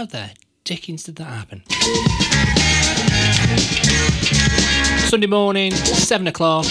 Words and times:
How 0.00 0.06
the 0.06 0.30
dickens 0.64 1.04
did 1.04 1.16
that 1.16 1.24
happen? 1.24 1.62
Sunday 5.10 5.26
morning, 5.26 5.72
7 5.72 6.26
o'clock. 6.26 6.64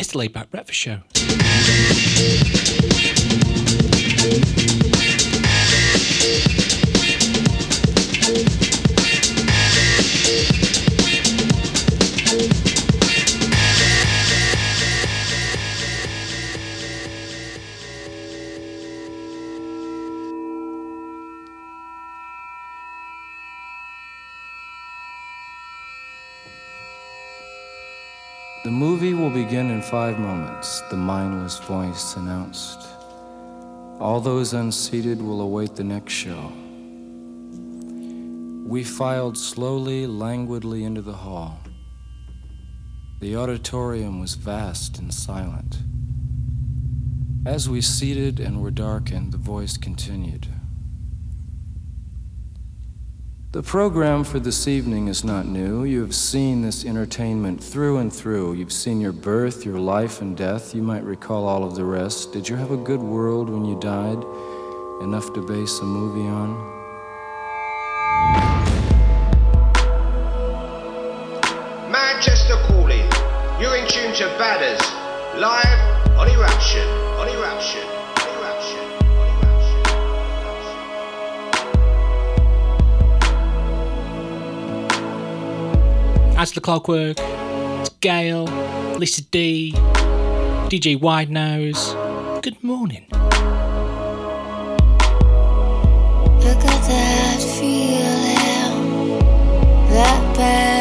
It's 0.00 0.10
the 0.10 0.18
Laid 0.18 0.32
Back 0.32 0.50
Breakfast 0.50 0.80
Show. 0.80 1.02
Movie 28.88 29.14
will 29.14 29.30
begin 29.30 29.68
in 29.72 29.82
five 29.82 30.16
moments, 30.16 30.80
the 30.90 30.96
mindless 30.96 31.58
voice 31.58 32.14
announced. 32.14 32.86
All 33.98 34.20
those 34.20 34.52
unseated 34.52 35.20
will 35.20 35.40
await 35.40 35.74
the 35.74 35.82
next 35.82 36.12
show. 36.12 36.52
We 38.64 38.84
filed 38.84 39.36
slowly, 39.36 40.06
languidly 40.06 40.84
into 40.84 41.02
the 41.02 41.14
hall. 41.24 41.58
The 43.18 43.34
auditorium 43.34 44.20
was 44.20 44.34
vast 44.34 45.00
and 45.00 45.12
silent. 45.12 45.78
As 47.44 47.68
we 47.68 47.80
seated 47.80 48.38
and 48.38 48.62
were 48.62 48.70
darkened, 48.70 49.32
the 49.32 49.38
voice 49.38 49.76
continued. 49.76 50.46
The 53.56 53.62
program 53.62 54.22
for 54.22 54.38
this 54.38 54.68
evening 54.68 55.08
is 55.08 55.24
not 55.24 55.46
new. 55.46 55.84
You 55.84 56.02
have 56.02 56.14
seen 56.14 56.60
this 56.60 56.84
entertainment 56.84 57.64
through 57.64 57.96
and 57.96 58.12
through. 58.12 58.52
You've 58.52 58.70
seen 58.70 59.00
your 59.00 59.12
birth, 59.12 59.64
your 59.64 59.78
life, 59.78 60.20
and 60.20 60.36
death. 60.36 60.74
You 60.74 60.82
might 60.82 61.02
recall 61.04 61.48
all 61.48 61.64
of 61.64 61.74
the 61.74 61.82
rest. 61.82 62.34
Did 62.34 62.50
you 62.50 62.56
have 62.56 62.70
a 62.70 62.76
good 62.76 63.00
world 63.00 63.48
when 63.48 63.64
you 63.64 63.80
died? 63.80 64.22
Enough 65.00 65.32
to 65.32 65.40
base 65.40 65.78
a 65.78 65.84
movie 65.84 66.28
on? 66.28 66.50
Manchester 71.90 72.56
calling. 72.68 73.08
You're 73.58 73.76
in 73.76 73.88
tune 73.88 74.12
to 74.16 74.24
Badders. 74.36 74.84
Live 75.40 76.18
on 76.18 76.28
Eruption. 76.28 76.86
On 77.16 77.26
Eruption. 77.26 77.26
On 77.26 77.28
Eruption. 77.28 77.95
As 86.38 86.52
the 86.52 86.60
clockwork, 86.60 87.16
it's 87.18 87.88
Gail, 88.00 88.44
Lisa 88.98 89.22
D, 89.22 89.72
DJ 90.68 91.00
Wide 91.00 91.30
Nose. 91.30 91.94
Good 92.42 92.62
morning. 92.62 93.06
I 93.12 93.18
got 96.42 96.82
that 96.88 97.40
feeling, 97.58 99.18
that 99.88 100.36
bad 100.36 100.75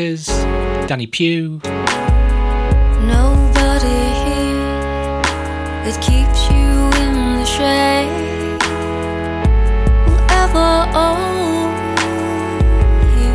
Ackers, 0.00 0.26
Danny 0.88 1.06
Pugh, 1.06 1.60
Nobody 3.04 4.00
here 4.24 5.20
that 5.84 5.98
keeps 6.00 6.48
you 6.50 6.72
in 7.04 7.14
the 7.36 7.44
shade 7.44 8.62
will 10.06 10.24
ever 10.30 10.72
own 10.96 11.68
you. 13.20 13.34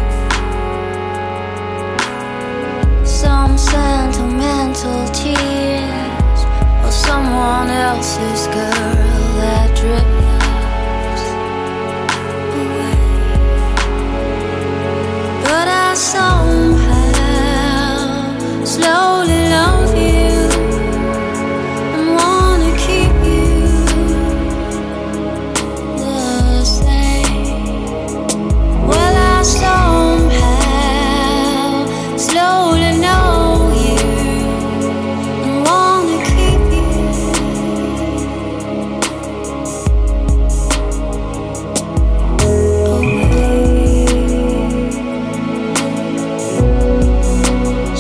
Some 3.06 3.58
sentimental 3.60 5.06
tears 5.10 6.40
or 6.84 6.92
someone 6.92 7.70
else's 7.70 8.48
girl 8.48 9.36
that 9.38 9.70
drifts 9.78 10.25
somehow. 15.96 17.16
Slowly 18.66 19.35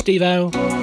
Steve 0.05 0.74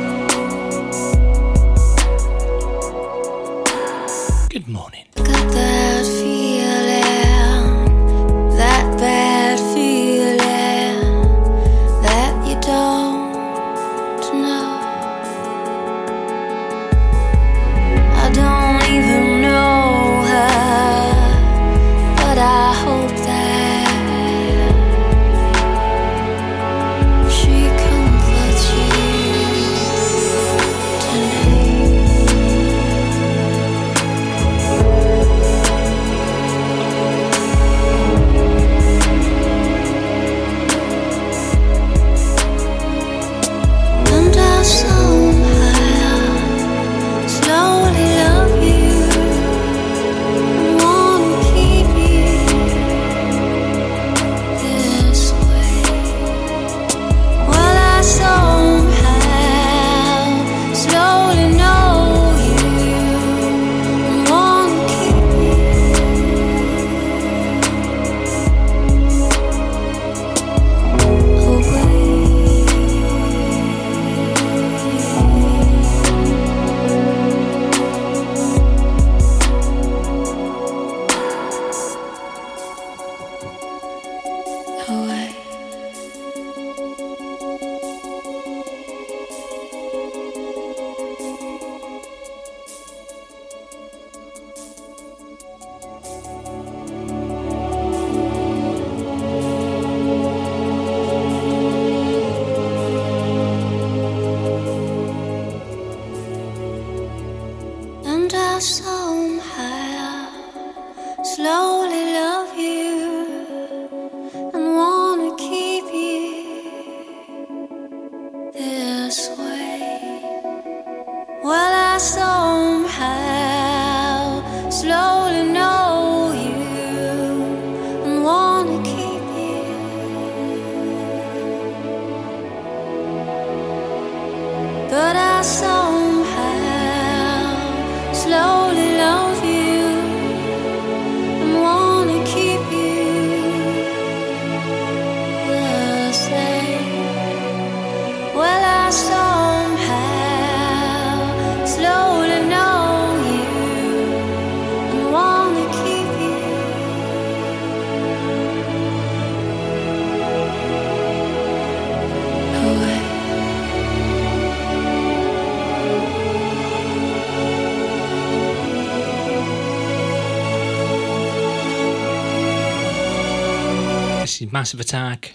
Massive 174.52 174.80
Attack. 174.80 175.32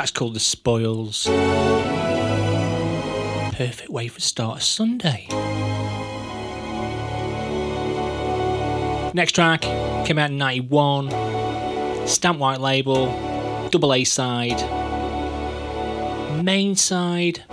track's 0.00 0.12
called 0.12 0.34
The 0.34 0.40
Spoils. 0.40 1.26
Perfect 3.54 3.90
way 3.90 4.08
for 4.08 4.20
start 4.20 4.58
a 4.58 4.60
Sunday. 4.62 5.26
Next 9.12 9.32
track 9.32 9.60
came 10.06 10.16
out 10.16 10.30
in 10.30 10.38
91. 10.38 11.10
Stamp 12.06 12.38
White 12.38 12.60
Label, 12.60 13.08
double 13.70 13.92
A 13.92 14.04
side, 14.04 14.58
main 16.42 16.76
side. 16.76 17.44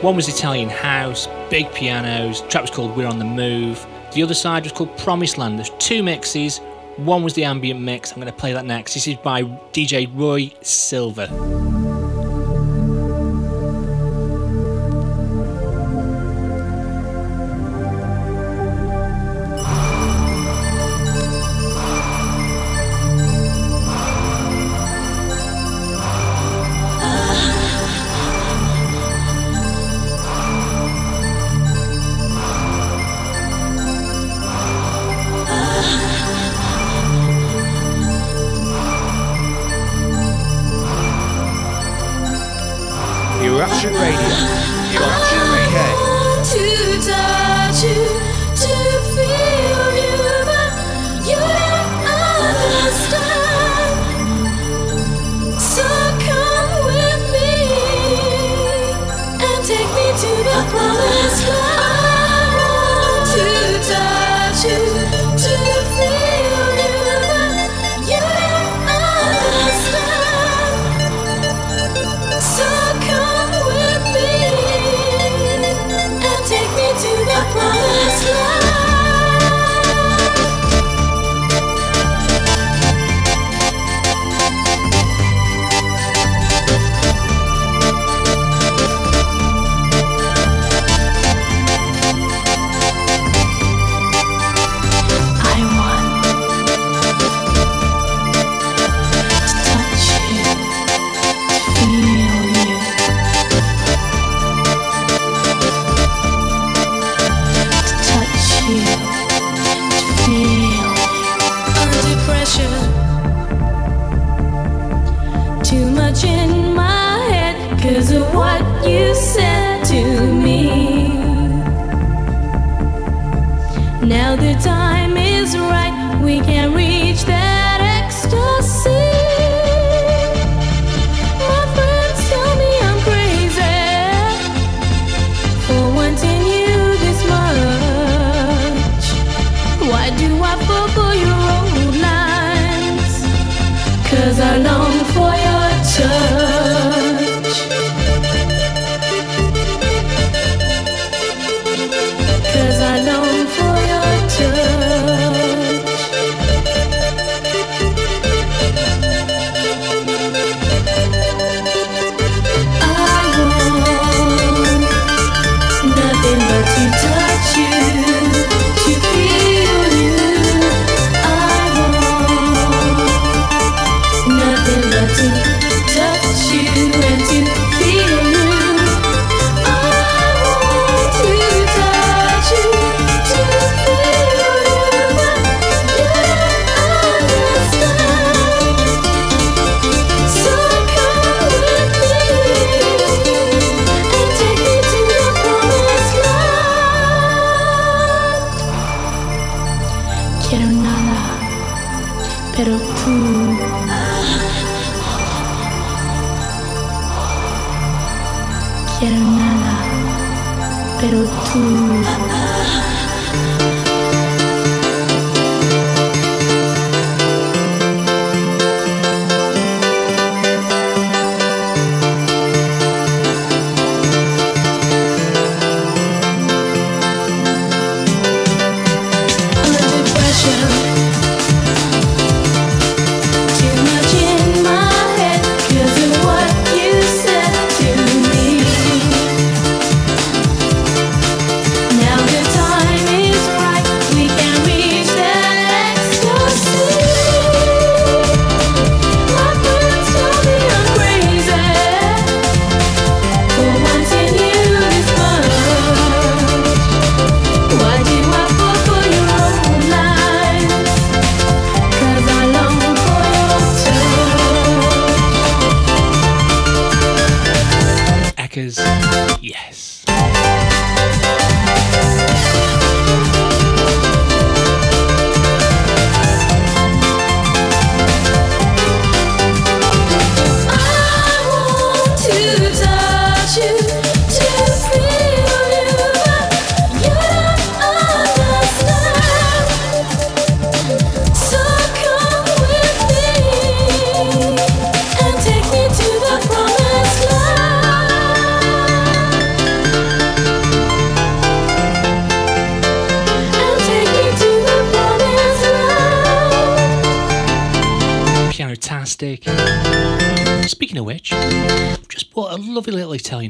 One 0.00 0.14
was 0.14 0.28
Italian 0.28 0.68
house, 0.68 1.26
big 1.50 1.72
pianos. 1.74 2.42
Track 2.42 2.62
was 2.62 2.70
called 2.70 2.96
We're 2.96 3.08
on 3.08 3.18
the 3.18 3.24
Move. 3.24 3.84
The 4.12 4.22
other 4.22 4.32
side 4.32 4.62
was 4.62 4.70
called 4.70 4.96
Promised 4.96 5.38
Land. 5.38 5.58
There's 5.58 5.72
two 5.80 6.04
mixes. 6.04 6.58
One 6.98 7.24
was 7.24 7.34
the 7.34 7.42
ambient 7.42 7.80
mix. 7.80 8.12
I'm 8.12 8.20
going 8.20 8.32
to 8.32 8.32
play 8.32 8.52
that 8.52 8.64
next. 8.64 8.94
This 8.94 9.08
is 9.08 9.16
by 9.16 9.42
DJ 9.42 10.08
Roy 10.14 10.52
Silver. 10.62 11.26
Radio. 43.84 44.77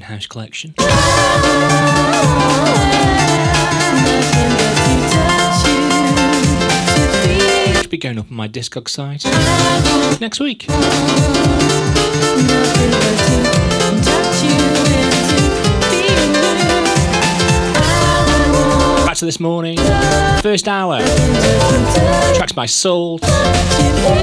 House 0.08 0.26
collection. 0.26 0.74
Should 7.76 7.90
be 7.90 7.98
going 7.98 8.18
up 8.18 8.30
on 8.30 8.36
my 8.36 8.48
Discog 8.48 8.88
site 8.88 9.24
next 10.18 10.40
week. 10.40 10.66
Back 19.06 19.16
to 19.18 19.26
this 19.26 19.38
morning. 19.38 19.76
First 20.40 20.68
hour. 20.68 21.00
Tracks 22.34 22.52
by 22.52 22.64
Salt, 22.64 23.22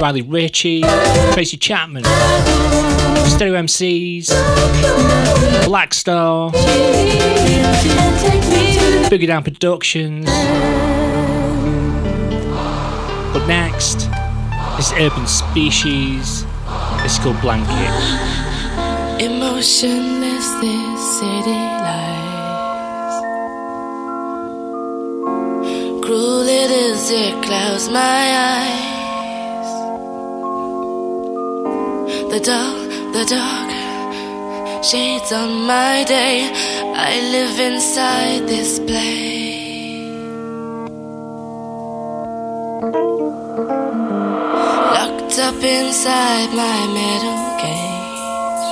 Riley 0.01 0.23
Ritchie, 0.23 0.81
Tracy 1.33 1.57
Chapman, 1.57 2.03
Stereo 3.27 3.61
MCs, 3.61 4.27
Black 5.65 5.93
Star, 5.93 6.51
Boogie 9.09 9.27
Down 9.27 9.43
Productions. 9.43 10.25
But 13.33 13.45
next, 13.47 14.09
is 14.79 14.91
Urban 14.93 15.27
Species. 15.27 16.45
It's 17.03 17.17
called 17.19 17.39
Blanket. 17.41 17.91
Emotionless 19.21 20.51
this 20.59 21.19
city 21.19 21.51
lies. 21.85 23.15
Cruel 26.03 26.47
it 26.47 26.71
is, 26.71 27.09
it 27.11 27.43
clouds 27.43 27.87
my 27.89 28.25
eyes. 28.51 28.85
The 32.31 32.39
dark, 32.39 32.84
the 33.15 33.23
dark 33.23 34.83
shades 34.83 35.31
on 35.31 35.65
my 35.65 36.03
day. 36.03 36.51
I 37.09 37.11
live 37.35 37.57
inside 37.71 38.41
this 38.45 38.77
place. 38.77 39.69
Locked 44.95 45.39
up 45.47 45.59
inside 45.63 46.49
my 46.63 46.79
metal 46.99 47.39
cage. 47.63 48.71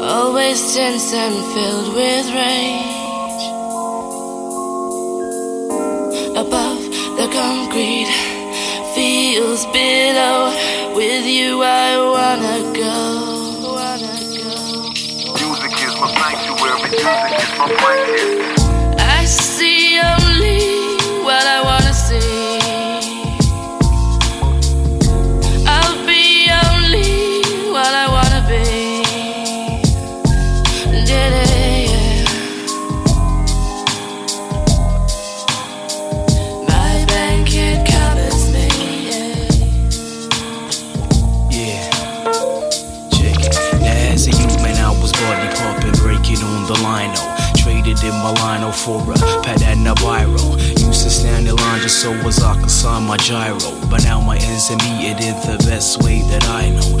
Always 0.00 0.58
tense 0.74 1.12
and 1.12 1.36
filled 1.52 1.88
with 2.00 2.26
rage. 2.40 3.44
Above 6.44 6.82
the 7.18 7.28
concrete 7.40 8.12
feels 8.94 9.66
below. 9.66 10.73
With 10.94 11.26
you, 11.26 11.60
I 11.62 11.98
wanna 11.98 12.72
go. 12.72 13.72
Wanna 13.74 14.14
go. 14.38 14.90
Music 15.34 15.72
is 15.82 15.94
my 16.00 16.08
sanctuary, 16.14 16.90
music 16.90 17.42
is 17.42 17.58
my 17.58 17.66
blanket. 17.80 18.33
So 52.04 52.12
as 52.28 52.38
I 52.42 52.52
could 52.60 52.70
sign 52.70 53.06
my 53.06 53.16
gyro. 53.16 53.56
But 53.88 54.04
now 54.04 54.20
my 54.20 54.36
ends 54.36 54.70
are 54.70 54.76
meted 54.84 55.24
in 55.24 55.36
the 55.48 55.56
best 55.64 56.02
way 56.04 56.20
that 56.28 56.44
I 56.52 56.68
know. 56.68 57.00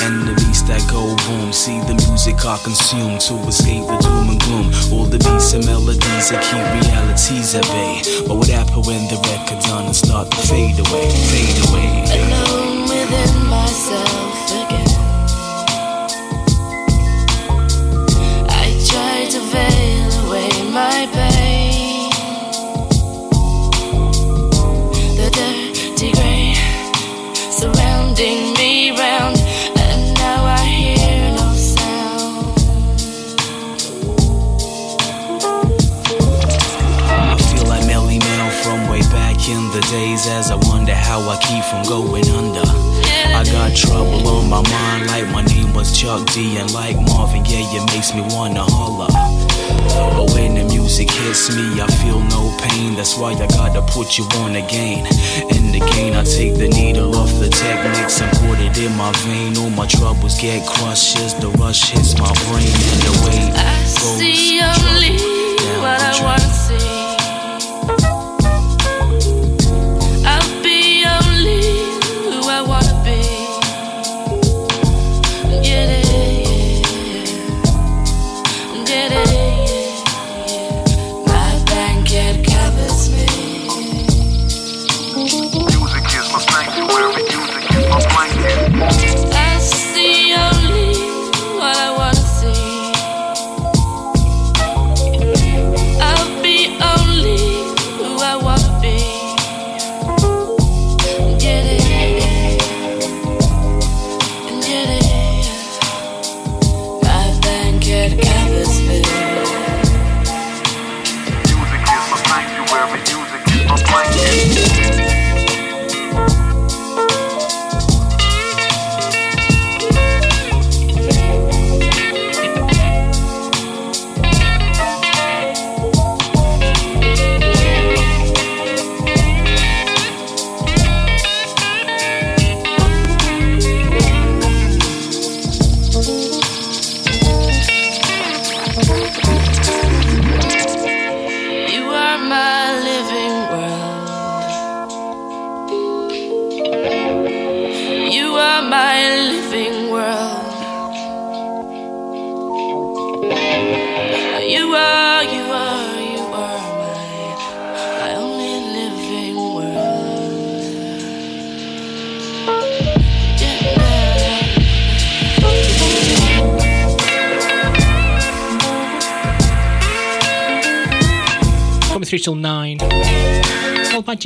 And 0.00 0.24
the 0.24 0.32
beats 0.40 0.62
that 0.64 0.80
go 0.88 1.12
boom. 1.28 1.52
See 1.52 1.76
the 1.84 1.92
music 2.08 2.40
I 2.40 2.56
consume 2.64 3.20
to 3.28 3.34
escape 3.52 3.84
the 3.84 3.98
doom 4.00 4.32
and 4.32 4.40
gloom. 4.40 4.72
All 4.94 5.04
the 5.04 5.20
beats 5.20 5.52
and 5.52 5.66
melodies 5.66 6.32
that 6.32 6.40
keep 6.48 6.64
realities 6.80 7.54
at 7.54 7.68
bay. 7.68 8.00
But 8.26 8.36
what 8.40 8.48
happened 8.48 8.86
when 8.88 9.04
the 9.12 9.20
record 9.28 9.60
done 9.68 9.92
and 9.92 9.96
start 9.96 10.30
to 10.30 10.40
fade 10.48 10.80
away, 10.80 11.12
fade 11.28 11.60
away? 11.68 11.90
alone 12.16 12.88
within 12.88 13.44
myself 13.44 14.69
like 46.68 46.96
my 46.96 47.00
name 47.00 47.06
was 47.06 47.14
Chuck 47.14 47.32
D 47.32 47.40
and 47.40 47.40
like 47.40 47.40
Marvin 47.40 47.42
Gaye, 47.42 47.66
it 47.72 47.86
makes 47.92 48.14
me 48.14 48.22
wanna 48.34 48.62
holler. 48.62 49.08
But 50.16 50.34
when 50.34 50.54
the 50.54 50.64
music 50.64 51.10
hits 51.10 51.54
me, 51.54 51.80
I 51.80 51.86
feel 51.86 52.20
no 52.20 52.56
pain. 52.58 52.94
That's 52.96 53.16
why 53.16 53.32
I 53.32 53.46
gotta 53.46 53.82
put 53.92 54.18
you 54.18 54.24
on 54.36 54.56
again. 54.56 55.06
And 55.50 55.74
again, 55.74 56.14
I 56.14 56.24
take 56.24 56.56
the 56.56 56.68
needle 56.68 57.14
off 57.16 57.30
the 57.38 57.48
Technics 57.48 58.20
and 58.20 58.30
put 58.38 58.58
it 58.60 58.78
in 58.78 58.96
my 58.96 59.12
vein. 59.24 59.56
All 59.58 59.70
my 59.70 59.86
troubles 59.86 60.40
get 60.40 60.66
crushed 60.66 61.16
as 61.18 61.34
the 61.34 61.48
rush 61.58 61.90
hits 61.90 62.18
my 62.18 62.32
brain. 62.48 62.68
And 62.68 63.02
the 63.02 63.14
way 63.26 63.40
I 63.54 63.80
goes 64.00 64.18
see 64.18 64.60
only 64.60 65.16
what 65.80 66.00
I 66.00 66.22
wanna 66.22 66.40
see. 66.40 66.99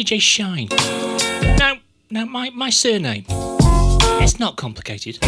DJ 0.04 0.20
Shine. 0.20 0.68
Now, 1.56 1.78
now 2.10 2.26
my, 2.26 2.50
my 2.50 2.68
surname. 2.68 3.24
It's 3.30 4.38
not 4.38 4.56
complicated. 4.56 5.18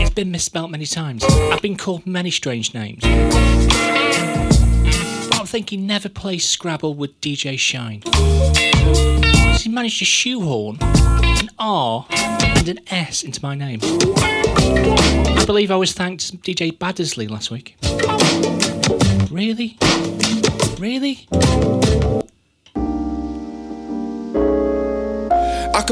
It's 0.00 0.10
been 0.10 0.32
misspelt 0.32 0.72
many 0.72 0.86
times. 0.86 1.22
I've 1.24 1.62
been 1.62 1.76
called 1.76 2.08
many 2.08 2.32
strange 2.32 2.74
names. 2.74 3.04
But 5.28 5.38
I'm 5.38 5.46
thinking 5.46 5.86
never 5.86 6.08
play 6.08 6.38
Scrabble 6.38 6.94
with 6.94 7.20
DJ 7.20 7.56
Shine. 7.56 8.02
He 9.60 9.68
managed 9.68 10.00
to 10.00 10.04
shoehorn 10.04 10.78
an 10.80 11.50
R 11.60 12.04
and 12.10 12.68
an 12.68 12.80
S 12.88 13.22
into 13.22 13.40
my 13.44 13.54
name. 13.54 13.78
I 13.84 15.44
believe 15.46 15.70
I 15.70 15.76
was 15.76 15.92
thanked 15.92 16.42
DJ 16.42 16.76
Baddersley 16.76 17.30
last 17.30 17.52
week. 17.52 17.76
Really? 19.30 19.78
Really? 20.80 21.19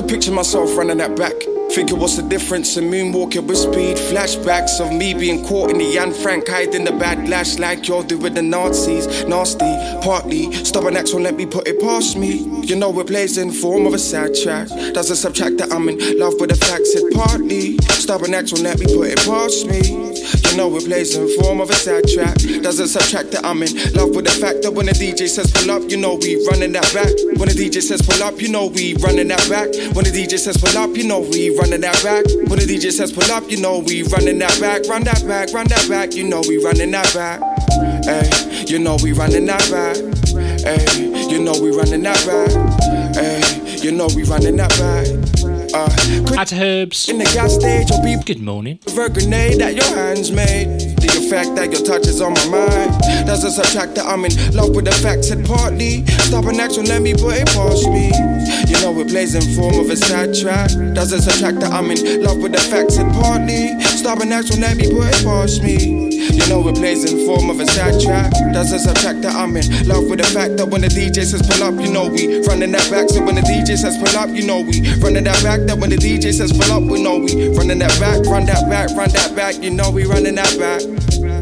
Could 0.01 0.09
picture 0.09 0.31
myself 0.31 0.77
running 0.77 0.99
that 0.99 1.17
back. 1.17 1.35
Thinking 1.73 1.99
what's 1.99 2.17
the 2.17 2.23
difference 2.23 2.77
in 2.77 2.85
moonwalking 2.85 3.49
with 3.49 3.59
speed? 3.59 3.97
Flashbacks 3.97 4.81
of 4.81 4.93
me 4.93 5.13
being 5.13 5.45
caught 5.45 5.71
in 5.71 5.79
the 5.79 5.99
Anne 5.99 6.13
Frank, 6.13 6.47
hiding 6.47 6.85
the 6.85 6.93
backlash 6.93 7.59
like 7.59 7.89
you're 7.89 8.05
with 8.19 8.37
the 8.37 8.43
Nazis. 8.43 9.07
Nasty, 9.27 9.75
partly. 10.01 10.53
Stubborn 10.53 10.97
acts 10.97 11.13
won't 11.13 11.25
let 11.25 11.35
me 11.35 11.47
put 11.47 11.67
it 11.67 11.81
past 11.81 12.17
me. 12.17 12.39
You 12.63 12.77
know 12.77 12.91
we're 12.91 13.03
blazing 13.03 13.51
form 13.51 13.87
of 13.87 13.95
a 13.95 13.99
sad 13.99 14.37
track. 14.37 14.69
Doesn't 14.69 15.17
subtract 15.17 15.59
that 15.59 15.73
I'm 15.73 15.89
in 15.89 16.19
love 16.19 16.35
with 16.39 16.51
the 16.51 16.57
facts. 16.57 16.95
It 16.95 17.13
partly. 17.13 17.77
Stubborn 17.99 18.35
acts 18.35 18.53
won't 18.53 18.65
let 18.65 18.79
me 18.79 18.87
put 18.87 19.09
it 19.09 19.19
past 19.19 19.67
me. 19.67 20.08
You 20.51 20.57
know 20.57 20.69
plays 20.81 21.17
in 21.17 21.29
form 21.41 21.61
of 21.61 21.71
a 21.71 21.75
sad 21.75 22.09
track. 22.09 22.37
Doesn't 22.63 22.89
subtract 22.89 23.33
that 23.33 23.45
I'm 23.45 23.63
in 23.63 23.73
love 23.93 24.17
with 24.17 24.25
the 24.25 24.37
fact 24.41 24.63
that 24.63 24.73
when 24.73 24.87
the 24.87 24.93
DJ 24.93 25.29
says 25.29 25.51
pull 25.53 25.71
up, 25.71 25.83
you 25.91 25.97
know 25.97 26.17
we 26.17 26.37
running 26.49 26.73
that 26.73 26.89
back. 26.95 27.13
When 27.39 27.49
the 27.49 27.57
DJ 27.57 27.83
says 27.83 28.03
pull 28.03 28.23
up, 28.23 28.41
you 28.41 28.49
know 28.49 28.67
we 28.67 28.95
running 29.05 29.29
that 29.29 29.45
back. 29.49 29.69
When 29.95 30.05
the 30.05 30.13
DJ 30.13 30.39
says 30.39 30.57
pull 30.57 30.77
up, 30.77 30.97
you 30.97 31.07
know 31.07 31.21
we 31.21 31.57
running 31.57 31.81
that 31.83 32.01
back. 32.03 32.25
When 32.49 32.59
the 32.59 32.67
DJ 32.67 32.91
says 32.91 33.13
pull 33.13 33.31
up, 33.31 33.51
you 33.51 33.61
know 33.61 33.81
we 33.81 34.03
running 34.05 34.39
that 34.39 34.57
back. 34.61 34.89
Run 34.89 35.05
that 35.05 35.27
back, 35.27 35.53
run 35.53 35.69
that 35.69 35.87
back, 35.89 36.15
you 36.15 36.29
know 36.29 36.43
we 36.49 36.59
running 36.63 36.91
that 36.93 37.13
back. 37.15 37.41
Hey, 38.05 38.65
you 38.67 38.79
know 38.79 38.97
we 39.03 39.13
running 39.13 39.47
that 39.47 39.65
back. 39.71 39.97
Hey, 40.65 40.85
you 41.29 41.43
know 41.43 41.55
we 41.61 41.71
running 41.71 42.03
that 42.03 42.21
back. 42.25 42.51
Hey, 43.15 43.77
you 43.83 43.93
know 43.93 44.09
we 44.15 44.25
running 44.25 44.57
that 44.57 44.71
back. 44.81 45.18
Uh, 45.75 46.45
to 46.45 46.57
Herbs. 46.57 47.09
in 47.09 47.19
the 47.19 47.25
gas 47.25 47.55
stage, 47.55 47.91
you'll 47.91 48.03
be 48.03 48.17
Good 48.25 48.41
morning. 48.41 48.79
a 48.87 49.09
grenade 49.11 49.61
that 49.61 49.75
your 49.75 49.85
hands 49.85 50.33
made. 50.33 50.97
The 50.97 51.09
effect 51.21 51.55
that 51.57 51.71
your 51.73 51.83
touch 51.83 52.07
is 52.07 52.21
on 52.21 52.33
my 52.35 52.49
mind 52.49 52.99
doesn't 53.27 53.51
subtract 53.53 53.95
that 53.97 54.07
I'm 54.07 54.25
in 54.25 54.33
love 54.55 54.75
with 54.75 54.87
the 54.87 54.93
facts. 54.93 55.31
And 55.31 55.45
partly, 55.47 56.07
stop 56.25 56.47
an 56.47 56.59
action, 56.61 56.87
let 56.87 57.03
me 57.03 57.13
put 57.13 57.37
it 57.37 57.49
past 57.49 57.87
me. 57.89 58.09
You 58.69 58.81
know 58.81 58.99
it 59.01 59.09
plays 59.09 59.35
in 59.35 59.43
form 59.55 59.79
of 59.79 59.91
a 59.91 59.97
sad 59.97 60.35
track. 60.35 60.71
Doesn't 60.95 61.21
subtract 61.23 61.61
that 61.61 61.73
I'm 61.73 61.91
in 61.91 62.23
love 62.23 62.39
with 62.39 62.53
the 62.53 62.61
facts. 62.61 62.97
And 62.97 63.13
partly, 63.13 63.79
stop 63.83 64.21
an 64.21 64.33
action, 64.33 64.61
let 64.61 64.77
me 64.77 64.89
put 64.91 65.09
it 65.13 65.25
past 65.25 65.63
me. 65.63 66.09
You 66.33 66.47
know 66.49 66.67
it 66.69 66.77
plays 66.77 67.05
in 67.05 67.25
form 67.27 67.51
of 67.51 67.61
a 67.61 67.67
sad 67.67 68.01
track. 68.01 68.33
Doesn't 68.53 68.79
subtract 68.81 69.23
that 69.23 69.35
I'm 69.35 69.57
in 69.57 69.67
love 69.87 70.09
with 70.09 70.19
the 70.21 70.29
fact 70.33 70.57
that 70.57 70.69
when 70.69 70.81
the 70.81 70.89
DJ 70.89 71.25
says 71.25 71.43
pull 71.45 71.63
up, 71.63 71.75
you 71.81 71.93
know 71.93 72.09
we 72.09 72.41
running 72.47 72.73
that 72.73 72.89
back. 72.91 73.09
So 73.11 73.25
when 73.25 73.35
the 73.35 73.43
DJ 73.43 73.77
says 73.77 73.97
pull 73.99 74.17
up, 74.19 74.31
you 74.31 74.47
know 74.47 74.61
we 74.61 74.81
running 75.01 75.25
that 75.25 75.41
back. 75.43 75.58
That 75.67 75.79
when 75.79 75.91
the 75.91 75.97
DJ 75.97 76.33
says 76.33 76.53
pull 76.53 76.71
up, 76.73 76.83
we 76.83 77.03
know 77.03 77.19
we 77.19 77.49
running 77.57 77.79
that 77.79 77.99
back, 77.99 78.25
run 78.27 78.47
that 78.47 78.69
back, 78.69 78.91
run 78.97 79.11
that 79.11 79.35
back. 79.35 79.63
You 79.63 79.71
know 79.71 79.91
we 79.91 80.05
running 80.05 80.35
that 80.37 80.57
back. 80.59 80.83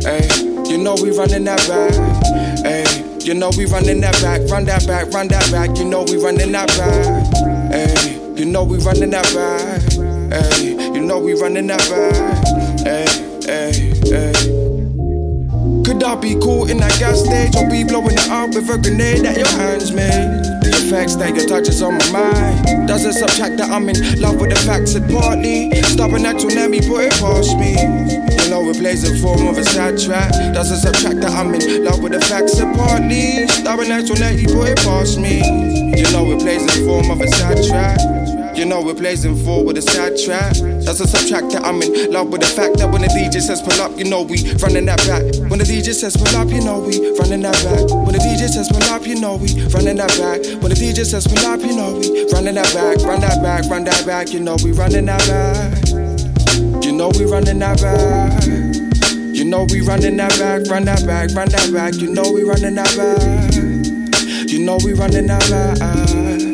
Hey, 0.03 0.29
you 0.71 0.79
know 0.79 0.95
we 0.95 1.11
running 1.17 1.45
that 1.45 1.61
back. 1.69 1.93
Hey, 2.65 2.85
you 3.21 3.35
know 3.35 3.51
we 3.57 3.67
running 3.67 4.01
that 4.01 4.15
back, 4.23 4.41
run 4.51 4.65
that 4.67 4.87
back, 4.87 5.13
run 5.13 5.29
that 5.29 5.51
back. 5.51 5.77
You 5.79 5.85
know 5.85 6.05
we 6.05 6.17
running 6.17 6.53
that 6.53 6.69
back. 6.79 7.73
Hey, 7.73 8.19
you 8.37 8.47
know 8.47 8.65
we 8.65 8.79
running 8.79 9.11
that 9.11 9.27
back. 9.35 9.83
Hey, 10.33 10.73
you 10.95 11.01
know 11.01 11.19
we 11.19 11.35
running 11.35 11.67
that 11.67 11.83
back. 11.91 12.87
Hey, 12.87 13.07
hey, 13.45 13.95
hey. 14.09 14.56
Could 15.87 16.03
I 16.03 16.17
be 16.17 16.35
caught 16.35 16.69
in 16.69 16.79
that 16.79 16.99
gas 16.99 17.23
stage 17.23 17.55
or 17.55 17.63
be 17.71 17.85
blowing 17.85 18.19
it 18.19 18.29
up 18.29 18.51
with 18.51 18.67
a 18.69 18.77
grenade 18.77 19.23
that 19.23 19.39
your 19.39 19.47
hands 19.55 19.93
made? 19.95 20.43
The 20.67 20.75
effects 20.83 21.15
that 21.15 21.37
your 21.37 21.47
touch 21.47 21.69
is 21.69 21.81
on 21.81 21.95
my 21.95 22.11
mind 22.11 22.89
doesn't 22.89 23.13
subtract 23.13 23.57
that 23.59 23.71
I'm 23.71 23.89
in 23.89 23.95
love 24.19 24.41
with 24.41 24.51
the 24.51 24.59
facts 24.67 24.97
and 24.97 25.07
partly 25.09 25.71
stubborn 25.95 26.27
act 26.27 26.43
will 26.43 26.59
let 26.59 26.75
put 26.91 27.07
it 27.07 27.15
past 27.23 27.55
me. 27.55 27.79
You 27.79 28.51
know 28.51 28.67
it 28.67 28.83
plays 28.83 29.07
in 29.07 29.15
form 29.23 29.47
of 29.47 29.59
a 29.59 29.65
sad 29.65 29.95
track 29.95 30.35
doesn't 30.51 30.83
subtract 30.83 31.23
that 31.23 31.31
I'm 31.31 31.55
in 31.55 31.85
love 31.85 32.03
with 32.03 32.19
the 32.19 32.21
facts 32.21 32.59
and 32.59 32.75
partly 32.75 33.47
stubborn 33.47 33.95
act 33.95 34.11
will 34.11 34.19
let 34.19 34.43
put 34.43 34.67
it 34.67 34.83
past 34.83 35.23
me. 35.23 35.39
You 35.39 36.11
know 36.11 36.27
it 36.35 36.43
plays 36.43 36.67
in 36.67 36.83
form 36.83 37.15
of 37.15 37.21
a 37.23 37.29
sad 37.31 37.63
track. 37.63 38.26
You 38.57 38.65
know 38.65 38.81
in 38.89 39.37
full 39.45 39.65
with 39.65 39.77
a 39.77 39.83
sad 39.83 40.17
track. 40.17 40.57
Doesn't 40.85 41.09
subtract 41.09 41.53
that 41.53 41.61
I'm 41.65 41.83
in 41.83 42.11
love 42.11 42.29
with 42.33 42.41
the 42.41 42.49
fact 42.49 42.79
that 42.79 42.91
when 42.91 43.03
the 43.03 43.09
DJ 43.09 43.41
says 43.41 43.61
pull 43.61 43.77
up, 43.83 43.99
you 43.99 44.09
know 44.09 44.23
we 44.23 44.41
running 44.65 44.87
that 44.87 44.97
back. 45.05 45.23
When 45.53 45.61
the 45.61 45.69
DJ 45.69 45.93
says 45.93 46.17
pull 46.17 46.33
up, 46.33 46.49
you 46.49 46.65
know 46.65 46.81
we 46.81 46.97
running 47.21 47.43
that 47.45 47.53
back. 47.61 47.85
When 47.93 48.17
the 48.17 48.23
DJ 48.23 48.49
says 48.49 48.69
pull 48.73 48.83
up, 48.89 49.07
you 49.07 49.21
know 49.21 49.37
we 49.37 49.53
running 49.77 50.01
that 50.01 50.09
back. 50.17 50.41
When 50.65 50.73
the 50.73 50.79
DJ 50.79 51.05
says 51.05 51.29
pull 51.29 51.45
up, 51.45 51.61
you 51.61 51.77
know 51.77 52.01
we 52.01 52.25
running 52.33 52.57
that 52.57 52.73
back, 52.73 52.97
run 53.05 53.21
that 53.21 53.43
back, 53.45 53.69
run 53.69 53.85
that 53.85 54.07
back. 54.07 54.33
You 54.33 54.41
know 54.41 54.57
we 54.65 54.73
running 54.73 55.05
that 55.05 55.21
back. 55.29 55.77
You 56.81 56.97
know 56.97 57.13
we 57.13 57.29
running 57.29 57.61
that 57.61 57.77
back. 57.85 58.41
You 59.37 59.45
know 59.45 59.67
we 59.69 59.85
running 59.85 60.17
that 60.17 60.33
back, 60.41 60.65
run 60.73 60.89
that 60.89 61.05
back, 61.05 61.29
run 61.37 61.53
that 61.53 61.69
back. 61.77 61.93
You 62.01 62.09
know 62.09 62.25
we 62.33 62.41
running 62.43 62.75
that 62.81 62.89
back. 62.97 63.21
You 64.49 64.65
know 64.65 64.79
we 64.81 64.95
running 64.97 65.27
that 65.29 65.45
back. 65.53 66.46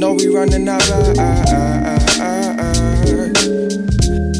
Know 0.00 0.14
we 0.14 0.28
running 0.28 0.66
out 0.66 0.80
back. 1.14 1.69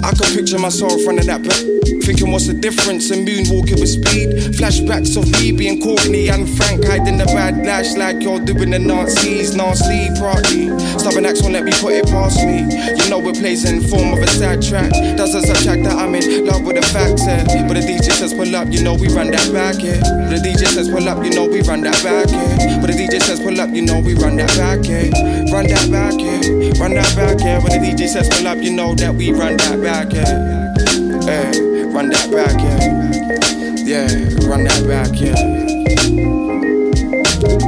I 0.02 0.12
can 0.12 0.34
picture 0.34 0.58
myself 0.58 1.04
running 1.06 1.26
that 1.26 1.42
back. 1.42 1.62
Thinking 2.02 2.32
what's 2.32 2.46
the 2.46 2.54
difference 2.54 3.10
in 3.10 3.24
moonwalking 3.24 3.78
with 3.78 3.88
speed? 3.88 4.56
Flashbacks 4.56 5.16
of 5.16 5.30
me 5.38 5.52
being 5.52 5.80
Courtney 5.80 6.28
and 6.28 6.48
Frank 6.48 6.84
hiding 6.84 7.18
the 7.18 7.26
bad 7.26 7.62
dash 7.62 7.94
like 7.94 8.22
you're 8.22 8.40
doing 8.40 8.70
the 8.70 8.78
Nazis, 8.78 9.54
nasty 9.54 10.08
party. 10.18 10.72
Stubborn 10.98 11.26
acts 11.26 11.42
won't 11.42 11.54
let 11.54 11.64
me 11.64 11.72
put 11.78 11.92
it 11.92 12.06
past 12.06 12.42
me. 12.44 12.64
You 12.66 13.06
know 13.10 13.20
it 13.28 13.36
plays 13.38 13.68
in 13.68 13.80
form 13.84 14.12
of 14.14 14.18
a 14.18 14.26
sad 14.26 14.62
track. 14.62 14.90
Does 15.16 15.34
a 15.34 15.42
subtract 15.42 15.84
that 15.84 15.94
I'm 15.94 16.14
in 16.14 16.46
love 16.46 16.64
with 16.64 16.76
the 16.76 16.86
facts, 16.88 17.26
eh? 17.28 17.44
But 17.68 17.74
the 17.74 17.84
DJ 17.84 18.10
says 18.10 18.32
pull 18.32 18.56
up, 18.56 18.72
you 18.72 18.82
know 18.82 18.94
we 18.94 19.08
run 19.12 19.30
that 19.30 19.52
back, 19.52 19.82
yeah. 19.82 20.00
But 20.00 20.40
the 20.40 20.40
DJ 20.40 20.66
says 20.72 20.88
pull 20.88 21.08
up, 21.08 21.22
you 21.22 21.30
know 21.30 21.46
we 21.46 21.60
run 21.62 21.82
that 21.82 22.00
back, 22.02 22.32
yeah. 22.32 22.80
But 22.80 22.88
the 22.88 22.96
DJ 22.96 23.20
says 23.20 23.40
pull 23.40 23.60
up, 23.60 23.70
you 23.70 23.82
know 23.82 24.00
we 24.00 24.14
run 24.14 24.36
that 24.36 24.50
back, 24.56 24.82
yeah. 24.88 25.12
Run 25.52 25.68
that 25.68 25.86
back, 25.92 26.16
yeah. 26.18 26.74
Run 26.80 26.94
that 26.96 27.12
back, 27.14 27.38
yeah. 27.44 27.60
When 27.62 27.70
the 27.70 27.80
DJ 27.82 28.08
says 28.08 28.28
pull 28.28 28.48
up, 28.48 28.58
you 28.58 28.72
know 28.72 28.94
that 28.94 29.14
we 29.14 29.32
run 29.32 29.56
that 29.56 29.78
back, 29.78 29.89
yeah. 29.90 30.70
Hey, 31.26 31.84
run 31.90 32.10
that 32.10 32.30
back, 32.30 32.54
yeah. 32.62 32.78
Yeah, 33.82 34.06
run 34.48 34.62
that 34.64 34.86
back, 34.86 35.10
yeah. 35.18 35.34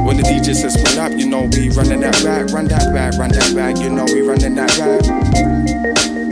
When 0.05 0.17
the 0.17 0.23
DJ 0.23 0.55
says 0.55 0.75
pull 0.77 0.99
up, 0.99 1.11
you 1.11 1.27
know 1.27 1.49
we 1.51 1.69
running 1.69 1.99
that 1.99 2.23
back, 2.23 2.51
run 2.53 2.67
that 2.67 2.93
back, 2.93 3.19
run 3.19 3.31
that 3.31 3.53
back, 3.55 3.77
you 3.77 3.89
know 3.89 4.05
we 4.05 4.21
running 4.21 4.55
that 4.55 4.69
back. 4.77 5.03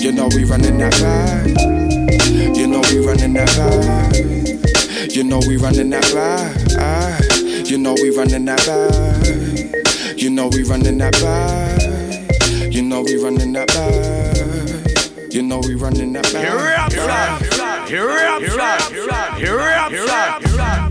You 0.01 0.11
know 0.11 0.29
we 0.33 0.45
running 0.45 0.77
that 0.77 0.91
back. 1.01 1.45
You 2.55 2.67
know 2.67 2.81
we 2.89 3.05
running 3.05 3.33
that 3.33 3.47
back. 3.57 5.13
You 5.13 5.23
know 5.23 5.39
we 5.45 5.57
running 5.57 5.89
that 5.89 6.09
back. 6.13 7.69
You 7.69 7.77
know 7.77 7.93
we 7.95 8.15
running 8.15 8.45
that 8.45 8.65
back. 8.65 10.17
You 10.17 10.29
know 10.29 10.47
we 10.47 10.63
running 10.63 10.97
that 10.99 11.13
back. 11.21 12.73
You 12.73 12.81
know 12.81 13.01
we 13.01 13.21
running 13.21 13.53
that 13.53 13.67
back. 13.67 14.60
You 15.31 15.41
know 15.43 15.59
we 15.59 15.75
running 15.75 16.11
that 16.13 16.23
back. 16.33 16.43
Thief 20.41 20.90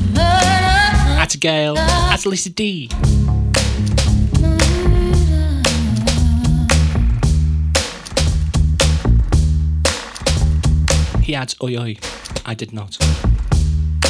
at 1.41 1.49
Gail, 1.49 1.77
at 1.77 2.25
ah. 2.25 2.29
Lisa 2.29 2.49
D. 2.49 2.89
He 11.23 11.35
adds, 11.35 11.55
oi 11.63 11.77
oi. 11.77 11.97
I 12.45 12.53
did 12.53 12.73
not. 12.73 12.97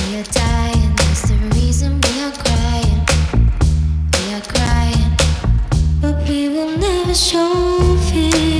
We 0.10 0.18
are 0.18 0.24
dying, 0.24 0.96
that's 0.96 1.30
the 1.30 1.38
reason 1.56 2.00
we 2.02 2.22
are 2.22 2.32
crying. 2.32 3.06
We 4.14 4.34
are 4.34 4.42
crying, 4.42 5.12
but 6.02 6.28
we 6.28 6.50
will 6.50 6.78
never 6.78 7.14
show 7.14 7.98
fear. 8.10 8.51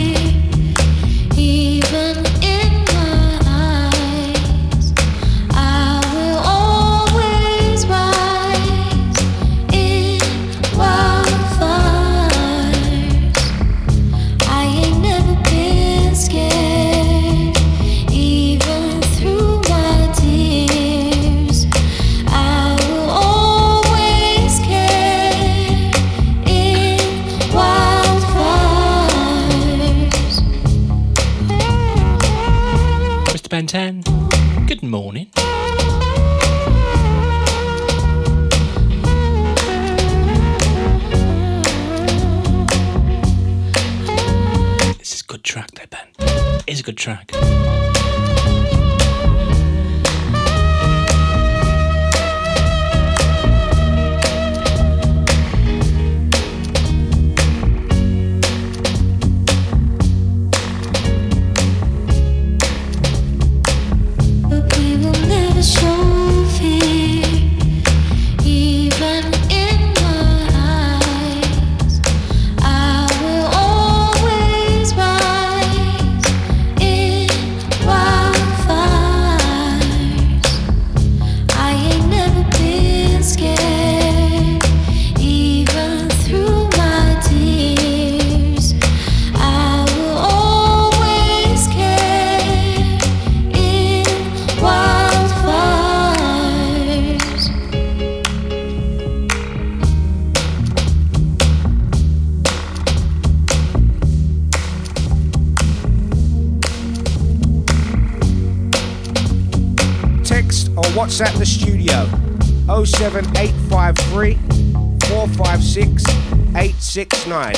869. 116.94 117.56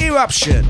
Eruption. 0.00 0.66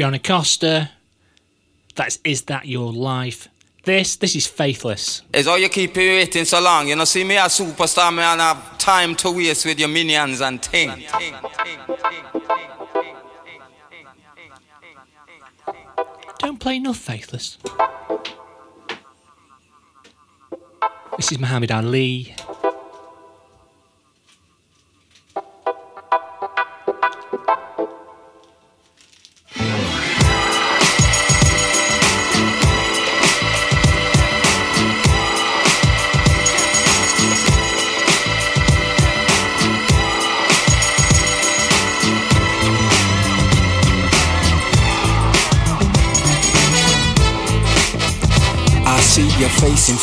Adriana 0.00 0.18
Costa. 0.18 0.90
That's 1.94 2.18
Is 2.24 2.44
That 2.44 2.64
Your 2.64 2.90
Life? 2.90 3.48
This, 3.84 4.16
this 4.16 4.34
is 4.34 4.46
Faithless. 4.46 5.20
It's 5.34 5.46
all 5.46 5.58
you 5.58 5.68
keep 5.68 5.94
waiting 5.94 6.46
so 6.46 6.58
long. 6.58 6.88
You 6.88 6.96
know, 6.96 7.04
see 7.04 7.22
me 7.22 7.36
as 7.36 7.58
superstar, 7.58 8.10
man, 8.14 8.40
I 8.40 8.54
have 8.54 8.78
time 8.78 9.14
to 9.16 9.30
waste 9.30 9.66
with 9.66 9.78
your 9.78 9.90
minions 9.90 10.40
and 10.40 10.62
things. 10.64 11.04
Don't 16.38 16.58
play 16.58 16.76
enough 16.76 16.96
Faithless. 16.96 17.58
This 21.18 21.32
is 21.32 21.38
Muhammad 21.38 21.72
Ali. 21.72 22.34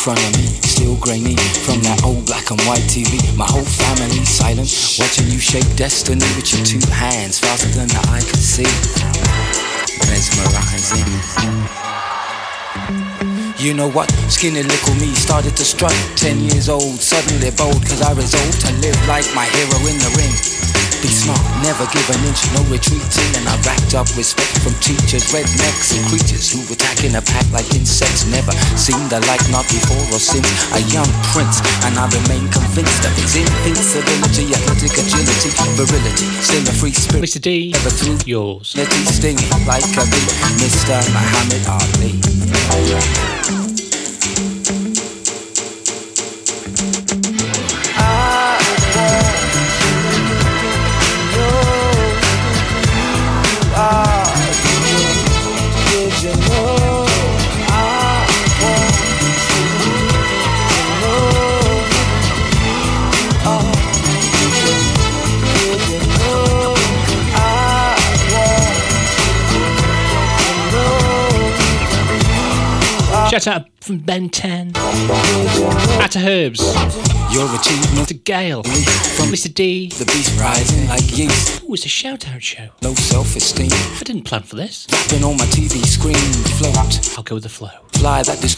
Front 0.08 0.24
of 0.24 0.40
me, 0.40 0.48
still 0.64 0.96
grainy 0.96 1.36
from 1.68 1.82
that 1.84 2.00
old 2.02 2.24
black 2.24 2.48
and 2.48 2.58
white 2.64 2.86
TV. 2.88 3.20
My 3.36 3.44
whole 3.44 3.60
family 3.60 4.24
silent, 4.24 4.72
watching 4.96 5.28
you 5.28 5.38
shape 5.38 5.68
destiny 5.76 6.24
with 6.32 6.48
your 6.48 6.64
two 6.64 6.80
hands 6.88 7.38
faster 7.38 7.68
than 7.76 7.88
the 7.88 8.00
eye 8.08 8.24
can 8.24 8.40
see. 8.40 8.64
Mesmerizing. 10.08 11.12
You 13.60 13.74
know 13.74 13.90
what? 13.90 14.10
Skinny 14.32 14.62
little 14.62 14.94
me 14.94 15.12
started 15.12 15.54
to 15.56 15.64
strut. 15.64 15.92
Ten 16.16 16.40
years 16.40 16.70
old, 16.70 17.00
suddenly 17.04 17.50
bold, 17.50 17.84
cause 17.84 18.00
I 18.00 18.12
resolved 18.14 18.64
to 18.64 18.72
live 18.80 18.96
like 19.08 19.28
my 19.34 19.44
hero 19.44 19.76
in 19.92 19.98
the 20.00 20.08
ring. 20.16 20.57
Be 20.98 21.06
smart, 21.06 21.38
never 21.62 21.86
give 21.94 22.10
an 22.10 22.18
inch, 22.26 22.42
no 22.50 22.62
retreating. 22.66 23.30
And 23.38 23.46
I 23.46 23.54
racked 23.62 23.94
up 23.94 24.10
respect 24.18 24.50
from 24.66 24.74
teachers, 24.82 25.30
rednecks, 25.30 25.94
and 25.94 26.02
creatures 26.10 26.50
who 26.50 26.58
attack 26.74 27.04
in 27.06 27.14
a 27.14 27.22
pack 27.22 27.46
like 27.54 27.70
insects. 27.70 28.26
Never 28.26 28.50
seen 28.74 29.06
the 29.06 29.22
like, 29.30 29.42
not 29.54 29.62
before 29.70 30.02
or 30.10 30.18
since. 30.18 30.50
A 30.74 30.82
young 30.90 31.06
prince, 31.30 31.62
and 31.86 31.94
I 31.94 32.10
remain 32.10 32.50
convinced 32.50 33.06
of 33.06 33.14
his 33.14 33.38
invincibility, 33.38 34.50
athletic 34.58 34.98
agility, 34.98 35.50
virility. 35.78 36.26
Still 36.42 36.66
a 36.66 36.74
free 36.74 36.92
spirit. 36.92 37.22
Mr. 37.22 37.40
D, 37.40 37.70
Never 37.70 37.90
through 37.90 38.18
yours. 38.26 38.74
Nitty 38.74 39.06
stinging 39.06 39.66
like 39.70 39.86
a 39.94 40.04
bee, 40.10 40.26
Mr. 40.58 40.98
Muhammad 41.14 41.62
Ali. 41.70 43.37
Shout 73.38 73.62
out 73.62 73.68
from 73.80 73.98
Ben 73.98 74.28
10. 74.30 74.72
Out 74.76 76.10
to 76.10 76.18
Herbs. 76.18 76.60
Your 77.32 77.48
achievement 77.54 78.08
To 78.08 78.14
Gail. 78.14 78.64
From 78.64 79.26
Mr. 79.26 79.52
D. 79.52 79.90
the 79.90 80.04
beast 80.06 80.36
rising 80.40 80.88
like 80.88 81.16
yeast. 81.16 81.62
Ooh, 81.62 81.74
it's 81.74 81.84
a 81.84 81.88
shout 81.88 82.26
out 82.28 82.42
show. 82.42 82.68
Low 82.82 82.94
self-esteem. 82.94 83.70
I 83.70 84.02
didn't 84.04 84.24
plan 84.24 84.42
for 84.42 84.56
this. 84.56 84.88
Rapping 84.90 85.22
on 85.22 85.36
my 85.36 85.44
TV 85.46 85.86
screen. 85.86 86.16
Float. 86.58 87.16
I'll 87.16 87.22
go 87.22 87.36
with 87.36 87.44
the 87.44 87.48
flow. 87.48 87.70
Fly 87.92 88.24
that 88.24 88.38
this 88.38 88.56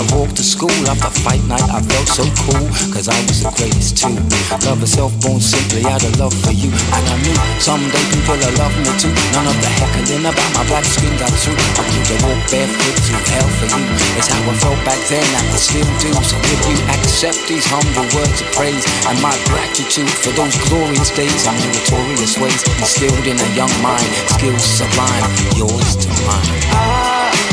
I 0.00 0.16
walked 0.16 0.40
to 0.40 0.42
school 0.42 0.72
after 0.88 1.12
fight 1.12 1.44
night. 1.44 1.68
I 1.68 1.76
felt 1.84 2.08
so 2.08 2.24
cool, 2.48 2.64
cause 2.88 3.12
I 3.12 3.20
was 3.28 3.44
the 3.44 3.52
greatest 3.52 4.00
too. 4.00 4.16
Love 4.64 4.80
herself 4.80 5.12
born 5.20 5.44
simply 5.44 5.84
out 5.84 6.00
of 6.00 6.16
love 6.16 6.32
for 6.40 6.56
you. 6.56 6.72
And 6.72 7.04
I 7.04 7.16
knew 7.20 7.36
someday 7.60 8.00
people 8.08 8.32
will 8.32 8.54
love 8.56 8.72
me 8.80 8.88
too. 8.96 9.12
None 9.36 9.44
of 9.44 9.60
the 9.60 9.68
heckling 9.68 10.24
about 10.24 10.50
my 10.56 10.64
black 10.72 10.88
skin 10.88 11.12
got 11.20 11.28
through. 11.44 11.52
I 11.52 11.84
would 11.84 12.04
to 12.08 12.16
walk 12.24 12.40
barefoot 12.48 12.96
through 12.96 13.24
hell 13.28 13.50
for 13.60 13.68
you. 13.76 13.84
It's 14.16 14.32
how 14.32 14.40
I 14.40 14.54
felt 14.56 14.80
back 14.88 15.00
then, 15.12 15.28
and 15.36 15.46
I 15.52 15.58
still 15.60 15.90
do. 16.00 16.16
So 16.24 16.36
if 16.48 16.60
you 16.64 16.80
accept 16.96 17.44
these 17.44 17.68
humble 17.68 18.08
words 18.16 18.40
of 18.40 18.48
praise 18.56 18.88
and 19.04 19.20
my 19.20 19.36
gratitude 19.52 20.08
for 20.08 20.32
those 20.32 20.56
glorious 20.64 21.12
days 21.12 21.44
and 21.44 21.60
meritorious 21.60 22.40
ways 22.40 22.64
instilled 22.80 23.28
in 23.28 23.36
a 23.36 23.48
young 23.52 23.74
mind, 23.84 24.08
skills 24.32 24.64
sublime, 24.64 25.28
yours 25.60 25.92
to 26.00 26.08
mine. 26.24 27.49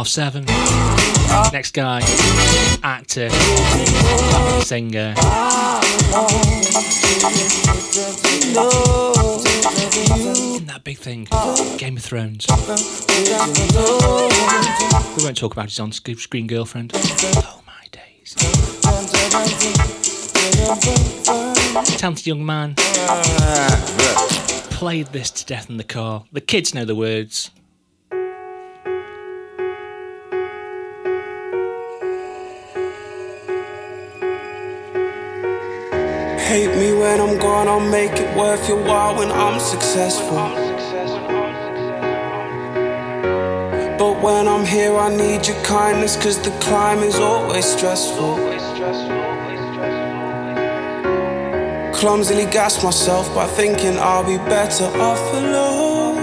Half 0.00 0.08
seven. 0.08 0.46
Next 1.52 1.72
guy, 1.74 2.00
actor, 2.82 3.28
singer. 4.62 5.14
In 10.56 10.64
that 10.64 10.80
big 10.84 10.96
thing, 10.96 11.28
Game 11.76 11.98
of 11.98 12.02
Thrones. 12.02 12.46
We 15.18 15.22
won't 15.22 15.36
talk 15.36 15.52
about 15.52 15.66
his 15.66 15.78
on 15.78 15.92
screen 15.92 16.46
girlfriend. 16.46 16.92
Oh 16.94 17.60
my 17.66 17.86
days. 17.92 18.34
Talented 21.98 22.26
young 22.26 22.46
man. 22.46 22.74
Played 24.70 25.08
this 25.08 25.30
to 25.32 25.44
death 25.44 25.68
in 25.68 25.76
the 25.76 25.84
car. 25.84 26.24
The 26.32 26.40
kids 26.40 26.72
know 26.72 26.86
the 26.86 26.94
words. 26.94 27.50
Hate 36.50 36.74
me 36.76 36.92
when 36.92 37.20
I'm 37.20 37.38
gone, 37.38 37.68
I'll 37.68 37.78
make 37.78 38.10
it 38.10 38.36
worth 38.36 38.68
your 38.68 38.82
while 38.82 39.14
when 39.16 39.30
I'm 39.30 39.60
successful. 39.60 40.48
But 44.00 44.20
when 44.20 44.48
I'm 44.48 44.66
here, 44.66 44.96
I 44.96 45.14
need 45.14 45.46
your 45.46 45.62
kindness, 45.62 46.16
cause 46.16 46.42
the 46.42 46.50
climb 46.58 47.04
is 47.04 47.20
always 47.20 47.64
stressful. 47.64 48.34
clumsily 52.00 52.46
gas 52.46 52.82
myself 52.82 53.32
by 53.34 53.46
thinking 53.46 53.96
I'll 53.98 54.24
be 54.24 54.38
better 54.38 54.86
off 55.08 55.22
alone. 55.34 56.18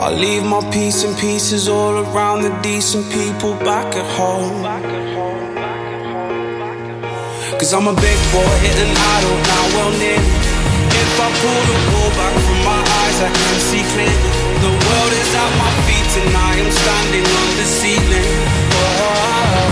I'll 0.00 0.16
leave 0.16 0.44
my 0.44 0.62
piece 0.70 1.04
in 1.04 1.14
pieces 1.16 1.68
all 1.68 1.96
around 1.98 2.42
the 2.42 2.58
decent 2.62 3.04
people 3.12 3.54
back 3.56 3.94
at 3.94 4.08
home. 4.16 5.15
Cause 7.66 7.74
I'm 7.74 7.88
a 7.88 7.98
big 7.98 8.18
boy 8.30 8.56
and 8.78 8.94
I 8.94 9.16
don't 9.26 9.42
now 9.42 9.64
well 9.74 9.90
nearly. 9.98 10.38
If 11.02 11.18
I 11.18 11.26
pull 11.42 11.62
the 11.66 11.78
wool 11.90 12.10
back 12.14 12.34
from 12.46 12.62
my 12.62 12.78
eyes, 12.78 13.18
I 13.18 13.26
can 13.26 13.58
see 13.58 13.82
clearly. 13.90 14.30
The 14.62 14.70
world 14.70 15.12
is 15.18 15.34
at 15.34 15.50
my 15.58 15.72
feet 15.82 16.12
and 16.22 16.30
I 16.30 16.62
am 16.62 16.70
standing 16.70 17.26
on 17.26 17.48
the 17.58 17.66
ceiling. 17.66 18.30
Oh. 18.70 19.66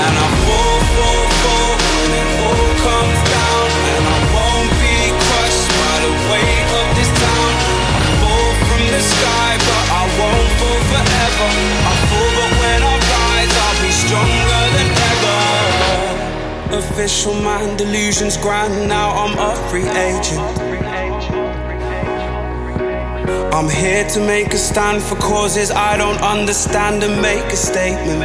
And 0.00 0.14
I 0.24 0.28
fall, 0.48 0.78
fall, 0.96 1.24
fall 1.44 1.72
when 1.92 2.08
it 2.16 2.28
all 2.40 2.68
comes 2.80 3.19
Official 17.10 17.42
man, 17.42 17.76
delusions 17.76 18.36
grand. 18.36 18.88
Now 18.88 19.10
I'm 19.10 19.36
a 19.36 19.56
free 19.68 19.88
agent. 19.88 20.38
I'm 23.52 23.68
here 23.68 24.08
to 24.10 24.20
make 24.20 24.54
a 24.54 24.56
stand 24.56 25.02
for 25.02 25.16
causes 25.16 25.72
I 25.72 25.96
don't 25.96 26.22
understand 26.22 27.02
and 27.02 27.20
make 27.20 27.44
a 27.46 27.56
statement. 27.56 28.22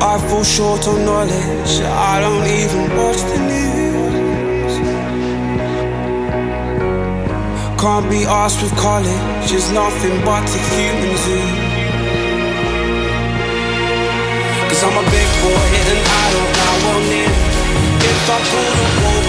I 0.00 0.18
fall 0.28 0.44
short 0.44 0.86
on 0.86 1.04
knowledge. 1.04 1.80
I 1.82 2.20
don't 2.20 2.46
even 2.62 2.96
watch 2.96 3.22
the 3.32 3.38
news. 3.50 4.74
Can't 7.80 8.08
be 8.08 8.22
asked 8.24 8.62
with 8.62 8.76
college. 8.76 9.50
It's 9.50 9.72
nothing 9.72 10.24
but 10.24 10.48
a 10.48 10.58
human 10.76 11.16
zoo. 11.16 11.71
I'm 14.84 14.98
a 14.98 15.10
big 15.12 15.28
boy 15.38 15.66
and 15.90 16.02
I 16.10 16.24
don't 16.34 16.52
well 16.82 17.00
near. 17.06 17.30
If 18.02 18.30
I 18.30 18.38
the 18.74 18.86
wool 18.98 19.21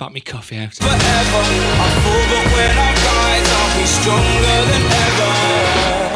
Spat 0.00 0.14
me 0.14 0.20
coffee 0.22 0.56
out. 0.56 0.72
forever. 0.72 0.96
I 0.96 1.88
fall, 2.00 2.24
but 2.32 2.46
when 2.56 2.72
I 2.72 2.90
rise, 3.04 3.48
I'll 3.58 3.72
be 3.78 3.84
stronger 3.84 4.60
than 4.70 4.84
ever. 5.06 5.32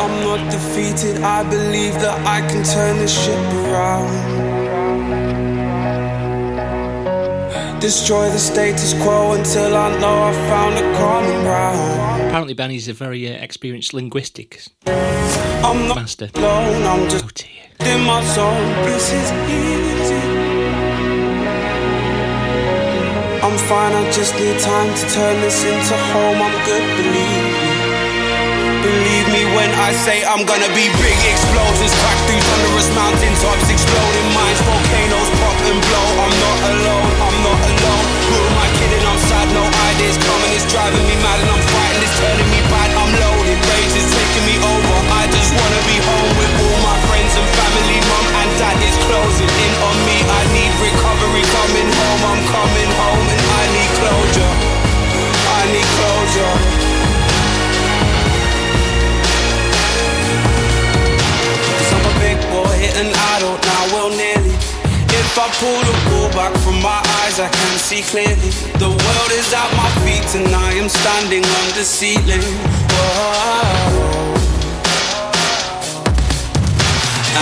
I'm 0.04 0.14
not 0.24 0.40
defeated. 0.50 1.22
I 1.22 1.42
believe 1.50 1.92
that 2.00 2.18
I 2.26 2.40
can 2.48 2.64
turn 2.64 2.96
this 2.96 3.12
ship 3.12 3.36
around. 3.68 4.08
Destroy 7.78 8.30
the 8.30 8.38
status 8.38 8.94
quo 9.02 9.32
until 9.34 9.76
I 9.76 9.90
know 10.00 10.14
I've 10.28 10.48
found 10.48 10.76
a 10.78 10.96
common 10.96 11.42
ground. 11.42 12.22
Apparently, 12.22 12.54
Benny's 12.54 12.88
a 12.88 12.94
very 12.94 13.28
uh, 13.28 13.32
experienced 13.34 13.92
linguistics 13.92 14.70
I'm 14.86 15.86
not 15.88 15.96
master. 15.96 16.30
alone. 16.36 16.82
I'm 16.84 17.10
just 17.10 17.24
Oh 17.26 17.30
dear. 17.34 17.92
in 17.92 18.00
my 18.06 18.24
zone. 18.34 18.84
This 18.86 19.12
is 19.12 19.30
easy. 19.50 20.33
I'm 23.54 23.62
fine. 23.70 23.94
I 23.94 24.02
just 24.10 24.34
need 24.34 24.58
time 24.58 24.90
to 24.90 25.04
turn 25.14 25.38
this 25.38 25.62
into 25.62 25.94
home. 26.10 26.42
I'm 26.42 26.58
good. 26.66 26.82
Believe 26.98 27.46
me. 27.54 27.94
Believe 28.82 29.26
me 29.30 29.42
when 29.54 29.70
I 29.78 29.94
say 29.94 30.26
I'm 30.26 30.42
gonna 30.42 30.66
be 30.74 30.90
big 30.98 31.18
explosions, 31.22 31.94
crack 32.02 32.18
through 32.26 32.42
thunderous 32.42 32.90
mountain 32.98 33.34
tops, 33.38 33.70
exploding 33.70 34.28
mines, 34.34 34.58
volcanoes 34.66 35.30
pop 35.38 35.56
and 35.70 35.78
blow. 35.86 36.08
I'm 36.18 36.34
not 36.34 36.58
alone, 36.66 37.12
I'm 37.16 37.38
not 37.46 37.60
alone. 37.70 38.04
Who 38.26 38.36
am 38.42 38.56
I 38.58 38.68
kidding? 38.74 39.04
I'm 39.06 39.20
sad, 39.22 39.46
no 39.54 39.62
ideas 39.62 40.18
coming. 40.18 40.50
It's 40.58 40.66
driving 40.66 41.06
me 41.06 41.14
mad 41.22 41.38
and 41.38 41.54
I'm 41.54 41.64
frightened. 41.70 42.02
It's 42.02 42.16
turning 42.18 42.50
me 42.50 42.60
bad. 42.74 42.90
I'm 42.90 43.12
loaded, 43.22 43.58
rage 43.70 43.94
is 43.94 44.08
taking 44.10 44.44
me 44.50 44.58
over. 44.58 44.98
I 45.14 45.30
just 45.30 45.54
wanna 45.54 45.82
be 45.86 45.96
home 46.02 46.32
with 46.42 46.52
all 46.58 46.78
my 46.90 46.98
friends 47.06 47.32
and 47.38 47.46
family. 47.54 48.02
Mum 48.02 48.26
and 48.34 48.50
dad 48.58 48.76
is 48.82 48.98
closing 49.06 49.46
in 49.46 49.72
on 49.78 49.96
me. 50.10 50.16
I 50.26 50.42
need 50.50 50.72
recovery, 50.82 51.44
coming 51.54 51.88
home. 52.02 52.20
I'm 52.34 52.42
coming 52.50 52.90
home 52.98 53.23
closure. 53.98 54.54
I 55.56 55.60
need 55.72 55.88
closure. 55.98 56.54
Cause 61.76 61.90
I'm 61.96 62.04
a 62.04 62.14
big 62.20 62.38
boy 62.50 62.76
and 63.00 63.08
I 63.32 63.34
don't 63.40 63.64
well 63.94 64.10
nearly. 64.10 64.54
If 65.14 65.38
I 65.38 65.46
pull 65.60 65.80
the 65.88 65.96
wool 66.10 66.28
back 66.30 66.54
from 66.64 66.80
my 66.82 67.00
eyes, 67.22 67.38
I 67.38 67.48
can 67.48 67.78
see 67.78 68.02
clearly. 68.02 68.50
The 68.78 68.90
world 68.90 69.30
is 69.32 69.52
at 69.52 69.70
my 69.76 69.90
feet 70.02 70.28
and 70.38 70.54
I 70.54 70.72
am 70.74 70.88
standing 70.88 71.44
on 71.44 71.66
the 71.78 71.84
ceiling. 71.84 72.44
Whoa. 72.92 74.14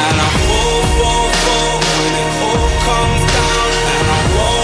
And 0.03 0.16
I 0.26 0.30
fall, 0.46 0.82
fall, 0.98 1.28
fall 1.44 1.74
when 1.88 2.12
it 2.22 2.32
all 2.48 2.70
comes 2.88 3.22
down. 3.36 3.70
And 3.96 4.07
I 4.18 4.20
won't 4.36 4.62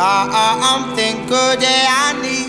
something 0.00 1.26
good, 1.26 1.60
yeah, 1.60 1.92
I 1.92 2.16
need 2.22 2.48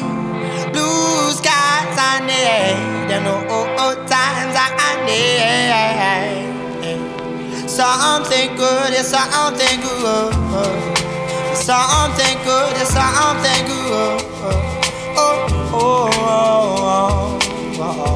blue 0.72 1.32
skies, 1.36 1.98
I 2.00 2.24
need 2.24 3.12
and 3.12 3.28
old 3.28 4.08
times, 4.08 4.56
I 4.56 5.04
need 5.04 5.42
something 7.68 8.56
good, 8.56 8.94
yeah, 8.94 9.02
something 9.04 9.82
good, 9.82 10.32
something 11.54 12.38
good, 12.48 12.72
yeah, 12.72 12.88
something 12.88 13.66
good. 13.68 14.22
Oh, 15.18 15.48
oh, 15.74 16.08
oh, 16.14 17.40
oh, 17.82 18.08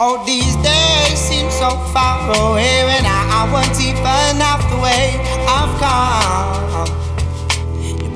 oh. 0.00 0.24
These 0.24 0.56
days 0.56 1.18
seem 1.18 1.50
so 1.50 1.68
far 1.92 2.30
away 2.30 2.84
when 2.84 3.04
I, 3.04 3.08
I 3.30 3.52
wasn't 3.52 3.80
even 3.84 4.40
half 4.40 4.62
the 4.70 4.76
way 4.80 5.20
I've 5.46 5.76
come. 5.78 7.07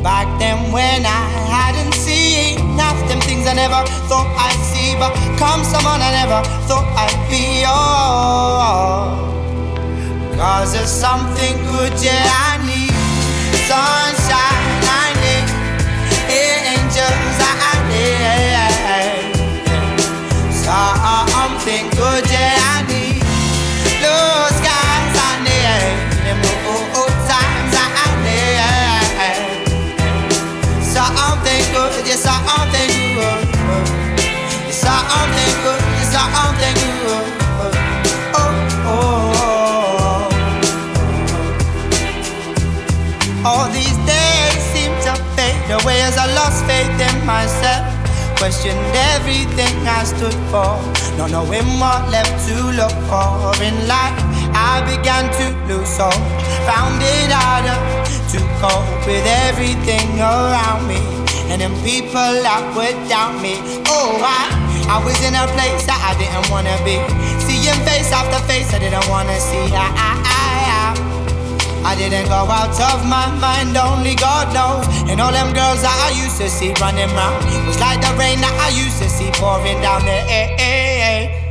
Back 0.02 0.26
then 0.40 0.72
when 0.72 1.06
I 1.06 1.22
hadn't 1.46 1.94
seen 1.94 2.58
half 2.76 2.98
them 3.08 3.20
things 3.20 3.46
I 3.46 3.54
never 3.54 3.86
thought 4.10 4.26
I'd 4.34 4.58
see, 4.74 4.98
but 4.98 5.14
come 5.38 5.62
someone 5.62 6.02
I 6.02 6.10
never 6.10 6.42
thought 6.66 6.90
I'd 6.98 7.14
be. 7.30 7.62
Oh, 7.64 9.14
cause 10.34 10.72
there's 10.72 10.90
something 10.90 11.54
good, 11.70 11.94
yeah, 12.02 12.26
I 12.26 12.51
I 46.82 46.88
lost 46.88 46.98
faith 46.98 47.14
in 47.14 47.26
myself. 47.26 48.02
Questioned 48.38 48.78
everything 49.14 49.74
I 49.86 50.02
stood 50.02 50.34
for, 50.50 50.74
not 51.16 51.30
knowing 51.30 51.62
what 51.78 52.10
left 52.10 52.34
to 52.48 52.56
look 52.74 52.96
for 53.06 53.54
in 53.62 53.86
life. 53.86 54.18
I 54.54 54.82
began 54.82 55.30
to 55.30 55.46
lose 55.70 55.96
hope. 55.96 56.14
Found 56.66 56.98
it 57.00 57.30
harder 57.30 57.78
to 58.34 58.38
cope 58.58 59.06
with 59.06 59.24
everything 59.46 60.18
around 60.18 60.88
me. 60.88 60.98
And 61.50 61.60
them 61.60 61.74
people 61.84 62.42
that 62.42 62.62
would 62.74 62.96
doubt 63.08 63.40
me. 63.42 63.62
Oh, 63.86 64.18
I, 64.18 64.50
I 64.90 65.04
was 65.04 65.18
in 65.22 65.34
a 65.34 65.46
place 65.54 65.86
that 65.86 66.00
I 66.02 66.18
didn't 66.18 66.50
wanna 66.50 66.74
be. 66.82 66.98
Seeing 67.46 67.78
face 67.86 68.10
after 68.10 68.42
face 68.48 68.74
I 68.74 68.78
didn't 68.80 69.06
wanna 69.08 69.38
see. 69.38 69.70
I, 69.70 69.86
I, 69.86 70.22
I. 70.26 70.31
I 71.84 71.94
didn't 71.96 72.26
go 72.26 72.46
out 72.46 72.78
of 72.92 73.04
my 73.06 73.26
mind, 73.40 73.76
only 73.76 74.14
God 74.14 74.54
knows. 74.54 74.86
And 75.10 75.20
all 75.20 75.32
them 75.32 75.52
girls 75.52 75.82
that 75.82 75.96
I 76.08 76.10
used 76.24 76.38
to 76.38 76.48
see 76.48 76.72
running 76.80 77.10
round 77.14 77.44
was 77.66 77.78
like 77.80 78.00
the 78.00 78.14
rain 78.18 78.40
that 78.40 78.54
I 78.58 78.70
used 78.70 78.98
to 79.02 79.08
see 79.08 79.30
pouring 79.34 79.80
down 79.82 80.02
the 80.04 80.18
eh. 80.30 81.42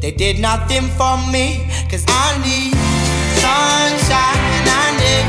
They 0.00 0.12
did 0.12 0.38
nothing 0.38 0.88
for 0.96 1.16
me, 1.32 1.68
cause 1.90 2.04
I 2.08 2.38
need 2.40 2.72
sunshine, 3.40 4.64
I 4.64 4.86
need 5.00 5.26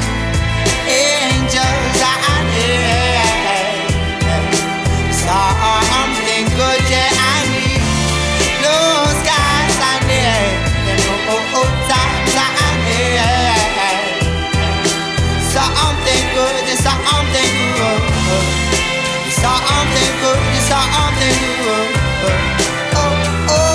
angels, 0.87 1.99
I 1.99 2.37
need 2.55 2.91
something 5.23 6.10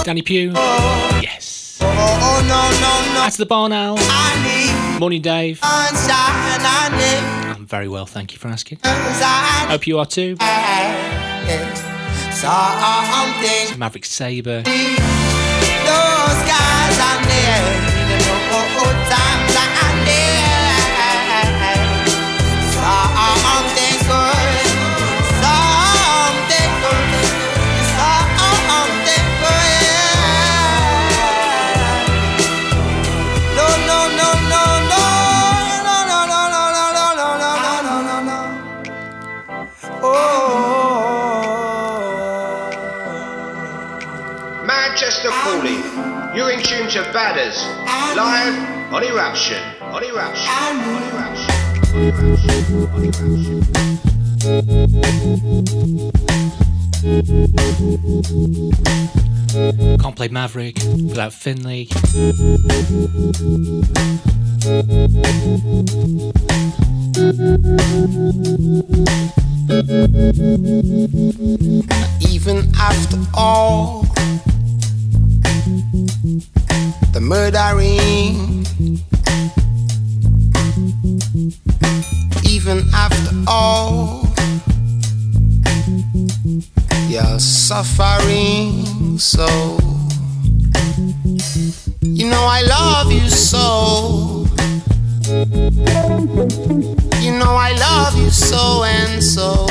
Danny 0.06 0.22
Pugh. 0.22 0.52
Yes. 1.20 1.78
Oh, 1.80 1.86
oh, 1.88 2.40
no, 2.42 2.70
no, 2.78 3.14
no. 3.14 3.20
That's 3.22 3.36
the 3.36 3.44
bar 3.44 3.68
now. 3.68 3.96
Morning, 5.00 5.20
Dave. 5.20 5.58
I'm 7.52 7.66
very 7.66 7.88
well, 7.88 8.06
thank 8.06 8.32
you 8.32 8.38
for 8.38 8.46
asking. 8.46 8.78
Hope 8.84 9.88
you 9.88 9.98
are 9.98 10.06
too. 10.06 10.36
Maverick 13.76 14.04
Sabre. 14.04 14.62
those 14.62 14.72
guys 16.46 16.98
I. 17.00 17.95
You're 46.96 47.04
in 47.04 47.12
tune 47.12 47.12
to 47.12 47.18
Badders. 47.18 47.58
Live 48.16 48.56
on 48.90 49.02
Eruption. 49.04 49.62
On 49.82 50.02
Eruption. 50.02 50.48
On 50.48 51.02
Eruption. 51.04 51.50
On 51.92 52.00
Eruption. 52.08 52.50
On 52.94 53.04
Eruption. 53.04 53.60
Can't 60.00 60.16
play 60.16 60.28
Maverick 60.28 60.76
without 60.78 61.34
Finley. 61.34 61.90
Even 72.22 72.72
after 72.78 73.18
all 73.34 74.06
the 77.16 77.22
murdering, 77.22 78.66
even 82.44 82.84
after 82.92 83.34
all 83.46 84.28
your 87.08 87.38
suffering, 87.38 89.18
so 89.18 89.46
you 92.02 92.28
know 92.28 92.44
I 92.44 92.60
love 92.68 93.10
you 93.10 93.30
so. 93.30 94.46
You 97.22 97.32
know 97.38 97.54
I 97.56 97.72
love 97.78 98.18
you 98.18 98.28
so 98.28 98.84
and 98.84 99.24
so. 99.24 99.66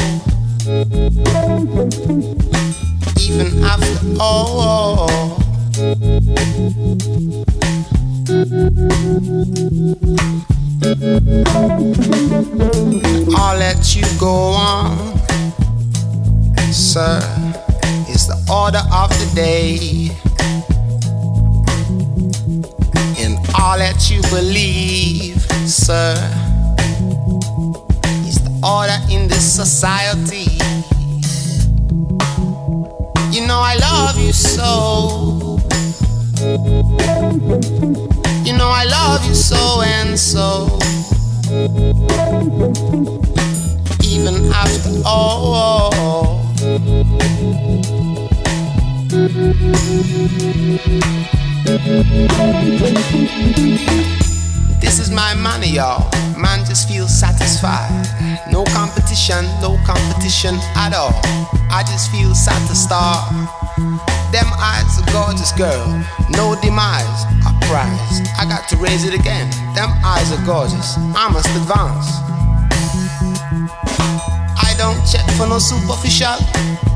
Even 3.21 3.63
after 3.63 4.15
all. 4.19 5.44
I'll 13.37 13.57
let 13.59 13.95
you 13.95 14.03
go 14.19 14.33
on, 14.33 15.19
sir. 16.71 17.19
Is 18.09 18.27
the 18.27 18.37
order 18.51 18.81
of 18.91 19.09
the 19.09 19.31
day. 19.35 20.09
And 23.23 23.37
I'll 23.53 23.77
let 23.77 24.09
you 24.09 24.21
believe, 24.23 25.41
sir. 25.67 26.15
Is 28.25 28.39
the 28.41 28.51
order 28.63 28.97
in 29.13 29.27
this 29.27 29.45
society. 29.55 30.57
You 33.31 33.45
know 33.45 33.59
I 33.59 33.75
love 33.75 34.17
you 34.17 34.33
so. 34.33 35.34
You 38.45 38.53
know 38.57 38.69
I 38.69 38.85
love 38.85 39.25
you 39.27 39.35
so 39.35 39.81
and 39.83 40.17
so. 40.17 40.77
Even 44.03 44.51
after 44.51 45.01
all. 45.05 45.91
This 54.81 54.99
is 54.99 55.11
my 55.11 55.33
money, 55.35 55.67
y'all. 55.69 56.09
Man 56.37 56.65
just 56.65 56.87
feels 56.89 57.11
satisfied. 57.11 57.89
No 58.51 58.63
competition, 58.65 59.45
no 59.61 59.77
competition 59.85 60.55
at 60.75 60.93
all. 60.93 61.13
I 61.69 61.83
just 61.87 62.11
feel 62.11 62.33
satisfied. 62.33 63.64
Them 64.35 64.51
eyes, 64.59 64.99
a 64.99 65.05
gorgeous 65.13 65.53
girl. 65.53 65.87
No 66.31 66.59
demise, 66.61 67.23
a 67.47 67.55
prize. 67.71 68.19
I 68.37 68.43
got 68.43 68.67
to 68.67 68.75
raise 68.75 69.05
it 69.05 69.13
again. 69.13 69.49
Them 69.73 69.89
eyes 70.03 70.29
are 70.33 70.45
gorgeous. 70.45 70.97
I 71.15 71.29
must 71.31 71.47
advance. 71.55 72.19
I 74.59 74.75
don't 74.77 74.99
check 75.07 75.23
for 75.37 75.47
no 75.47 75.57
superficial. 75.57 76.35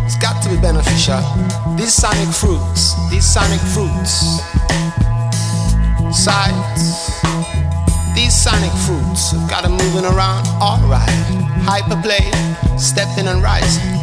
It's 0.04 0.18
got 0.18 0.44
to 0.44 0.50
be 0.50 0.58
beneficial. 0.58 1.24
These 1.78 1.94
sonic 1.94 2.28
fruits, 2.28 3.00
these 3.10 3.24
sonic 3.24 3.62
fruits. 3.72 4.44
Sights. 6.12 7.24
These 8.16 8.36
sonic 8.36 8.74
fruits 8.84 9.32
have 9.32 9.50
got 9.50 9.64
'em 9.64 9.78
moving 9.78 10.04
around 10.04 10.46
alright. 10.60 11.08
Hyperplay, 11.64 12.28
stepping 12.78 13.28
and 13.30 13.42
rising. 13.42 13.99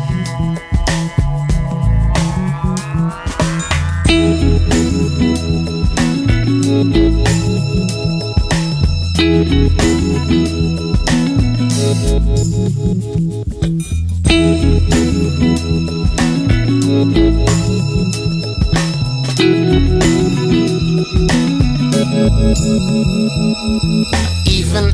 Even 6.77 6.93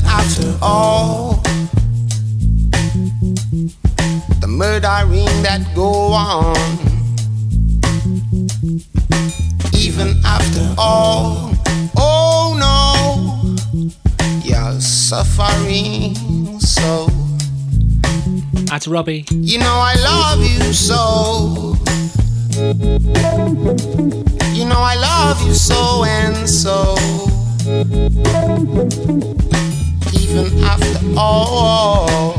after 0.07 0.57
all 0.63 1.43
the 4.39 4.47
murdering 4.47 5.43
that 5.43 5.67
on, 6.13 6.55
even 9.75 10.15
after 10.25 10.75
all, 10.79 11.52
suffering 15.13 16.59
so. 16.59 17.07
That's 18.65 18.89
Robbie. 18.89 19.27
You 19.31 19.59
know 19.59 19.67
I 19.67 19.95
love 20.11 20.41
you 20.41 20.73
so. 20.73 21.77
You 24.55 24.65
know 24.65 24.81
I 24.81 24.95
love 24.97 25.47
you 25.47 25.53
so 25.53 26.05
and 26.07 26.49
so. 26.49 26.97
Even 30.19 30.65
after 30.65 31.01
all. 31.15 32.35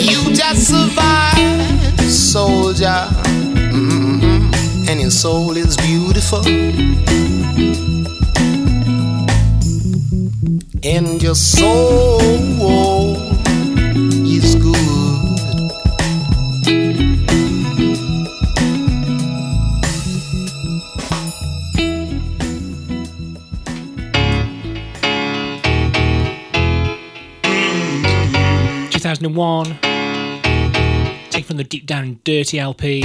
You 0.00 0.34
just 0.34 0.68
survived, 0.68 2.00
soldier. 2.00 3.04
mm 3.76 4.07
And 4.90 5.02
your 5.02 5.10
soul 5.10 5.54
is 5.54 5.76
beautiful. 5.76 6.46
And 10.82 11.22
your 11.22 11.34
soul 11.34 12.20
is 14.26 14.54
good. 14.54 14.78
Two 28.90 28.98
thousand 28.98 29.26
and 29.26 29.36
one. 29.36 29.78
Taken 31.28 31.46
from 31.46 31.58
the 31.58 31.64
Deep 31.68 31.84
Down 31.84 32.20
Dirty 32.24 32.58
LP. 32.58 33.04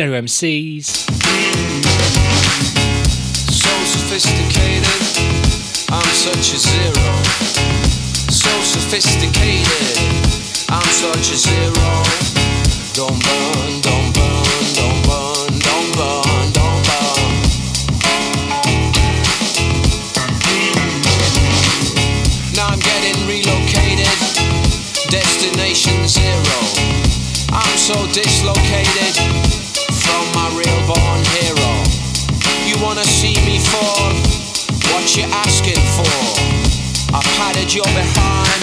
Stereo 0.00 0.22
MCs. 0.22 0.86
So 3.52 3.68
sophisticated, 3.84 4.88
I'm 5.92 6.14
such 6.16 6.54
a 6.54 6.58
zero. 6.58 7.12
So 8.32 8.48
sophisticated, 8.64 10.00
I'm 10.70 10.88
such 10.88 11.32
a 11.32 11.36
zero. 11.36 12.02
Don't 12.96 13.20
burn, 13.20 13.80
don't 13.82 14.14
burn, 14.16 14.72
don't 14.72 15.04
burn, 15.04 15.58
don't 15.68 15.92
burn, 15.92 16.48
don't 16.56 16.80
burn. 16.88 17.28
Now 22.56 22.72
I'm 22.72 22.80
getting 22.80 23.20
relocated, 23.28 24.16
destination 25.10 26.08
zero. 26.08 26.56
I'm 27.52 27.76
so 27.76 28.06
dislocated 28.14 29.49
wanna 32.80 33.04
see 33.04 33.34
me 33.44 33.58
fall? 33.58 34.12
What 34.90 35.04
you 35.16 35.24
asking 35.44 35.82
for? 35.96 36.16
I 37.12 37.20
patted 37.36 37.74
your 37.74 37.84
behind, 37.84 38.62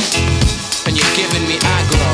and 0.87 0.97
you're 0.97 1.15
giving 1.15 1.45
me 1.47 1.57
aggro. 1.77 2.11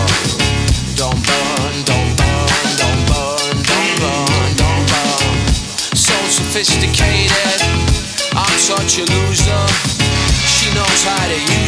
Don't 0.95 1.21
burn, 1.23 1.73
don't 1.87 2.11
burn, 2.19 2.67
don't 2.75 3.03
burn, 3.07 3.55
don't 3.71 3.95
burn, 4.03 4.49
don't 4.59 4.85
burn. 4.91 5.35
So 5.95 6.15
sophisticated, 6.27 7.59
I'm 8.35 8.57
such 8.59 8.99
a 8.99 9.05
loser. 9.07 9.63
She 10.45 10.67
knows 10.75 11.03
how 11.07 11.27
to 11.27 11.39
use 11.39 11.62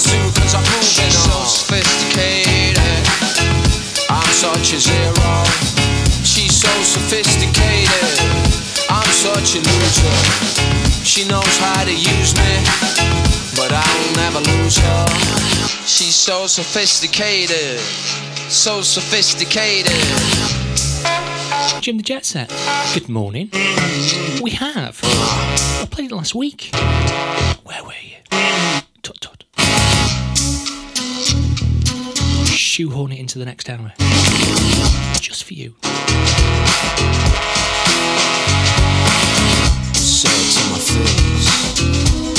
space 0.00 0.12
to 0.12 0.16
rise 0.16 0.34
to, 0.34 0.40
cause 0.40 0.54
I'm 0.54 0.64
moving 0.64 0.82
She's 0.82 1.18
so 1.18 1.44
sophisticated. 1.44 3.06
I'm 4.08 4.32
such 4.32 4.72
a 4.72 4.80
zero. 4.80 5.44
She's 6.24 6.56
so 6.56 6.70
sophisticated. 6.82 8.20
I'm 8.88 9.10
such 9.10 9.56
a 9.56 9.60
loser. 9.60 11.04
She 11.04 11.26
knows 11.28 11.58
how 11.58 11.84
to 11.84 11.92
use 11.92 12.34
me, 12.34 12.64
but 13.56 13.72
I'll 13.72 14.16
never 14.16 14.40
lose 14.40 14.78
her. 14.78 15.06
She's 15.86 16.14
so 16.14 16.46
sophisticated. 16.46 17.80
So 18.50 18.82
sophisticated. 18.82 19.92
Jim 21.80 21.96
the 21.96 22.02
Jet 22.02 22.24
Set. 22.24 22.48
Good 22.94 23.08
morning. 23.08 23.50
We 24.42 24.50
have. 24.50 24.98
I 25.02 25.86
played 25.90 26.10
it 26.10 26.14
last 26.14 26.34
week. 26.34 26.70
Shoehorn 32.80 33.12
it 33.12 33.18
into 33.18 33.38
the 33.38 33.44
next 33.44 33.68
hour. 33.68 33.92
Just 35.20 35.44
for 35.44 35.52
you. 35.52 35.74
Say 39.92 40.30
to 40.54 40.70
my 40.70 40.78
face. 40.78 42.29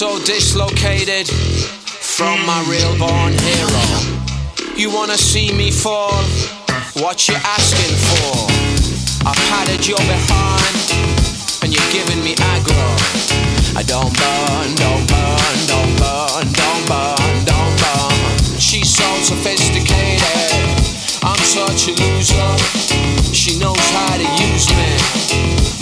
So 0.00 0.18
dislocated 0.24 1.28
from 1.28 2.40
my 2.46 2.64
real 2.64 2.96
born 2.96 3.34
hero. 3.44 3.84
You 4.74 4.88
wanna 4.88 5.18
see 5.18 5.52
me 5.52 5.70
fall? 5.70 6.24
What 7.04 7.28
you 7.28 7.34
asking 7.44 7.94
for? 8.08 8.48
I 9.28 9.34
patted 9.52 9.86
your 9.86 10.00
behind, 10.08 10.76
and 11.60 11.68
you're 11.68 11.92
giving 11.92 12.24
me 12.24 12.32
aggro. 12.56 12.88
I 13.76 13.82
don't 13.84 14.08
burn, 14.16 14.68
don't 14.80 15.04
burn, 15.04 15.56
don't 15.68 15.92
burn, 16.00 16.48
don't 16.48 16.84
burn, 16.88 17.44
don't 17.44 17.74
burn. 17.84 18.58
She's 18.58 18.88
so 18.88 19.04
sophisticated. 19.20 20.80
I'm 21.22 21.42
such 21.44 21.88
a 21.88 21.92
loser. 22.00 22.52
She 23.34 23.58
knows 23.58 23.86
how 23.92 24.16
to 24.16 24.28
use 24.48 24.66
me, 24.80 24.96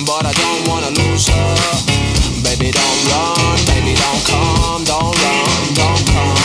but 0.05 0.27
I 0.27 0.33
don't 0.43 0.67
wanna 0.67 0.91
lose 1.07 1.29
her. 1.29 2.18
Baby, 2.59 2.73
don't 2.73 3.05
run, 3.07 3.59
baby, 3.67 3.95
don't 3.95 4.25
come, 4.27 4.83
don't 4.85 5.15
run, 5.23 5.75
don't 5.75 6.07
come. 6.09 6.37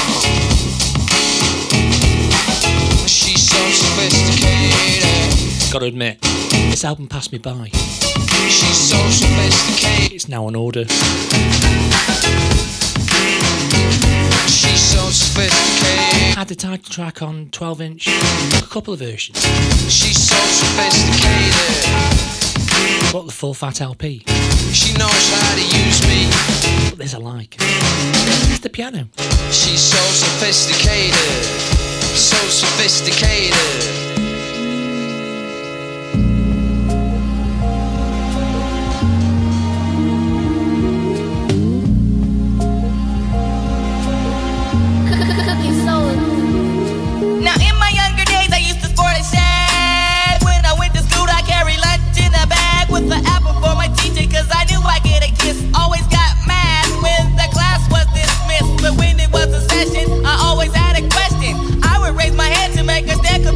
She's 3.07 3.41
so 3.49 3.57
sophisticated. 3.71 5.73
Gotta 5.73 5.87
admit, 5.87 6.21
this 6.69 6.85
album 6.85 7.07
passed 7.07 7.31
me 7.31 7.39
by. 7.39 7.69
She's 8.47 8.77
so 8.77 9.09
sophisticated. 9.09 10.13
It's 10.13 10.29
now 10.29 10.45
on 10.45 10.55
order. 10.55 10.85
She's 14.45 14.81
so 14.81 15.09
sophisticated. 15.09 16.35
Had 16.35 16.47
the 16.47 16.55
title 16.55 16.91
track 16.91 17.23
on 17.23 17.49
12 17.49 17.81
inch. 17.81 18.07
A 18.07 18.61
couple 18.69 18.93
of 18.93 18.99
versions. 18.99 19.41
She's 19.91 20.21
so 20.21 20.35
sophisticated. 20.35 22.42
Bought 23.11 23.25
the 23.25 23.31
full 23.31 23.53
fat 23.53 23.81
LP. 23.81 24.23
She 24.71 24.93
knows 24.97 25.29
how 25.31 25.55
to 25.55 25.61
use 25.61 26.01
me. 26.07 26.29
But 26.89 26.97
there's 26.97 27.13
a 27.13 27.19
like. 27.19 27.55
It's 27.59 28.59
the 28.59 28.69
piano. 28.69 29.07
She's 29.51 29.81
so 29.81 29.97
sophisticated. 29.97 31.13
So 32.15 32.37
sophisticated. 32.47 34.02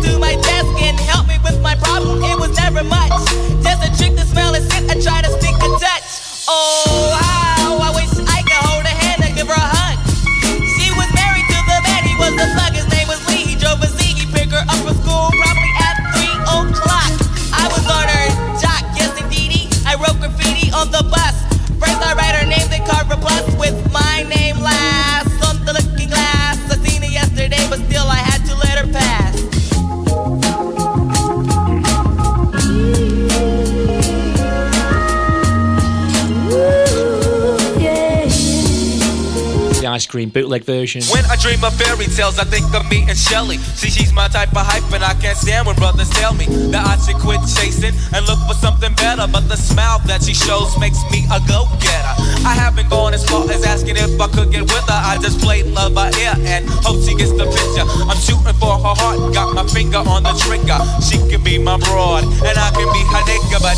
to 0.07 0.19
my 0.19 0.35
desk 0.35 0.73
and 0.81 0.99
help 0.99 1.27
me 1.27 1.37
with 1.43 1.61
my 1.61 1.75
problem. 1.75 2.23
It 2.23 2.39
was 2.39 2.55
never 2.57 2.83
much. 2.83 3.11
Just 3.63 3.83
a 3.83 3.89
trick 3.97 4.15
to 4.17 4.25
smell 4.25 4.55
and 4.55 4.63
scent. 4.71 4.89
I 4.89 4.95
try 4.99 5.21
to 5.21 5.31
speak 5.39 5.55
a 5.55 5.69
touch. 5.79 6.45
Oh, 6.47 7.19
I 7.21 7.36
Green 40.07 40.29
bootleg 40.29 40.63
version. 40.63 41.03
When 41.11 41.25
I 41.25 41.35
dream 41.35 41.63
of 41.63 41.75
fairy 41.75 42.05
tales, 42.05 42.39
I 42.39 42.45
think 42.45 42.73
of 42.73 42.89
me 42.89 43.03
and 43.07 43.17
Shelly. 43.17 43.57
See, 43.75 43.89
she's 43.89 44.13
my 44.13 44.27
type 44.27 44.55
of 44.55 44.63
hype, 44.63 44.87
and 44.93 45.03
I 45.03 45.13
can't 45.19 45.37
stand 45.37 45.67
when 45.67 45.75
brothers 45.75 46.09
tell 46.11 46.33
me 46.33 46.45
that 46.71 46.85
I 46.87 46.95
should 47.03 47.19
quit 47.19 47.41
chasing 47.43 47.91
and 48.15 48.25
look 48.25 48.39
for 48.47 48.55
something 48.55 48.93
better. 48.95 49.27
But 49.27 49.49
the 49.51 49.57
smile 49.57 49.99
that 50.07 50.23
she 50.23 50.33
shows 50.33 50.77
makes 50.79 51.03
me 51.11 51.27
a 51.27 51.43
go 51.47 51.67
getter. 51.83 52.15
I 52.47 52.55
haven't 52.55 52.89
gone 52.89 53.13
as 53.13 53.27
far 53.27 53.43
as 53.51 53.65
asking 53.65 53.97
if 53.97 54.15
I 54.19 54.27
could 54.27 54.51
get 54.51 54.63
with 54.63 54.87
her. 54.87 55.01
I 55.11 55.19
just 55.21 55.41
played 55.41 55.67
love 55.67 55.93
by 55.93 56.07
ear 56.23 56.35
and 56.39 56.63
hope 56.87 57.03
she 57.03 57.13
gets 57.15 57.35
the 57.35 57.43
picture. 57.43 57.83
I'm 58.07 58.19
shooting 58.23 58.55
for 58.55 58.79
her 58.79 58.95
heart, 58.95 59.33
got 59.33 59.53
my 59.53 59.67
finger 59.67 59.99
on 59.99 60.23
the 60.23 60.33
trigger. 60.39 60.79
She 61.03 61.19
can 61.27 61.43
be 61.43 61.59
my 61.59 61.75
broad, 61.83 62.23
and 62.23 62.55
I 62.55 62.69
can 62.71 62.87
be 62.95 63.03
her 63.11 63.23
nigga, 63.27 63.59
but 63.59 63.75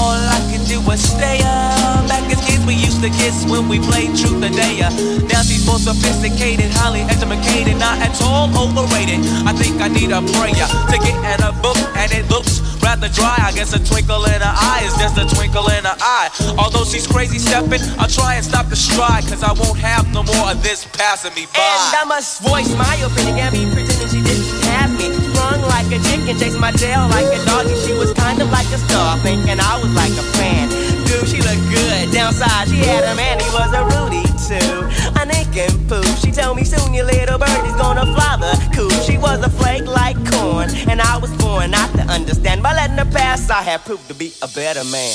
all 0.00 0.16
I 0.16 0.40
can 0.48 0.64
do 0.64 0.80
is 0.90 1.04
stay 1.04 1.44
up. 1.44 2.08
Back 2.08 2.24
as 2.32 2.40
kids, 2.48 2.64
we 2.64 2.74
used 2.74 3.04
to 3.04 3.10
kiss 3.10 3.44
when 3.44 3.68
we 3.68 3.78
played 3.78 4.16
truth 4.16 4.40
or 4.40 4.52
dare. 4.52 4.88
Now 5.28 5.44
more 5.64 5.78
sophisticated, 5.78 6.70
highly 6.70 7.02
educated, 7.08 7.78
not 7.78 7.98
at 7.98 8.14
all 8.22 8.50
overrated. 8.52 9.24
I 9.46 9.52
think 9.52 9.80
I 9.80 9.88
need 9.88 10.10
a 10.12 10.20
prayer 10.36 10.66
to 10.68 10.96
get 10.98 11.16
in 11.16 11.40
a 11.40 11.52
book, 11.62 11.78
and 11.96 12.12
it 12.12 12.28
looks 12.28 12.60
rather 12.82 13.08
dry. 13.08 13.36
I 13.40 13.52
guess 13.52 13.72
a 13.72 13.80
twinkle 13.80 14.24
in 14.26 14.40
her 14.40 14.54
eye 14.54 14.82
is 14.84 14.94
just 15.00 15.16
a 15.16 15.24
twinkle 15.34 15.66
in 15.72 15.84
her 15.84 15.98
eye. 15.98 16.28
Although 16.58 16.84
she's 16.84 17.06
crazy 17.06 17.38
stepping, 17.38 17.80
I'll 17.98 18.10
try 18.10 18.36
and 18.36 18.44
stop 18.44 18.68
the 18.68 18.76
stride, 18.76 19.24
cause 19.24 19.42
I 19.42 19.52
won't 19.52 19.78
have 19.78 20.06
no 20.12 20.22
more 20.22 20.50
of 20.52 20.62
this 20.62 20.84
passing 20.92 21.34
me 21.34 21.46
by. 21.54 21.64
And 21.64 21.96
I 21.96 22.04
must 22.04 22.42
voice 22.42 22.70
my 22.76 22.94
opinion, 23.00 23.36
got 23.36 23.52
me 23.52 23.64
pretending 23.72 24.08
she 24.08 24.20
didn't 24.22 24.48
have 24.68 24.90
me. 24.92 25.08
Sprung 25.32 25.62
like 25.70 25.88
a 25.88 25.98
chicken, 26.08 26.36
chased 26.38 26.58
my 26.58 26.72
tail 26.72 27.08
like 27.08 27.28
a 27.32 27.40
doggy. 27.48 27.74
She 27.86 27.94
was 27.94 28.12
kind 28.12 28.40
of 28.42 28.50
like 28.50 28.68
a 28.68 28.78
star, 28.78 29.18
thinking 29.24 29.58
I 29.58 29.74
was 29.80 29.92
like 29.94 30.12
a 30.12 30.26
fan. 30.36 30.68
Dude, 31.08 31.28
she 31.28 31.40
looked 31.40 31.66
good. 31.72 32.12
Downside, 32.12 32.68
she 32.68 32.78
had 32.84 33.04
a 33.04 33.14
man, 33.14 33.40
he 33.40 33.48
was 33.50 33.72
a 33.72 33.84
Rudy 33.96 34.27
too. 34.48 34.88
A 35.20 35.26
Nick 35.26 35.54
and 35.56 35.88
Pooh. 35.88 36.02
She 36.16 36.32
told 36.32 36.56
me 36.56 36.64
soon 36.64 36.94
your 36.94 37.04
little 37.04 37.38
bird 37.38 37.64
is 37.66 37.76
gonna 37.76 38.06
fly 38.14 38.36
the 38.40 38.56
coop. 38.74 38.92
She 39.04 39.18
was 39.18 39.44
a 39.44 39.50
flake 39.50 39.86
like 39.86 40.16
corn, 40.32 40.70
and 40.88 41.02
I 41.02 41.18
was 41.18 41.30
born 41.36 41.70
not 41.70 41.92
to 41.96 42.02
understand. 42.02 42.62
By 42.62 42.72
letting 42.74 42.96
her 42.96 43.04
pass, 43.04 43.50
I 43.50 43.62
have 43.62 43.84
proved 43.84 44.08
to 44.08 44.14
be 44.14 44.32
a 44.40 44.48
better 44.48 44.84
man. 44.84 45.14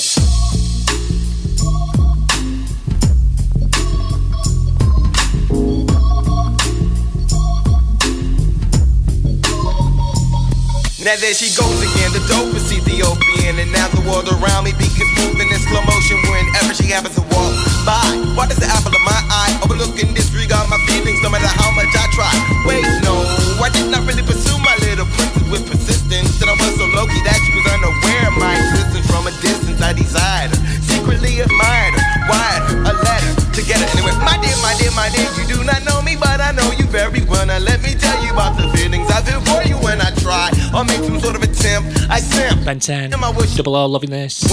Now 11.03 11.19
there 11.19 11.35
she 11.35 11.51
goes 11.51 11.83
again, 11.83 12.15
the 12.15 12.23
dopest 12.31 12.71
Ethiopian, 12.71 13.59
and 13.59 13.67
now 13.75 13.91
the 13.91 13.99
world 14.07 14.23
around 14.31 14.63
me 14.63 14.71
begins 14.71 15.11
moving 15.19 15.51
in 15.51 15.59
slow 15.67 15.83
motion 15.83 16.15
whenever 16.31 16.71
she 16.71 16.87
happens 16.95 17.19
to 17.19 17.23
walk 17.27 17.51
by. 17.83 17.99
Why 18.39 18.47
does 18.47 18.63
the 18.63 18.71
apple 18.71 18.95
of 18.95 19.03
my 19.03 19.19
eye? 19.27 19.51
Overlooking, 19.67 20.15
disregard 20.15 20.71
my 20.71 20.79
feelings, 20.87 21.19
no 21.19 21.27
matter 21.27 21.51
how 21.59 21.75
much 21.75 21.91
I 21.91 22.07
try. 22.15 22.31
Wait, 22.63 22.87
no, 23.03 23.19
I 23.59 23.67
did 23.75 23.91
not 23.91 24.07
really 24.07 24.23
pursue 24.23 24.55
my 24.63 24.79
little 24.79 25.03
princess 25.11 25.43
with 25.51 25.67
persistence, 25.67 26.39
and 26.39 26.47
I 26.47 26.55
was 26.55 26.71
so 26.79 26.87
low 26.95 27.03
key 27.11 27.19
that 27.27 27.35
she 27.35 27.51
was 27.51 27.67
unaware 27.67 28.23
of 28.31 28.35
my 28.39 28.55
existence 28.55 29.03
from 29.03 29.27
a 29.27 29.35
distance. 29.43 29.83
I 29.83 29.91
desired 29.91 30.55
her, 30.55 30.61
secretly 30.87 31.43
admired 31.43 31.99
her, 31.99 32.03
wired 32.31 32.63
her 32.63 32.79
a 32.79 32.93
letter 32.95 33.33
together. 33.51 33.83
Anyway, 33.91 34.15
my 34.23 34.39
dear, 34.39 34.55
my 34.63 34.71
dear, 34.79 34.95
my 34.95 35.11
dear, 35.11 35.27
you 35.35 35.43
do 35.51 35.67
not 35.67 35.83
know 35.83 35.99
me, 35.99 36.15
but 36.15 36.39
I 36.39 36.55
know 36.55 36.71
you 36.79 36.87
very 36.87 37.27
well. 37.27 37.43
Now 37.43 37.59
let 37.59 37.83
me 37.83 37.91
tell 37.91 38.23
you 38.23 38.31
about 38.31 38.55
the 38.55 38.71
feelings 38.71 39.11
I 39.11 39.19
feel 39.19 39.43
for 39.51 39.67
you 39.67 39.75
when 39.83 39.99
I 39.99 40.15
try 40.23 40.52
or 40.73 40.83
make 40.85 41.03
some 41.03 41.19
sort 41.19 41.35
of 41.35 41.43
attempt. 41.43 42.09
I 42.09 42.19
simp. 42.19 42.65
Ben 42.65 42.79
10, 42.79 43.11
Double 43.11 43.75
R 43.75 43.87
loving 43.87 44.09
this. 44.09 44.43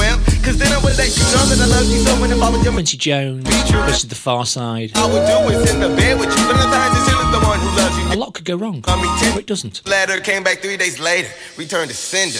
Cause 0.44 0.56
then 0.58 0.72
I 0.72 0.78
would 0.82 0.96
let 0.96 1.08
you 1.16 1.22
know 1.24 1.44
that 1.48 1.58
I 1.60 1.66
love 1.66 1.86
you 1.90 1.98
so 1.98 2.20
when 2.20 2.30
if 2.30 2.40
I 2.42 2.50
was 2.50 2.62
your 2.64 2.72
Quincy 2.72 2.96
Jones 2.96 3.48
versus 3.70 4.08
The 4.08 4.14
Far 4.14 4.44
Side. 4.46 4.92
I 4.94 5.06
would 5.06 5.26
do 5.26 5.56
is 5.56 5.70
in 5.72 5.80
the 5.80 5.88
bed 5.88 6.18
with 6.18 6.28
you, 6.30 6.44
but 6.46 6.56
sometimes 6.60 6.96
it's 6.96 7.06
still 7.06 7.30
the 7.30 7.46
one 7.46 7.58
who 7.60 7.68
loves 7.76 7.96
you. 7.98 8.04
A 8.14 8.18
lot 8.18 8.34
could 8.34 8.44
go 8.44 8.56
wrong. 8.56 8.82
I 8.86 8.96
mean, 9.00 9.18
ten 9.18 9.36
Or 9.36 9.40
it 9.40 9.46
doesn't. 9.46 9.86
letter 9.88 10.20
came 10.20 10.42
back 10.42 10.60
three 10.60 10.76
days 10.76 10.98
later, 11.00 11.28
returned 11.56 11.90
to 11.90 11.96
sender. 11.96 12.38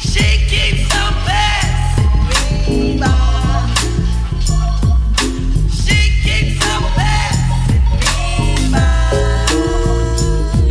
She 0.00 0.46
keeps 0.48 0.94
on 0.94 1.12
passing 1.26 2.68
me 2.68 2.98
by. 3.00 3.25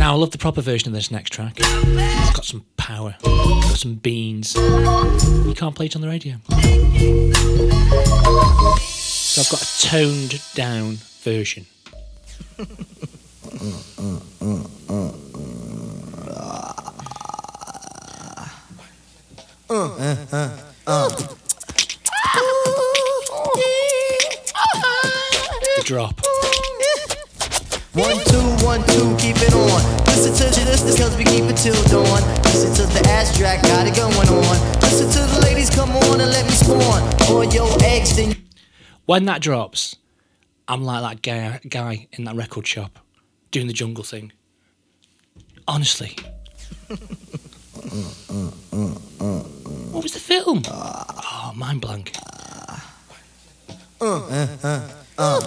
Now, 0.06 0.12
I 0.12 0.16
love 0.18 0.30
the 0.30 0.38
proper 0.38 0.60
version 0.60 0.86
of 0.86 0.94
this 0.94 1.10
next 1.10 1.30
track. 1.30 1.54
It's 1.58 2.30
got 2.30 2.44
some 2.44 2.64
power, 2.76 3.16
got 3.24 3.76
some 3.76 3.96
beans. 3.96 4.54
You 4.54 5.52
can't 5.56 5.74
play 5.74 5.86
it 5.86 5.96
on 5.96 6.02
the 6.02 6.06
radio. 6.06 6.36
So 8.78 9.40
I've 9.40 9.50
got 9.50 9.62
a 9.62 9.66
toned 9.82 10.40
down 10.54 10.98
version. 11.24 11.66
The 25.74 25.82
drop. 25.82 26.20
One, 27.96 28.18
two, 28.26 28.66
one, 28.66 28.84
two, 28.88 29.16
keep 29.16 29.36
it 29.40 29.54
on. 29.54 29.80
Listen 30.04 30.34
to 30.34 30.60
this, 30.66 30.82
this 30.82 30.98
cause 30.98 31.16
we 31.16 31.24
keep 31.24 31.44
it 31.44 31.56
till 31.56 31.82
dawn. 31.84 32.20
Listen 32.44 32.74
to 32.74 32.82
the 32.92 33.08
ass 33.08 33.34
track, 33.34 33.62
got 33.62 33.86
it 33.86 33.96
going 33.96 34.12
on. 34.12 34.80
Listen 34.82 35.08
to 35.12 35.20
the 35.32 35.40
ladies, 35.40 35.70
come 35.70 35.88
on 35.92 36.20
and 36.20 36.30
let 36.30 36.44
me 36.44 36.50
spawn. 36.50 37.02
All 37.30 37.42
your 37.42 37.70
eggs, 37.82 38.14
then 38.14 38.36
When 39.06 39.24
that 39.24 39.40
drops, 39.40 39.96
I'm 40.68 40.84
like 40.84 41.22
that 41.22 41.22
guy, 41.22 41.60
guy 41.66 42.08
in 42.12 42.24
that 42.24 42.36
record 42.36 42.66
shop 42.66 42.98
doing 43.50 43.66
the 43.66 43.72
jungle 43.72 44.04
thing. 44.04 44.30
Honestly. 45.66 46.18
What 49.90 50.02
was 50.02 50.12
the 50.12 50.20
film? 50.20 50.64
Oh, 50.68 51.52
mind 51.56 51.80
blank. 51.80 52.12
Uh, 54.02 54.48
uh, 54.62 54.90
uh, 55.16 55.40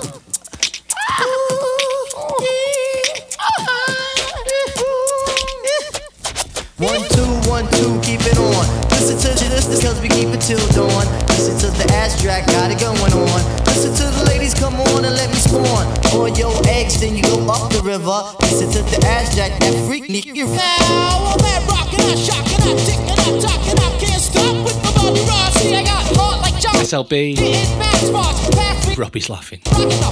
One, 6.79 7.03
two, 7.11 7.27
one, 7.49 7.67
two, 7.75 7.99
keep 7.99 8.21
it 8.23 8.39
on. 8.39 8.63
Listen 8.95 9.17
to 9.19 9.49
this, 9.49 9.65
this 9.65 9.83
cause 9.83 9.99
we 9.99 10.07
keep 10.07 10.29
it 10.29 10.39
till 10.39 10.65
dawn. 10.71 11.05
Listen 11.27 11.59
to 11.59 11.67
the 11.75 11.85
ass 11.93 12.21
track, 12.21 12.47
got 12.47 12.71
it 12.71 12.79
going 12.79 13.11
on. 13.11 13.39
Listen 13.67 13.93
to 13.95 14.05
the 14.17 14.23
ladies, 14.31 14.53
come 14.53 14.75
on 14.75 15.03
and 15.03 15.13
let 15.13 15.29
me 15.29 15.35
spawn. 15.35 15.85
All 16.13 16.29
your 16.29 16.55
eggs, 16.69 17.01
then 17.01 17.17
you 17.17 17.23
go 17.23 17.35
up 17.51 17.69
the 17.73 17.81
river. 17.83 18.23
Listen 18.39 18.71
to 18.71 18.81
the 18.95 19.05
ass 19.05 19.35
jack, 19.35 19.59
that 19.59 19.75
freak 19.87 20.05
nigga. 20.05 20.33
Now 20.35 21.35
I'm 21.35 21.43
at 21.51 21.67
rockin', 21.67 21.99
I'm 21.99 22.15
shockin', 22.15 22.63
I'm 22.63 22.77
tickin', 22.77 23.19
I'm 23.27 23.41
talkin', 23.43 23.77
I 23.77 23.97
can't 23.99 24.21
stop 24.21 24.55
with 24.63 24.79
my 24.81 24.91
Bobby 24.95 25.19
Ross. 25.27 25.53
See, 25.59 25.75
I 25.75 25.83
got 25.83 26.15
John. 26.15 26.28
SLB. 26.67 27.37
Hitting 27.37 27.79
match 27.79 27.95
spots, 27.95 28.55
pass 28.55 28.87
me 28.87 28.95
Robbie's 28.95 29.29
laughing. 29.29 29.59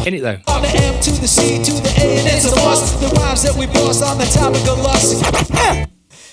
In 0.05 0.13
it 0.13 0.21
though. 0.21 0.39
on 0.47 0.61
the 0.61 0.69
M 0.69 0.99
to 1.01 1.11
the 1.11 1.27
C 1.27 1.61
to 1.63 1.71
the 1.71 1.93
A 1.99 2.19
and 2.19 2.27
it's 2.27 2.45
a 2.45 2.55
bust. 2.55 2.99
The 3.01 3.07
rhymes 3.19 3.43
that 3.43 3.55
we 3.55 3.67
boss 3.67 4.01
on 4.01 4.17
the 4.17 4.25
topic 4.25 4.61
of 4.67 4.79
lust. 4.79 5.23
Eh! 5.55 5.85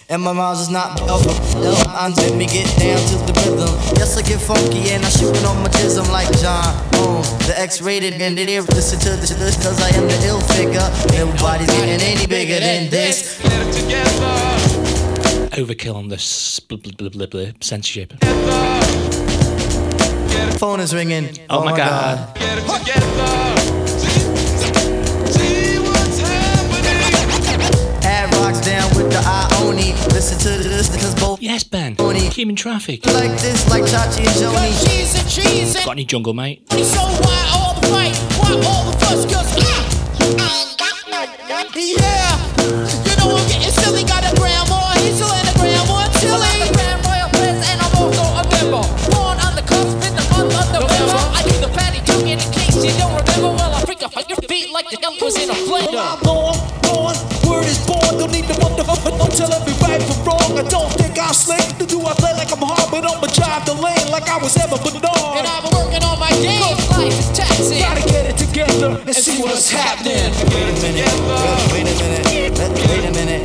And 0.09 0.23
my 0.23 0.33
rhymes 0.33 0.61
is 0.61 0.71
not 0.71 1.01
over. 1.09 1.31
Lines 1.59 2.17
let 2.19 2.37
me 2.37 2.47
get 2.47 2.67
down 2.79 3.01
to 3.09 3.17
the 3.27 3.33
rhythm. 3.43 3.73
Yes, 3.97 4.17
I 4.17 4.23
get 4.23 4.41
funky 4.41 4.91
and 4.91 5.05
I 5.05 5.09
shoot 5.09 5.35
it 5.35 5.45
on 5.45 5.63
my 5.63 5.69
jism 5.71 6.11
like 6.13 6.31
John 6.39 6.75
Holmes. 6.95 7.31
The 7.47 7.59
X-rated 7.59 8.21
and 8.21 8.39
it 8.39 8.49
is 8.49 8.69
listen 8.69 9.01
to 9.01 9.17
this, 9.17 9.31
this 9.31 9.57
cause 9.57 9.81
I 9.81 9.89
am 9.97 10.07
the 10.07 10.27
ill 10.27 10.41
figure. 10.41 10.87
Everybody's 11.19 11.69
getting 11.69 12.01
any 12.01 12.27
bigger 12.27 12.61
than 12.61 12.91
this. 12.91 13.41
Overkill 15.55 15.95
on 15.95 16.09
this 16.09 16.61
blah, 16.61 16.79
blah, 16.79 16.93
blah, 16.97 17.09
blah, 17.09 17.27
blah, 17.27 17.53
censorship. 17.61 18.13
Phone 20.59 20.81
is 20.81 20.95
ringing. 20.95 21.29
Oh, 21.51 21.65
my 21.65 21.73
oh 21.73 21.77
god. 21.77 22.39
Ad-Rock's 28.05 28.61
down 28.61 28.89
with 28.97 29.11
the 29.11 29.21
Ione. 29.25 29.93
Listen 30.15 30.39
to 30.39 30.49
this 30.69 30.89
because 30.89 31.15
both 31.15 31.41
Yes, 31.43 31.65
Ben. 31.65 31.97
Human 31.97 32.57
traffic. 32.57 33.07
like 33.07 33.31
this, 33.41 33.69
like 33.71 33.85
Chachi 33.85 34.27
and 34.27 34.37
Joanie. 34.39 34.75
Cheese 34.85 35.15
and 35.19 35.29
cheese 35.31 35.75
Got 35.85 35.93
any 35.93 36.05
jungle, 36.05 36.35
mate? 36.35 36.63
so 36.71 36.77
why 36.79 37.51
all 37.55 37.75
the 37.81 37.87
fight? 37.87 38.17
Why 38.39 38.55
all 38.67 38.91
the 38.91 38.99
fuss? 38.99 39.25
Cause 39.27 39.55
ah, 39.59 40.21
I, 40.21 40.73
I 40.73 40.74
Well, 54.05 54.13
I 54.13 54.21
freak 54.21 54.37
up 54.37 54.37
on 54.37 54.37
your 54.37 54.49
feet 54.49 54.69
like 54.71 54.89
the 54.91 55.01
elf 55.03 55.17
was 55.23 55.37
in 55.41 55.49
a 55.49 55.57
blender. 55.65 55.97
I'm 55.97 56.21
born, 56.21 56.53
born, 56.85 57.17
word 57.49 57.65
is 57.65 57.81
born. 57.89 58.21
Don't 58.21 58.33
need 58.33 58.45
the 58.45 58.53
motherfucker. 58.61 59.17
Don't 59.17 59.33
tell 59.33 59.49
every 59.49 59.73
right 59.81 60.03
from 60.03 60.21
wrong. 60.29 60.59
I 60.61 60.65
don't 60.69 60.93
think 60.93 61.17
I'm 61.17 61.33
slick. 61.33 61.65
Do 61.89 62.05
I 62.05 62.13
play 62.13 62.37
like 62.37 62.53
I'm 62.53 62.61
hard, 62.61 62.91
but 62.93 63.09
I'ma 63.09 63.33
drive 63.33 63.65
the 63.65 63.73
lane 63.73 64.13
like 64.13 64.29
I 64.29 64.37
was 64.37 64.57
ever 64.61 64.77
Bernard. 64.77 65.41
And 65.41 65.47
I've 65.49 65.65
been 65.65 65.73
working 65.73 66.05
on 66.05 66.21
my 66.21 66.29
game. 66.37 66.77
Life 66.93 67.17
is 67.17 67.33
taxing. 67.33 67.81
what's 69.41 69.71
happening? 69.71 70.37
Wait 70.53 70.69
a 70.69 70.77
minute. 70.85 71.09
Wait 71.73 71.89
a 71.89 71.95
minute. 71.97 72.29
Wait 72.29 73.09
a 73.09 73.13
minute. 73.13 73.44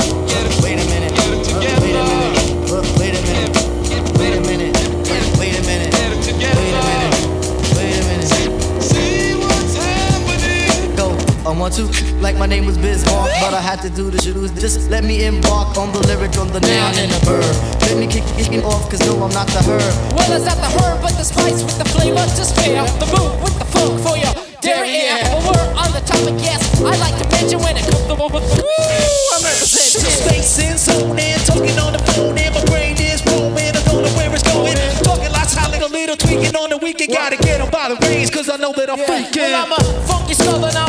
I 11.50 11.52
want 11.58 11.74
to, 11.82 11.89
like 12.22 12.38
my 12.38 12.45
name 12.45 12.68
was 12.68 12.78
Bismarck, 12.78 13.34
but 13.41 13.58
I 13.58 13.60
had 13.60 13.82
to 13.82 13.89
do 13.89 14.12
the 14.14 14.22
shit. 14.22 14.38
Just 14.62 14.88
let 14.93 15.04
me 15.04 15.26
embark 15.26 15.76
on 15.82 15.91
the 15.91 15.97
lyric, 16.06 16.38
on 16.38 16.54
the 16.54 16.62
noun 16.62 16.93
and 16.93 17.10
the 17.10 17.18
verb. 17.26 17.56
Let 17.89 17.97
me 17.97 18.06
kick 18.06 18.22
it 18.38 18.64
off, 18.64 18.86
cause 18.86 19.02
no, 19.02 19.18
I'm 19.18 19.34
not 19.34 19.50
the 19.50 19.66
herb. 19.66 19.82
Well, 20.14 20.30
it's 20.30 20.45
not 20.45 20.62
the 20.62 20.70
herb, 20.78 21.02
but 21.02 21.18
the 21.18 21.26
spice 21.26 21.66
with 21.66 21.82
the 21.82 21.89
flavor 21.89 22.22
to 22.22 22.43
spare 22.45 22.86
the 23.02 23.10
move 23.18 23.41
with 23.41 23.58
the 23.58 23.66
funk 23.66 23.97
for 24.06 24.14
your 24.14 24.30
dairy 24.62 25.10
air. 25.10 25.26
A 25.26 25.41
word 25.41 25.74
on 25.74 25.89
the 25.89 26.06
topic, 26.06 26.38
yes, 26.38 26.62
I 26.86 26.93
like 27.02 27.18
to 27.18 27.26
mention 27.34 27.58
when 27.66 27.82
it 27.82 27.86
comes 27.89 28.06
to 28.06 28.14
Woo, 28.14 28.30
I'm 28.30 29.41
representing. 29.41 30.06
Space 30.06 30.54
and 30.62 30.78
zone 30.78 31.18
and 31.18 31.41
talking 31.50 31.74
on 31.82 31.97
the 31.97 32.02
phone 32.14 32.38
and 32.38 32.54
my 32.54 32.62
brain 32.70 32.93
is 33.02 33.26
roaming. 33.26 33.74
I 33.74 33.82
don't 33.89 34.06
know 34.06 34.14
where 34.14 34.30
it's 34.30 34.45
going. 34.45 34.78
Talking 35.02 35.34
lots 35.34 35.58
of 35.58 35.74
a 35.82 35.89
little 35.89 36.14
tweaking 36.16 36.54
on 36.54 36.70
the 36.70 36.78
weekend. 36.78 37.10
Gotta 37.10 37.41
get 37.41 37.58
'em 37.58 37.74
by 37.74 37.89
the 37.89 37.97
reins 38.06 38.30
cause 38.30 38.54
I 38.54 38.58
know 38.62 38.70
that 38.78 38.86
I'm 38.86 39.02
freaking. 39.02 39.50
Well, 39.50 39.66
I'm 39.66 39.74
a 39.74 39.82
funky 40.06 40.36
southern, 40.38 40.78
I'm 40.78 40.88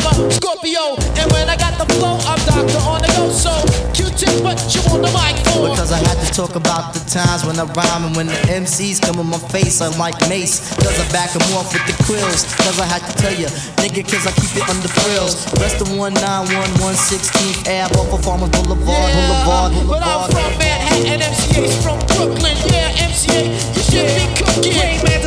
Scorpio. 0.51 0.99
And 1.15 1.31
when 1.31 1.47
I 1.47 1.55
got 1.55 1.79
the 1.79 1.87
flow, 1.95 2.19
I'm 2.27 2.39
doctor 2.43 2.83
on 2.83 2.99
the 2.99 3.07
go. 3.15 3.31
So, 3.31 3.51
Q-tip, 3.95 4.43
what 4.43 4.59
you 4.75 4.83
on 4.91 4.99
the 4.99 5.11
mic 5.15 5.39
for? 5.47 5.71
Because 5.71 5.91
I 5.91 5.99
had 6.03 6.19
to 6.19 6.27
talk 6.33 6.55
about 6.55 6.93
the 6.93 6.99
times 7.07 7.47
when 7.47 7.55
I 7.55 7.63
rhyme 7.71 8.11
and 8.11 8.15
when 8.15 8.27
the 8.27 8.39
MCs 8.51 8.99
come 8.99 9.19
in 9.19 9.27
my 9.27 9.39
face, 9.47 9.79
I'm 9.79 9.95
like 9.97 10.15
Mace. 10.27 10.75
Cause 10.75 10.99
I 10.99 11.07
back 11.11 11.31
back 11.31 11.35
'em 11.35 11.55
off 11.55 11.71
with 11.71 11.85
the 11.87 11.95
quills. 12.03 12.43
Cause 12.59 12.79
I 12.79 12.85
had 12.85 12.99
to 13.07 13.13
tell 13.15 13.31
ya, 13.31 13.47
nigga, 13.79 14.03
cause 14.03 14.27
I 14.27 14.31
keep 14.35 14.51
it 14.59 14.67
under 14.67 14.91
frills. 14.91 15.47
Rest 15.63 15.79
of 15.79 15.87
191, 15.95 16.95
16th 16.95 17.67
Ave 17.71 17.95
off 17.95 18.11
of 18.11 18.23
Farmers 18.25 18.49
Boulevard, 18.49 19.13
Boulevard, 19.13 19.71
But 19.87 20.03
I'm 20.03 20.27
from 20.31 20.51
Manhattan, 20.59 21.21
MCA's 21.21 21.75
from 21.79 21.99
Brooklyn. 22.11 22.57
Yeah, 22.67 23.07
MCA, 23.07 23.47
you 23.47 23.83
should 23.87 24.09
be 24.19 24.25
cooking. 24.35 24.75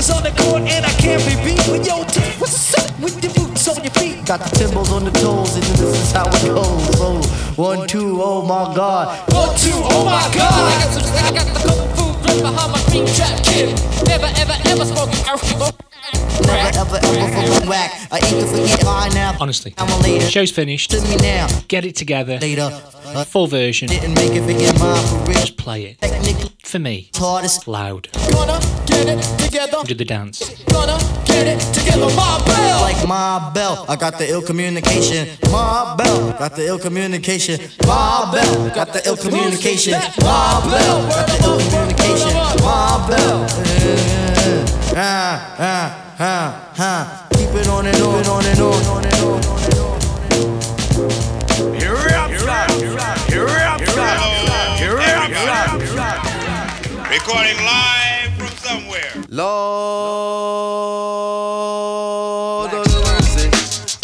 Rainman's 0.05 0.11
on 0.11 0.23
the 0.23 0.33
court 0.43 0.69
and 0.69 0.85
I 0.85 0.93
can't 1.01 1.25
be 1.25 1.37
beat. 1.41 1.65
But 1.65 1.87
yo, 1.87 2.05
T, 2.05 2.21
Got 4.25 4.41
the 4.41 4.57
timbals 4.57 4.91
on 4.91 5.05
the 5.05 5.11
toes, 5.11 5.55
and 5.55 5.65
this 5.65 5.81
is 5.81 6.13
how 6.13 6.27
it 6.27 6.43
goes. 6.47 6.65
Oh, 6.99 7.21
one, 7.57 7.87
two, 7.87 8.23
oh 8.23 8.41
my 8.41 8.75
god. 8.75 9.19
One, 9.35 9.55
two, 9.59 9.71
oh 9.75 10.07
my 10.07 10.33
god. 10.35 10.51
I 10.51 10.81
got, 10.81 10.93
some, 10.95 11.13
I 11.13 11.31
got 11.31 11.47
the 11.53 11.61
kung 11.69 11.89
fu 11.95 12.05
grip 12.23 12.41
behind 12.41 12.73
my 12.73 12.83
green 12.89 13.07
trap 13.07 13.45
kid. 13.45 13.79
Never, 14.09 14.31
ever, 14.41 14.57
ever 14.65 14.87
smoking 14.87 15.21
earth. 15.29 15.94
I 18.11 18.19
eat 18.19 18.41
the 18.41 18.47
forget 18.47 19.15
now. 19.15 19.37
Honestly, 19.41 19.75
I'm 19.79 19.91
a 19.91 20.03
later. 20.03 20.27
show's 20.27 20.51
finished. 20.51 20.91
To. 20.91 21.65
Get 21.69 21.85
it 21.85 21.97
together. 21.97 22.39
Full 23.27 23.47
version. 23.47 23.89
Make 23.89 24.33
it 24.33 24.43
for 24.43 24.49
real. 24.49 25.35
Just 25.35 25.57
play 25.57 25.97
it. 25.99 26.51
For 26.63 26.79
me, 26.79 27.11
hardest. 27.15 27.67
loud. 27.69 28.09
Gonna 28.31 28.61
get 28.87 29.09
it 29.09 29.23
together. 29.39 29.79
Do 29.85 29.95
the 29.95 30.05
dance. 30.05 30.63
Gonna 30.65 30.99
get 31.25 31.47
it 31.47 31.61
together. 31.73 32.07
My. 32.15 32.45
Like 32.85 33.09
my 33.09 33.51
bell, 33.55 33.87
I 33.89 33.97
got 33.97 34.19
the 34.19 34.29
ill 34.29 34.43
communication. 34.43 35.29
My 35.51 35.95
bell, 35.97 36.33
got 36.39 36.55
the 36.57 36.67
ill 36.67 36.79
communication. 36.79 37.61
My 37.87 38.31
bell, 38.33 38.71
got 38.75 38.93
the 38.93 39.03
ill 39.07 39.17
communication. 39.17 39.95
My 40.21 40.61
bell, 40.71 41.09
got 41.09 41.27
the 41.27 41.45
ill 41.45 41.59
communication. 41.59 42.33
My 42.63 43.07
bell. 43.09 44.24
Ah, 44.97 45.57
ah, 45.59 46.15
ah, 46.21 46.71
ah. 46.79 47.27
Keep 47.35 47.49
it 47.51 47.67
on 47.67 47.85
and 47.85 47.97
on, 48.01 48.25
on 48.29 48.45
and 48.47 48.61
on, 48.61 48.87
on 48.87 49.05
and 49.05 49.15
on, 49.27 49.43
on 49.43 49.63
and 49.67 49.75
on. 49.75 50.01
Here 51.75 51.95
we 51.99 52.15
are, 52.15 52.29
Here 52.31 52.39
we 52.39 52.47
are, 52.47 53.19
Here 53.27 53.43
we 53.45 53.51
are, 53.51 53.75
Recording 57.11 57.59
live 57.67 58.39
from 58.39 58.55
somewhere. 58.63 59.11
Lord 59.31 59.91
of 62.73 62.87
mercy. 62.87 63.51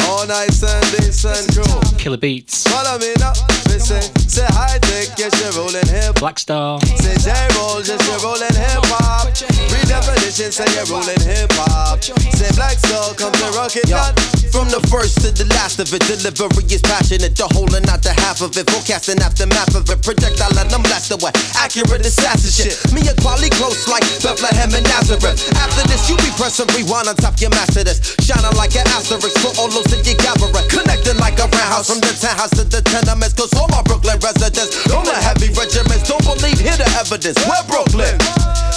All 0.09 0.27
night 0.27 0.53
Sunday, 0.53 1.13
sun 1.13 1.47
crew. 1.55 1.81
Killer 1.99 2.17
Beats. 2.17 2.65
Follow 2.67 2.99
me 2.99 3.15
now. 3.21 3.33
Listen, 3.69 4.03
say 4.29 4.47
Hi-Tek, 4.51 5.17
yes, 5.17 5.41
you're 5.41 5.53
rolling 5.63 5.87
hip. 5.87 6.17
Black 6.17 6.41
Star. 6.41 6.81
Say 6.81 7.15
J 7.19 7.31
roll, 7.55 7.81
just 7.81 8.05
you're 8.11 8.19
rolling 8.19 8.55
hip 8.55 8.80
hop. 8.91 9.31
Redefinition, 9.31 10.51
say 10.51 10.67
you're 10.75 10.87
rolling 10.91 11.21
hip 11.23 11.51
hop. 11.55 12.03
Say 12.03 12.51
Black 12.59 12.79
Soul, 12.79 13.15
come 13.15 13.33
to 13.33 13.49
rock 13.57 13.75
it 13.77 13.87
down. 13.87 14.15
From 14.51 14.67
the 14.67 14.83
first 14.91 15.23
to 15.23 15.31
the 15.31 15.47
last 15.55 15.79
of 15.79 15.87
it, 15.95 16.03
delivery 16.11 16.67
is 16.67 16.83
passionate. 16.83 17.39
The 17.39 17.47
whole 17.55 17.71
and 17.71 17.87
not 17.87 18.03
the 18.03 18.11
half 18.11 18.43
of 18.43 18.51
it. 18.59 18.67
Forecasting 18.67 19.23
aftermath 19.23 19.79
of 19.79 19.87
it. 19.87 20.03
Projectile 20.03 20.59
and 20.59 20.71
I'm 20.75 20.83
blasted 20.83 21.23
with 21.23 21.39
accurate 21.55 22.03
assassin 22.03 22.51
shit. 22.51 22.75
Me 22.91 23.07
and 23.07 23.15
Kweli 23.23 23.47
close 23.55 23.87
like 23.87 24.03
Bethlehem 24.19 24.75
and 24.75 24.87
Nazareth. 24.91 25.39
After 25.55 25.87
this, 25.87 26.11
you 26.11 26.19
be 26.19 26.35
pressing 26.35 26.67
rewind 26.75 27.07
on 27.07 27.15
top 27.15 27.39
your 27.39 27.55
master 27.55 27.87
this. 27.87 28.19
Shining 28.27 28.57
like 28.59 28.75
an 28.75 28.87
asterisk 28.91 29.39
for 29.39 29.55
all 29.63 29.71
those 29.71 29.87
that 29.95 30.03
you 30.03 30.19
gather. 30.19 30.51
Connecting 30.67 31.19
like 31.23 31.39
a 31.39 31.47
roundhouse 31.47 31.87
from 31.87 32.03
the 32.03 32.11
townhouse 32.19 32.51
to 32.59 32.67
the 32.67 32.83
tenements. 32.83 33.39
Cause 33.39 33.55
all 33.55 33.71
my 33.71 33.83
Brooklyn 33.87 34.19
residents, 34.19 34.75
all 34.91 35.07
the 35.07 35.15
heavy 35.15 35.55
regiments 35.55 36.11
don't 36.11 36.27
believe, 36.27 36.59
hear 36.59 36.75
the 36.75 36.91
evidence. 36.99 37.39
We're 37.47 37.65
Brooklyn. 37.71 38.19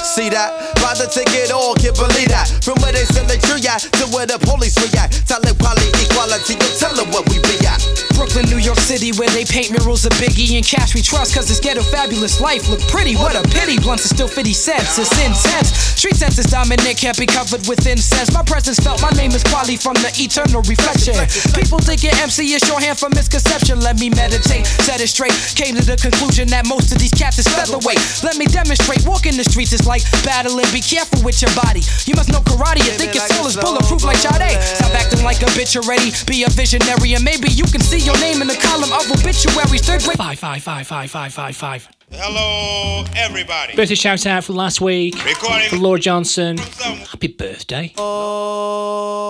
See 0.03 0.27
that? 0.35 0.51
Buy 0.83 0.99
the 0.99 1.07
ticket, 1.07 1.47
all 1.55 1.79
can't 1.79 1.95
believe 1.95 2.27
that. 2.27 2.51
From 2.59 2.75
where 2.83 2.91
they 2.91 3.07
sell 3.07 3.23
the 3.23 3.39
tree 3.39 3.63
at 3.63 3.87
to 4.03 4.05
where 4.11 4.27
the 4.27 4.35
police 4.35 4.75
react. 4.83 5.23
Tell 5.31 5.39
it 5.39 5.55
quality, 5.55 5.87
equality, 5.95 6.59
you 6.59 6.69
tell 6.75 6.91
them 6.91 7.07
where 7.15 7.23
we 7.31 7.39
be 7.39 7.55
at. 7.63 7.79
Brooklyn, 8.19 8.51
New 8.51 8.59
York 8.59 8.83
City, 8.83 9.15
where 9.15 9.31
they 9.31 9.47
paint 9.47 9.71
murals 9.71 10.03
of 10.03 10.11
Biggie 10.19 10.59
and 10.59 10.65
cash 10.67 10.91
we 10.91 10.99
trust, 10.99 11.31
cause 11.31 11.47
this 11.47 11.63
ghetto 11.63 11.81
fabulous 11.81 12.43
life 12.43 12.67
look 12.67 12.83
pretty. 12.91 13.15
What 13.15 13.31
a 13.39 13.47
pity, 13.55 13.79
blunts 13.79 14.03
are 14.03 14.11
still 14.11 14.27
50 14.27 14.51
cents, 14.51 14.99
it's 14.99 15.07
intense. 15.23 15.71
Street 15.95 16.19
sense 16.19 16.35
is 16.35 16.51
dominant, 16.51 16.99
can't 16.99 17.15
be 17.15 17.25
covered 17.25 17.63
with 17.71 17.87
incense. 17.87 18.27
My 18.35 18.43
presence 18.43 18.83
felt, 18.83 18.99
my 18.99 19.09
name 19.15 19.31
is 19.31 19.43
Kweli 19.47 19.79
from 19.79 19.95
the 20.03 20.11
eternal 20.19 20.67
reflection. 20.67 21.15
People 21.55 21.79
think 21.79 22.03
your 22.03 22.13
MC 22.19 22.51
is 22.51 22.61
shorthand 22.67 22.99
for 22.99 23.07
misconception. 23.07 23.79
Let 23.79 24.03
me 24.03 24.11
meditate, 24.11 24.67
set 24.83 24.99
it 24.99 25.07
straight. 25.07 25.33
Came 25.55 25.79
to 25.79 25.83
the 25.87 25.95
conclusion 25.95 26.51
that 26.51 26.67
most 26.67 26.91
of 26.91 26.99
these 26.99 27.15
cats 27.15 27.39
is 27.39 27.47
featherweight. 27.47 28.03
Let 28.19 28.35
me 28.35 28.51
demonstrate, 28.51 29.07
walking 29.07 29.39
the 29.39 29.47
streets 29.47 29.71
is 29.71 29.87
like 29.87 29.92
battling. 30.23 30.65
Be 30.73 30.81
careful 30.81 31.21
with 31.21 31.41
your 31.41 31.53
body. 31.53 31.81
You 32.05 32.15
must 32.15 32.31
know 32.31 32.41
karate, 32.41 32.81
you 32.81 32.93
think 32.97 33.13
your 33.13 33.25
soul 33.27 33.45
is 33.45 33.57
bulletproof 33.57 34.03
like 34.03 34.17
Sade. 34.17 34.57
Stop 34.61 34.93
acting 34.95 35.23
like 35.23 35.41
a 35.41 35.49
bitch 35.53 35.75
already, 35.75 36.11
be 36.25 36.43
a 36.43 36.49
visionary, 36.49 37.13
and 37.13 37.23
maybe 37.23 37.49
you 37.49 37.65
can 37.65 37.81
see 37.81 37.99
your 37.99 38.17
name 38.19 38.41
in 38.41 38.47
the 38.47 38.57
column 38.57 38.91
of 38.93 39.05
obituaries. 39.11 39.85
Third 39.85 40.01
grade. 40.03 40.17
Five, 40.17 40.39
five, 40.39 40.63
five, 40.63 40.87
five, 40.87 41.11
five, 41.11 41.33
five, 41.33 41.55
five. 41.55 42.02
Hello, 42.15 43.03
everybody. 43.15 43.75
Birthday 43.75 43.95
shout 43.95 44.25
out 44.25 44.43
for 44.43 44.53
last 44.53 44.79
week. 44.81 45.15
Recording. 45.25 45.69
For 45.69 45.77
Laura 45.77 45.99
Johnson. 45.99 46.57
Happy 46.57 47.27
birthday. 47.27 47.93
Lord 47.97 49.29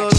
of. 0.00 0.14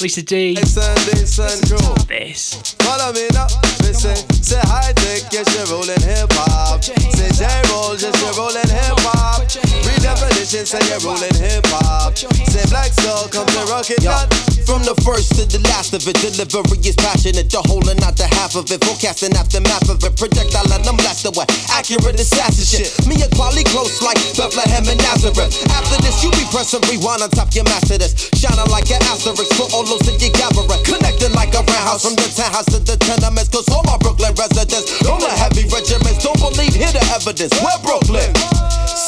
Lisa 0.00 0.22
D. 0.22 0.54
Sunday, 0.54 1.24
sun 1.26 1.58
crew. 1.66 1.78
This. 2.06 2.54
Follow 2.78 3.12
me 3.12 3.26
now. 3.32 3.48
Listen, 3.82 4.14
say 4.30 4.60
Hi-Tek, 4.62 5.32
yes, 5.32 5.50
you're 5.56 5.66
rolling 5.66 6.00
hip 6.00 6.30
hop. 6.32 6.84
Say 6.84 7.30
J 7.34 7.44
roll, 7.68 7.96
just 7.96 8.14
you're 8.22 8.32
rolling 8.38 8.68
hip 8.70 8.94
hop. 9.10 9.42
Redefinition, 9.42 10.66
say 10.66 10.78
you're 10.88 11.00
rolling 11.02 11.34
hip 11.34 11.66
hop. 11.66 12.16
Say 12.16 12.64
Black 12.70 12.92
Soul, 12.92 13.26
come 13.28 13.46
to 13.46 13.66
rock 13.66 13.90
it 13.90 13.98
down. 14.02 14.28
From 14.68 14.84
the 14.84 14.92
first 15.00 15.32
to 15.40 15.48
the 15.48 15.64
last 15.72 15.96
of 15.96 16.04
it, 16.04 16.20
delivery 16.20 16.76
is 16.84 16.92
passionate. 17.00 17.48
The 17.48 17.64
whole 17.64 17.80
and 17.88 17.96
not 18.04 18.20
the 18.20 18.28
half 18.28 18.52
of 18.52 18.68
it. 18.68 18.84
Forecasting 18.84 19.32
aftermath 19.32 19.88
of 19.88 19.96
it. 20.04 20.12
Projectile 20.12 20.68
and 20.68 20.84
I'm 20.84 21.00
blasted 21.00 21.32
with 21.32 21.48
accurate 21.72 22.20
assassin 22.20 22.68
shit. 22.68 22.92
Me 23.08 23.16
and 23.16 23.32
Kweli 23.32 23.64
close 23.64 24.04
like 24.04 24.20
Bethlehem 24.36 24.84
and 24.84 25.00
Nazareth. 25.00 25.56
After 25.72 25.96
this, 26.04 26.20
you 26.20 26.28
be 26.36 26.44
pressing 26.52 26.84
rewind 26.84 27.24
on 27.24 27.32
top 27.32 27.48
your 27.56 27.64
master 27.64 27.96
this. 27.96 28.28
Shining 28.36 28.68
like 28.68 28.92
an 28.92 29.00
asterisk 29.08 29.56
for 29.56 29.72
all 29.72 29.88
those 29.88 30.04
that 30.04 30.20
you 30.20 30.28
gather. 30.36 30.60
Connecting 30.84 31.32
like 31.32 31.56
a 31.56 31.64
roundhouse 31.64 32.04
from 32.04 32.20
the 32.20 32.28
townhouse 32.28 32.68
to 32.68 32.78
the 32.84 33.00
tenements. 33.00 33.48
Cause 33.48 33.72
all 33.72 33.80
my 33.88 33.96
Brooklyn 33.96 34.36
residents, 34.36 35.00
all 35.08 35.16
the 35.16 35.32
heavy 35.32 35.64
regiments 35.72 36.20
don't 36.20 36.36
believe, 36.44 36.76
hear 36.76 36.92
the 36.92 37.00
evidence. 37.16 37.56
We're 37.56 37.80
Brooklyn. 37.80 38.28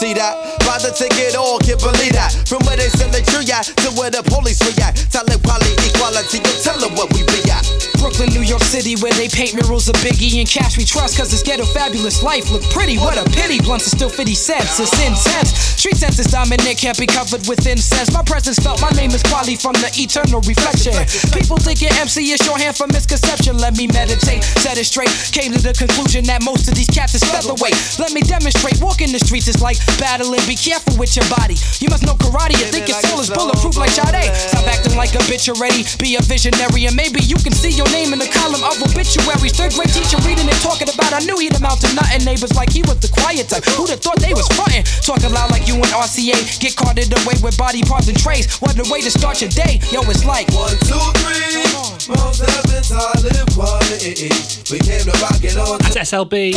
See 0.00 0.16
that? 0.16 0.32
Buy 0.64 0.80
the 0.80 0.88
ticket, 0.96 1.36
all 1.36 1.60
can't 1.60 1.76
believe 1.76 2.16
that. 2.16 2.32
From 2.48 2.64
where 2.64 2.80
they 2.80 2.88
sell 2.88 3.12
the 3.12 3.20
tree 3.20 3.44
at 3.52 3.68
to 3.84 3.92
where 4.00 4.08
the 4.08 4.24
police 4.24 4.56
react. 4.64 5.12
Tell 5.12 5.28
it 5.28 5.42
quality, 5.50 5.74
equality, 5.90 6.38
you 6.38 6.54
tell 6.62 6.78
them 6.78 6.94
what 6.94 7.10
we 7.12 7.26
be 7.26 7.42
at. 7.50 7.66
Brooklyn, 7.98 8.30
New 8.30 8.40
York 8.40 8.62
City, 8.62 8.96
where 9.02 9.12
they 9.12 9.28
paint 9.28 9.52
murals 9.52 9.88
of 9.90 9.96
Biggie 10.00 10.40
and 10.40 10.48
cash 10.48 10.78
we 10.78 10.84
trust, 10.86 11.18
cause 11.18 11.30
this 11.30 11.42
ghetto 11.42 11.66
fabulous 11.66 12.22
life 12.22 12.50
look 12.50 12.62
pretty. 12.70 12.96
What 12.96 13.18
a 13.18 13.28
pity, 13.28 13.60
blunts 13.60 13.92
are 13.92 13.96
still 13.96 14.08
50 14.08 14.32
cents, 14.32 14.80
it's 14.80 14.94
intense. 15.02 15.52
Street 15.76 15.96
sense 15.96 16.18
is 16.18 16.32
dominant, 16.32 16.78
can't 16.78 16.96
be 16.96 17.04
covered 17.04 17.44
with 17.48 17.66
incense. 17.66 18.12
My 18.14 18.22
presence 18.22 18.58
felt, 18.58 18.80
my 18.80 18.88
name 18.96 19.10
is 19.10 19.22
Kweli 19.26 19.60
from 19.60 19.74
the 19.84 19.90
eternal 19.98 20.40
reflection. 20.48 20.96
People 21.34 21.58
thinking 21.58 21.92
MC 21.98 22.32
is 22.32 22.40
shorthand 22.40 22.76
for 22.76 22.86
misconception. 22.86 23.58
Let 23.58 23.76
me 23.76 23.86
meditate, 23.88 24.44
set 24.64 24.78
it 24.78 24.86
straight. 24.86 25.12
Came 25.34 25.52
to 25.52 25.60
the 25.60 25.74
conclusion 25.76 26.24
that 26.30 26.40
most 26.40 26.68
of 26.68 26.74
these 26.78 26.88
cats 26.88 27.12
is 27.12 27.24
featherweight. 27.26 27.76
Let 28.00 28.12
me 28.16 28.22
demonstrate, 28.22 28.80
walking 28.80 29.12
the 29.12 29.20
streets 29.20 29.48
is 29.48 29.60
like 29.60 29.76
battling. 30.00 30.40
Be 30.48 30.56
careful 30.56 30.96
with 30.96 31.12
your 31.16 31.28
body. 31.28 31.58
You 31.84 31.92
must 31.92 32.06
know 32.08 32.16
karate 32.16 32.56
and 32.64 32.72
think 32.72 32.88
your 32.88 33.00
soul 33.04 33.20
is 33.20 33.28
bulletproof 33.28 33.76
like 33.76 33.92
Sade. 33.92 34.32
Stop 34.32 34.64
acting 34.68 34.96
like 34.96 35.12
a 35.12 35.22
bitch 35.28 35.39
already. 35.48 35.86
Be 35.96 36.16
a 36.16 36.22
visionary 36.22 36.84
and 36.84 36.96
maybe 36.96 37.24
you 37.24 37.36
can 37.40 37.52
see 37.52 37.70
your 37.70 37.88
name 37.94 38.12
in 38.12 38.18
the 38.18 38.28
column 38.28 38.60
of 38.60 38.76
obituaries. 38.82 39.56
Third 39.56 39.72
grade 39.72 39.88
teacher 39.94 40.18
reading 40.26 40.48
and 40.50 40.60
talking 40.60 40.90
about. 40.90 41.14
I 41.14 41.20
knew 41.24 41.38
he'd 41.38 41.56
amount 41.56 41.80
to 41.86 41.88
nothing. 41.94 42.24
Neighbors 42.24 42.52
like 42.54 42.72
he 42.72 42.82
was 42.82 43.00
the 43.00 43.08
quiet 43.08 43.48
type. 43.48 43.64
Who'd 43.78 43.88
have 43.90 44.00
thought 44.00 44.20
they 44.20 44.34
was 44.34 44.48
frontin'? 44.52 44.84
Talking 45.00 45.32
loud 45.32 45.50
like 45.50 45.64
you 45.64 45.76
and 45.76 45.92
RCA. 45.94 46.60
Get 46.60 46.76
carted 46.76 47.08
away 47.08 47.38
with 47.40 47.56
body 47.56 47.82
parts 47.82 48.08
and 48.08 48.18
trays. 48.18 48.60
What 48.60 48.76
a 48.76 48.84
way 48.92 49.00
to 49.00 49.10
start 49.10 49.40
your 49.40 49.50
day. 49.50 49.80
Yo, 49.88 50.02
it's 50.10 50.24
like 50.24 50.50
one, 50.52 50.76
two, 50.84 51.00
three. 51.24 51.64
Mos 52.10 52.38
Def 52.42 52.64
and 52.74 52.84
Talib 52.84 53.48
Kweli. 53.54 54.70
We 54.70 54.78
came 54.78 55.04
to 55.06 55.14
rock 55.22 55.42
it 55.44 55.56
on. 55.56 55.78
That's 55.78 56.10
SLB. 56.10 56.54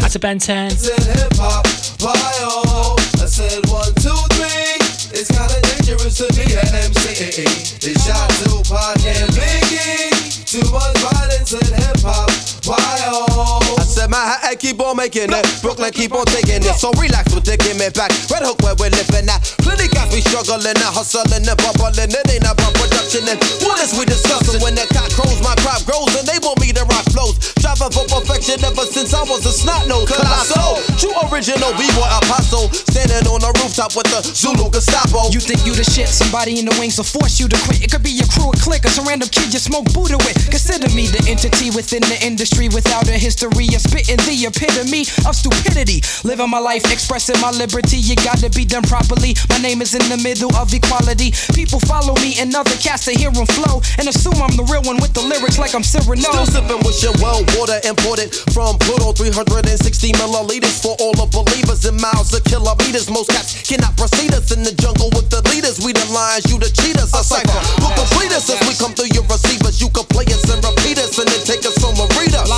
That's 0.00 0.14
a 0.14 0.18
Ben 0.18 0.38
10. 0.38 0.70
Hip 0.70 1.32
hop, 1.36 1.66
why 2.00 2.14
oh? 2.40 2.96
I 3.20 3.26
said 3.26 3.66
one, 3.66 3.92
two, 3.94 4.14
three. 4.36 4.81
It's 5.14 5.30
kinda 5.30 5.60
dangerous 5.60 6.16
to 6.16 6.26
be 6.32 6.54
an 6.54 6.74
MC. 6.74 7.44
They 7.80 7.94
shot 8.00 8.30
Tupac 8.44 9.04
and 9.04 9.28
Biggie. 9.34 10.31
Too 10.52 10.60
much 10.68 10.92
violence 11.00 11.56
in 11.56 11.64
hip 11.64 12.04
hop. 12.04 12.28
Why 12.68 12.76
oh? 13.08 13.80
I 13.80 13.88
said 13.88 14.12
Manhattan 14.12 14.60
keep 14.60 14.84
on 14.84 15.00
making 15.00 15.32
it. 15.32 15.44
Brooklyn 15.64 15.88
keep 15.96 16.12
on 16.12 16.28
taking 16.28 16.60
it. 16.60 16.76
So 16.76 16.92
relax 17.00 17.32
with 17.32 17.48
the 17.48 17.56
give 17.56 17.80
me 17.80 17.88
back. 17.88 18.12
Red 18.28 18.44
Hook 18.44 18.60
where 18.60 18.76
we're 18.76 18.92
living 18.92 19.32
at. 19.32 19.40
Plenty 19.64 19.88
guys 19.88 20.12
we 20.12 20.20
struggling 20.20 20.76
and 20.76 20.92
hustling 20.92 21.40
and 21.40 21.56
bubbling. 21.56 22.12
It 22.12 22.28
ain't 22.28 22.44
about 22.44 22.68
production 22.76 23.24
and 23.32 23.40
what 23.64 23.80
is 23.80 23.96
we 23.96 24.04
discussing? 24.04 24.60
When 24.60 24.76
the 24.76 24.84
cock 24.92 25.08
crows, 25.16 25.40
my 25.40 25.56
crop 25.64 25.88
grows 25.88 26.12
and 26.20 26.28
they 26.28 26.36
want 26.44 26.60
me 26.60 26.68
to 26.76 26.84
rock 26.84 27.08
flows. 27.16 27.40
Striving 27.56 27.88
for 27.88 28.04
perfection 28.12 28.60
ever 28.60 28.84
since 28.84 29.16
I 29.16 29.24
was 29.24 29.48
a 29.48 29.54
snot 29.56 29.88
nose. 29.88 30.04
Colossal, 30.04 30.84
true 31.00 31.16
original 31.32 31.72
B-boy 31.80 32.10
apostle. 32.20 32.68
Standing 32.92 33.24
on 33.24 33.40
the 33.40 33.56
rooftop 33.64 33.96
with 33.96 34.12
the 34.12 34.20
Zulu 34.20 34.68
Gestapo. 34.68 35.32
You 35.32 35.40
think 35.40 35.64
you 35.64 35.72
the 35.72 35.88
shit, 35.88 36.12
somebody 36.12 36.60
in 36.60 36.68
the 36.68 36.76
wings 36.76 37.00
will 37.00 37.08
force 37.08 37.40
you 37.40 37.48
to 37.48 37.56
quit. 37.64 37.80
It 37.80 37.88
could 37.88 38.04
be 38.04 38.12
your 38.12 38.28
crew 38.28 38.52
or 38.52 38.58
clique 38.60 38.84
or 38.84 38.92
some 38.92 39.08
random 39.08 39.32
kid 39.32 39.48
you 39.48 39.58
smoke 39.58 39.88
Buddha 39.96 40.20
with. 40.20 40.41
Consider 40.48 40.88
me 40.94 41.06
the 41.06 41.22
entity 41.28 41.70
within 41.70 42.02
the 42.08 42.18
industry 42.24 42.68
without 42.72 43.06
a 43.08 43.18
history 43.18 43.68
of 43.74 43.82
spitting 43.82 44.18
the 44.26 44.34
epitome 44.48 45.06
of 45.28 45.36
stupidity. 45.36 46.02
Living 46.24 46.50
my 46.50 46.58
life, 46.58 46.82
expressing 46.90 47.38
my 47.40 47.50
liberty. 47.52 47.98
You 47.98 48.16
gotta 48.24 48.50
be 48.50 48.64
done 48.64 48.82
properly. 48.82 49.36
My 49.48 49.58
name 49.58 49.82
is 49.82 49.94
in 49.94 50.02
the 50.10 50.18
middle 50.18 50.50
of 50.56 50.72
equality. 50.74 51.30
People 51.54 51.78
follow 51.86 52.14
me 52.18 52.34
and 52.40 52.50
other 52.54 52.74
cats 52.82 53.04
to 53.06 53.12
hear 53.12 53.30
them 53.30 53.46
flow 53.46 53.82
and 53.98 54.08
assume 54.08 54.40
I'm 54.42 54.56
the 54.58 54.66
real 54.66 54.82
one 54.82 54.98
with 54.98 55.14
the 55.14 55.22
lyrics 55.22 55.58
like 55.58 55.74
I'm 55.74 55.84
Cyrano. 55.84 56.24
Still 56.24 56.46
sipping 56.58 56.82
with 56.82 56.98
your 57.04 57.14
well 57.20 57.44
water 57.54 57.78
imported 57.84 58.34
from 58.50 58.80
Pluto 58.82 59.12
360 59.12 59.78
milliliters 60.18 60.80
for 60.82 60.96
all 60.98 61.14
the 61.14 61.28
believers 61.30 61.84
in 61.86 61.94
miles 62.00 62.34
of 62.34 62.42
kilometers. 62.44 63.06
Most 63.12 63.30
cats 63.30 63.62
cannot 63.62 63.94
proceed 63.96 64.34
us 64.34 64.50
in 64.50 64.64
the 64.64 64.74
jungle 64.74 65.12
with 65.14 65.30
the 65.30 65.44
leaders. 65.52 65.78
We 65.84 65.92
the 65.92 66.06
lions, 66.10 66.48
you 66.50 66.58
the 66.58 66.72
cheaters. 66.72 67.12
A 67.12 67.22
cipher 67.22 67.60
will 67.84 67.94
complete 67.94 68.32
us 68.32 68.48
as 68.48 68.58
we 68.66 68.74
come 68.74 68.96
through 68.96 69.12
your 69.12 69.26
receivers. 69.28 69.78
You 69.80 69.92
can 69.92 70.04
play 70.08 70.26
us 70.32 70.48
and 70.48 70.64
repeat 70.64 70.98
us 70.98 71.18
and 71.18 71.28
then 71.28 71.42
take 71.44 71.64
us 71.64 71.76
home 71.78 71.96
and 72.00 72.10
read 72.16 72.34
us. 72.34 72.48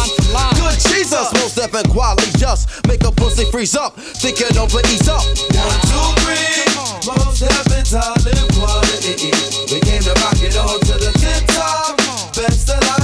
Good 0.56 0.78
Jesus, 0.88 1.32
most 1.34 1.56
definite 1.56 1.90
quality 1.90 2.30
just 2.38 2.68
make 2.86 3.02
a 3.04 3.12
pussy 3.12 3.44
freeze 3.50 3.76
up. 3.76 3.96
Think 3.96 4.40
it 4.40 4.56
over, 4.56 4.80
ease 4.88 5.08
up. 5.08 5.22
One, 5.52 5.80
two, 5.90 6.06
three. 6.22 6.54
Mos 7.06 7.40
Def 7.40 7.66
and 7.74 7.86
Talib 7.86 8.48
Kweli. 8.56 9.34
We 9.70 9.80
came 9.80 10.02
to 10.02 10.14
rock 10.22 10.40
it 10.40 10.56
on 10.56 10.80
to 10.80 10.94
the 10.98 11.12
tip 11.18 11.46
top. 11.52 11.98
Best 12.34 12.68
alliance 12.68 13.03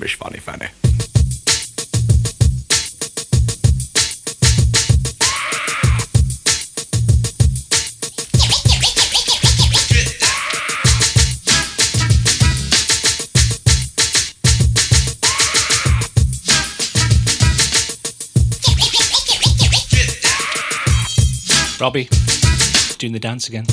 mich 0.00 0.16
funny 0.16 0.38
funny. 0.38 0.66
Robbie, 21.78 22.08
doing 22.98 23.12
the 23.12 23.18
dance 23.18 23.48
again. 23.48 23.64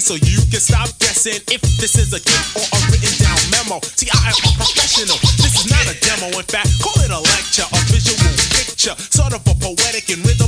So 0.00 0.16
you 0.16 0.40
can 0.48 0.56
stop 0.56 0.88
guessing 1.04 1.36
if 1.52 1.60
this 1.76 2.00
is 2.00 2.16
a 2.16 2.20
gift 2.24 2.56
or 2.56 2.64
a 2.64 2.78
written 2.88 3.12
down 3.20 3.36
memo. 3.52 3.76
See, 3.92 4.08
I 4.08 4.32
am 4.32 4.40
a 4.40 4.50
professional. 4.56 5.20
This 5.36 5.52
is 5.52 5.68
not 5.68 5.84
a 5.84 5.92
demo. 6.00 6.32
In 6.32 6.48
fact, 6.48 6.72
call 6.80 6.96
it 7.04 7.12
a 7.12 7.20
lecture, 7.20 7.68
a 7.68 7.76
visual 7.92 8.16
picture, 8.56 8.96
sort 8.96 9.36
of 9.36 9.44
a 9.44 9.52
poetic 9.52 10.08
and 10.08 10.24
rhythm 10.24 10.41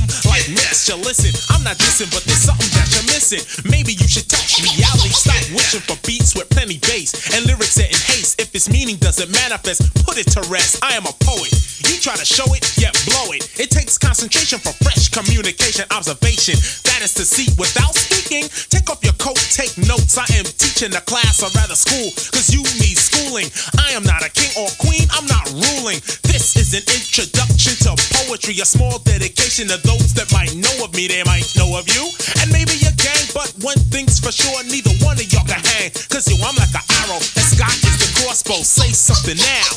like 0.75 0.85
mixture. 0.91 0.99
Listen, 1.07 1.31
I'm 1.55 1.63
not 1.63 1.77
dissing, 1.77 2.11
but 2.11 2.23
there's 2.27 2.43
something 2.43 2.67
that 2.75 2.87
you're 2.91 3.07
missing. 3.07 3.39
Maybe 3.69 3.93
you 3.93 4.07
should 4.07 4.27
touch 4.27 4.59
reality. 4.59 5.13
Stop 5.13 5.39
wishing 5.55 5.79
for 5.81 5.95
beats 6.05 6.35
with 6.35 6.49
plenty 6.49 6.79
bass 6.79 7.15
and 7.33 7.45
lyrics 7.45 7.79
set 7.79 7.87
in 7.87 8.01
haste. 8.11 8.41
If 8.41 8.53
its 8.53 8.69
meaning 8.69 8.97
doesn't 8.97 9.31
manifest, 9.31 9.81
put 10.05 10.17
it 10.17 10.27
to 10.35 10.41
rest. 10.51 10.83
I 10.83 10.93
am 10.95 11.05
a 11.05 11.15
poet. 11.23 11.53
You 11.87 11.95
try 12.01 12.15
to 12.15 12.25
show 12.25 12.47
it, 12.51 12.63
yet 12.77 12.91
blow 13.07 13.31
it. 13.31 13.47
It 13.59 13.69
takes 13.71 13.97
concentration 13.97 14.59
for 14.59 14.73
fresh 14.83 15.09
communication, 15.09 15.85
observation. 15.91 16.59
That 16.91 16.99
is 17.03 17.13
to 17.15 17.25
see 17.25 17.47
without 17.55 17.95
speaking. 17.95 18.49
Take 18.67 18.89
off 18.89 19.03
your 19.03 19.15
coat, 19.15 19.39
take 19.53 19.77
notes. 19.77 20.17
I 20.17 20.27
am 20.35 20.45
teaching 20.45 20.91
a 20.95 21.03
class 21.05 21.43
or 21.43 21.49
rather 21.55 21.75
school, 21.75 22.11
cause 22.33 22.51
you 22.51 22.63
need 22.81 22.97
schooling. 22.97 23.47
I 23.79 23.93
am 23.93 24.03
not 24.03 24.25
a 24.25 24.31
king 24.33 24.51
or 24.57 24.67
queen, 24.81 25.07
I'm 25.13 25.27
not 25.29 25.45
ruling. 25.51 26.01
This 26.25 26.57
is 26.57 26.73
an 26.73 26.83
introduction 26.89 27.77
to 27.85 27.93
poetry, 28.25 28.57
a 28.59 28.65
small 28.65 28.99
dedication 28.99 29.69
to 29.69 29.77
those 29.85 30.13
that 30.17 30.31
might 30.33 30.55
know 30.55 30.64
of 30.83 30.93
me, 30.93 31.07
they 31.07 31.23
might 31.23 31.45
know 31.55 31.77
of 31.77 31.85
you. 31.89 32.09
And 32.41 32.51
maybe 32.51 32.77
your 32.81 32.93
gang, 32.97 33.25
but 33.33 33.51
one 33.61 33.79
thing's 33.93 34.19
for 34.19 34.31
sure, 34.31 34.63
neither 34.65 34.93
one 35.05 35.17
of 35.17 35.27
y'all 35.31 35.45
can 35.45 35.61
hang. 35.61 35.91
Cause 36.09 36.25
yo, 36.29 36.37
I'm 36.41 36.55
like 36.57 36.73
an 36.73 36.85
arrow, 37.05 37.19
and 37.19 37.45
Scott 37.45 37.73
is 37.73 37.97
the 38.01 38.09
crossbow. 38.21 38.61
Say 38.65 38.89
something 38.91 39.37
now. 39.37 39.69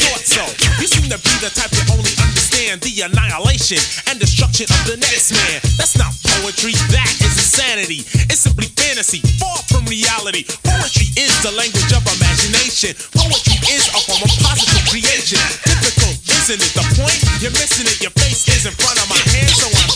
Thought 0.00 0.24
so. 0.24 0.44
You 0.80 0.86
seem 0.88 1.06
to 1.12 1.20
be 1.20 1.34
the 1.44 1.52
type 1.52 1.70
that 1.70 1.86
only 1.92 2.12
understand 2.22 2.80
the 2.80 2.92
annihilation 3.04 3.78
and 4.08 4.16
destruction 4.16 4.66
of 4.70 4.82
the 4.88 4.96
next 4.96 5.32
man. 5.36 5.58
That's 5.76 5.98
not 5.98 6.14
poetry, 6.40 6.72
that 6.96 7.12
is 7.20 7.36
insanity. 7.36 8.06
It's 8.30 8.40
simply 8.40 8.72
fantasy, 8.78 9.20
far 9.36 9.60
from 9.68 9.84
reality. 9.86 10.48
Poetry 10.64 11.12
is 11.18 11.32
the 11.44 11.52
language 11.52 11.92
of 11.92 12.02
imagination. 12.06 12.96
Poetry 13.12 13.58
is 13.68 13.92
a 13.92 14.00
form 14.08 14.22
of 14.24 14.32
positive 14.40 14.84
creation. 14.88 15.40
Difficult, 15.66 16.16
isn't 16.40 16.60
it? 16.62 16.72
The 16.72 16.84
point? 16.96 17.20
You're 17.44 17.54
missing 17.58 17.86
it. 17.86 18.00
Your 18.00 18.14
face 18.16 18.48
is 18.48 18.64
in 18.66 18.72
front 18.72 18.96
of 18.96 19.06
my 19.10 19.20
hand, 19.30 19.50
so 19.50 19.68
I'm. 19.68 19.89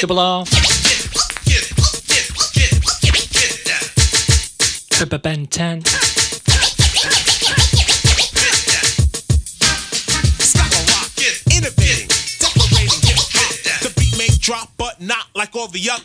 Double 0.00 0.20
R. 0.20 0.44
Pepper 4.92 5.18
Ben 5.18 5.46
10. 5.46 5.82
Innovating, 11.50 12.08
decorating, 12.38 13.02
hip 13.02 13.18
hop. 13.34 13.82
The 13.82 13.92
beat 13.98 14.16
may 14.16 14.28
drop, 14.38 14.70
but 14.78 15.00
not 15.00 15.26
like 15.34 15.54
all 15.54 15.68
the 15.68 15.90
other. 15.90 16.04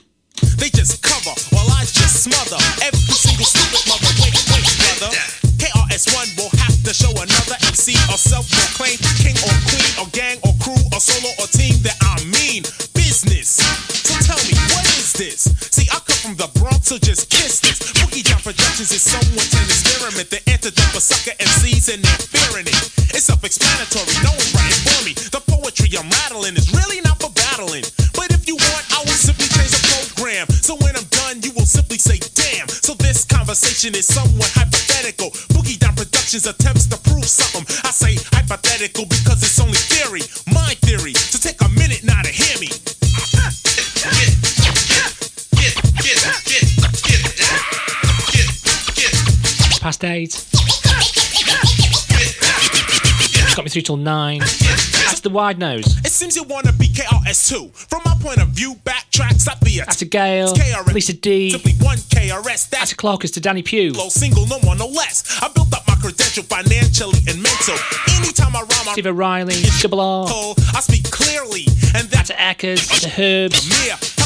They 0.58 0.70
just 0.70 1.02
cover 1.02 1.32
while 1.56 1.70
I 1.72 1.86
just 1.86 2.24
smother 2.24 2.58
every 2.82 3.00
single 3.00 3.46
stupid 3.46 3.88
mother. 3.88 4.43
MC 7.74 7.98
or 8.14 8.22
self-proclaimed 8.22 9.02
king 9.18 9.34
or 9.42 9.56
queen 9.66 9.92
or 9.98 10.06
gang 10.14 10.38
or 10.46 10.54
crew 10.62 10.78
or 10.94 11.02
solo 11.02 11.34
or 11.42 11.50
team 11.50 11.74
that 11.82 11.98
I 12.06 12.22
mean 12.30 12.62
business. 12.94 13.58
So 14.06 14.14
tell 14.22 14.38
me, 14.46 14.54
what 14.78 14.86
is 14.94 15.10
this? 15.18 15.50
See, 15.74 15.90
I 15.90 15.98
come 16.06 16.22
from 16.22 16.36
the 16.38 16.54
Bronx, 16.62 16.94
so 16.94 17.02
just 17.02 17.34
kiss 17.34 17.66
this. 17.66 17.82
Boogie 17.98 18.22
Down 18.22 18.46
Productions 18.46 18.94
is 18.94 19.02
somewhat 19.02 19.50
an 19.58 19.66
experiment. 19.66 20.30
The 20.30 20.38
antidote 20.54 20.86
for 20.94 21.02
sucker 21.02 21.34
MCs 21.42 21.90
and 21.90 22.06
their 22.06 22.22
fearing 22.30 22.70
it. 22.70 22.78
It's 23.10 23.26
self-explanatory. 23.26 24.22
No 24.22 24.30
one's 24.38 24.54
writing 24.54 24.84
for 24.94 25.02
me. 25.02 25.14
The 25.34 25.42
poetry 25.42 25.90
I'm 25.98 26.06
rattling 26.14 26.54
is 26.54 26.70
really 26.78 27.02
not 27.02 27.18
for 27.18 27.34
battling. 27.34 27.90
But 28.14 28.38
if 28.38 28.46
you 28.46 28.54
want, 28.54 28.86
I 28.94 29.02
will 29.02 29.18
simply 29.18 29.50
change 29.50 29.74
the 29.74 29.82
program. 30.14 30.46
So 30.62 30.78
when 30.78 30.94
I'm 30.94 31.10
done, 31.10 31.42
you 31.42 31.50
will 31.58 31.66
simply 31.66 31.98
say, 31.98 32.22
damn. 32.38 32.70
So 32.70 32.94
this 33.02 33.26
conversation 33.26 33.98
is 33.98 34.06
somewhat 34.06 34.54
hypothetical. 34.54 35.34
Boogie 35.58 35.82
Productions 36.34 36.60
attempts 36.60 36.88
to 36.88 36.98
prove 37.12 37.26
something. 37.26 37.62
I 37.84 37.92
say 37.92 38.16
hypothetical 38.32 39.06
because 39.06 39.44
it's 39.44 39.60
only 39.60 39.78
theory. 39.78 40.22
My 40.52 40.74
theory. 40.82 41.14
So 41.14 41.38
take 41.38 41.62
a 41.62 41.70
minute 41.70 42.04
now 42.04 42.24
to 42.24 42.30
hear 42.30 42.60
me. 42.60 42.70
Past 49.80 50.04
eight. 50.06 51.33
Got 53.56 53.66
me 53.66 53.70
through 53.70 53.84
till 53.84 53.98
nine. 53.98 54.40
That's 54.40 55.20
the 55.20 55.30
wide 55.30 55.60
nose. 55.60 55.86
It 56.00 56.12
seems 56.12 56.36
you 56.36 56.42
wanna 56.44 56.74
be 56.74 56.88
KRS2. 56.88 57.72
From 57.88 58.02
my 58.04 58.16
point 58.20 58.42
of 58.42 58.48
view, 58.50 58.74
backtrack, 58.84 59.40
stop 59.40 59.60
the 59.60 59.78
That's 59.86 60.02
a 60.02 60.06
Gale. 60.06 60.54
KRS. 60.56 60.92
Lisa 60.94 61.14
D. 61.14 61.52
Simply 61.52 61.74
one 61.74 61.98
KRS. 61.98 62.70
That's 62.72 62.94
a 62.94 62.96
Clarkus 62.96 63.32
to 63.34 63.40
Danny 63.40 63.62
Pugh. 63.62 63.94
low 63.94 64.10
single, 64.10 64.48
no 64.48 64.60
more, 64.62 64.76
no 64.76 64.88
less. 64.88 65.24
I 65.42 65.50
built 65.50 65.72
up 65.72 65.88
my 65.88 65.94
credential 65.96 66.44
financially 66.44 67.20
and 67.28 67.44
mental. 67.44 67.78
Anytime 68.18 68.56
I 68.56 68.62
rhyme, 68.62 68.90
I 68.90 68.94
Steve 68.94 69.06
O'Reilly. 69.06 69.56
Double 69.82 70.00
R. 70.00 70.28
I 70.74 70.80
speak 70.82 71.04
clearly, 71.12 71.66
and 71.94 72.08
That's 72.10 72.30
that's 72.30 72.30
a 72.32 72.34
Eckers. 72.36 73.02
The 73.04 73.22
Herbs. 73.22 73.70
mere 73.70 73.94
help 73.94 74.00
to 74.00 74.06
my. 74.18 74.23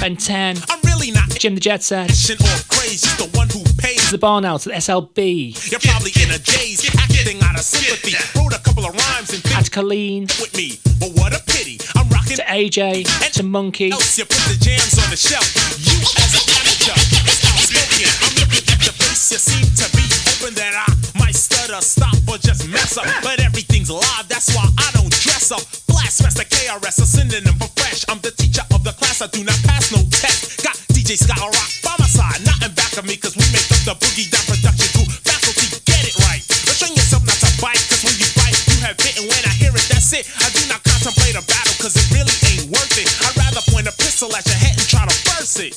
Ben 0.00 0.16
10. 0.16 0.56
I'm 0.68 0.80
really 0.84 1.10
not 1.10 1.28
Jim 1.30 1.54
the 1.54 1.60
Jet 1.60 1.82
Set. 1.82 2.10
itching 2.10 2.36
or 2.40 2.58
crazy, 2.68 3.08
the 3.18 3.28
one 3.36 3.48
who 3.48 3.62
pays. 3.78 4.10
The 4.10 4.18
Barn 4.18 4.44
Out. 4.44 4.62
The 4.62 4.70
SLB. 4.78 5.54
You're 5.70 5.80
probably 5.80 6.12
in 6.22 6.30
a 6.30 6.38
daze, 6.38 6.84
acting 6.98 7.40
out 7.42 7.54
of 7.58 7.62
sympathy. 7.64 8.14
Wrote 8.38 8.54
a 8.54 8.62
couple 8.62 8.84
of 8.86 8.94
rhymes 8.94 9.32
and 9.34 9.42
That's 9.50 9.68
think 9.68 9.72
Colleen. 9.72 10.22
with 10.40 10.54
me, 10.56 10.78
but 11.00 11.10
what 11.18 11.32
a 11.34 11.42
pity. 11.44 11.78
I'm 11.96 12.08
rocking 12.10 12.36
To 12.38 12.44
AJ. 12.44 13.06
and 13.24 13.32
To 13.34 13.42
Monkey. 13.42 13.90
else. 13.90 14.18
You 14.18 14.24
put 14.24 14.38
the 14.50 14.58
jams 14.62 14.98
on 15.02 15.10
the 15.10 15.16
shelf. 15.18 15.46
You 15.82 15.98
as 15.98 16.32
an 16.34 16.46
amateur, 16.46 16.94
it's 17.26 17.42
outspoken. 17.50 18.10
I'm 18.22 18.34
looking 18.38 18.64
at 18.70 18.80
your 18.86 18.94
face. 19.02 19.32
You 19.32 19.38
seem 19.38 19.66
to 19.82 19.86
be 19.96 20.04
hoping 20.30 20.54
that 20.54 20.74
I 20.78 21.18
might 21.18 21.34
stutter, 21.34 21.80
stop, 21.82 22.14
or 22.30 22.38
just 22.38 22.68
mess 22.68 22.96
up. 22.96 23.06
But 23.22 23.40
everything's 23.40 23.90
live, 23.90 24.26
that's 24.28 24.54
why 24.54 24.66
I 24.78 24.90
don't 24.94 25.10
dress 25.10 25.50
up. 25.50 25.62
Blast 25.86 26.22
Master 26.22 26.44
KRS, 26.44 27.02
a 27.02 27.06
synonym 27.06 27.54
for 27.58 27.68
fresh. 27.76 28.04
I'm 28.08 28.18
the 28.20 28.30
teacher 28.30 28.62
of 28.62 28.67
the 28.88 28.96
class. 28.96 29.20
I 29.20 29.28
do 29.28 29.44
not 29.44 29.60
pass 29.68 29.92
no 29.92 30.00
test. 30.08 30.64
Got 30.64 30.76
DJ 30.96 31.20
Scott 31.20 31.44
Rock 31.44 31.70
by 31.84 31.92
my 32.00 32.08
side, 32.08 32.40
not 32.48 32.56
in 32.64 32.72
back 32.72 32.96
of 32.96 33.04
me, 33.04 33.20
cause 33.20 33.36
we 33.36 33.44
make 33.52 33.68
up 33.68 33.84
the 33.84 33.94
boogie 34.00 34.32
down 34.32 34.40
production 34.48 34.88
crew. 34.96 35.04
Faculty, 35.28 35.68
get 35.84 36.08
it 36.08 36.16
right. 36.24 36.40
Restrain 36.64 36.96
yourself 36.96 37.20
not 37.28 37.36
to 37.36 37.50
bite, 37.60 37.76
cause 37.92 38.00
when 38.00 38.16
you 38.16 38.28
bite, 38.32 38.56
you 38.72 38.80
have 38.80 38.96
bitten. 38.96 39.28
When 39.28 39.42
I 39.44 39.52
hear 39.60 39.76
it, 39.76 39.84
that's 39.92 40.08
it. 40.16 40.24
I 40.40 40.48
do 40.56 40.64
not 40.72 40.80
contemplate 40.80 41.36
a 41.36 41.44
battle, 41.44 41.76
cause 41.76 41.92
it 42.00 42.08
really 42.16 42.32
ain't 42.48 42.72
worth 42.72 42.96
it. 42.96 43.08
I'd 43.28 43.36
rather 43.36 43.60
point 43.68 43.92
a 43.92 43.94
pistol 44.00 44.32
at 44.32 44.48
your 44.48 44.56
head 44.56 44.72
and 44.80 44.88
try 44.88 45.04
to 45.04 45.16
burst 45.28 45.60
it. 45.60 45.76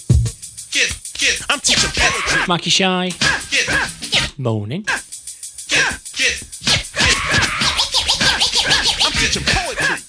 I'm 1.52 1.60
teaching 1.60 1.92
poetry. 1.92 2.48
Mikey 2.48 2.72
Shy. 2.72 3.12
Moaning. 4.40 4.88
I'm 4.88 5.04
teaching 9.20 9.44
poetry. 9.44 10.00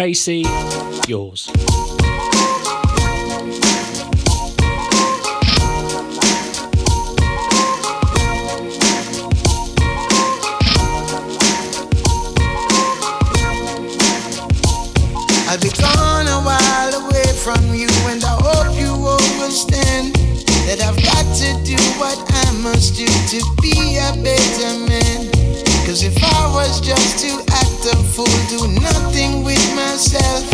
Tracy. 0.00 0.46
Yours. 1.08 1.50
I'll 15.46 15.58
be 15.60 15.68
gone 15.68 16.28
a 16.28 16.40
while 16.40 16.94
away 16.94 17.26
from 17.44 17.74
you, 17.74 17.88
and 18.08 18.24
I 18.24 18.38
hope 18.40 18.74
you 18.80 19.06
understand 19.06 20.14
that 20.64 20.80
I've 20.80 20.96
got 21.04 21.26
to 21.44 21.62
do 21.62 21.76
what 22.00 22.16
I 22.26 22.50
must 22.62 22.96
do 22.96 23.04
to 23.04 23.44
be 23.60 23.98
a 23.98 24.14
better 24.24 24.78
man. 24.78 24.89
Cause 25.90 26.04
if 26.04 26.22
I 26.22 26.46
was 26.54 26.80
just 26.80 27.18
to 27.26 27.42
act 27.50 27.82
a 27.90 27.96
fool, 28.14 28.30
do 28.46 28.62
nothing 28.78 29.42
with 29.42 29.58
myself, 29.74 30.46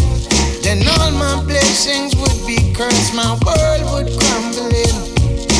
then 0.64 0.80
all 0.96 1.12
my 1.12 1.44
blessings 1.44 2.16
would 2.16 2.40
be 2.48 2.72
cursed, 2.72 3.12
my 3.12 3.36
world 3.44 3.84
would 3.92 4.08
crumble 4.16 4.72
in. 4.72 4.96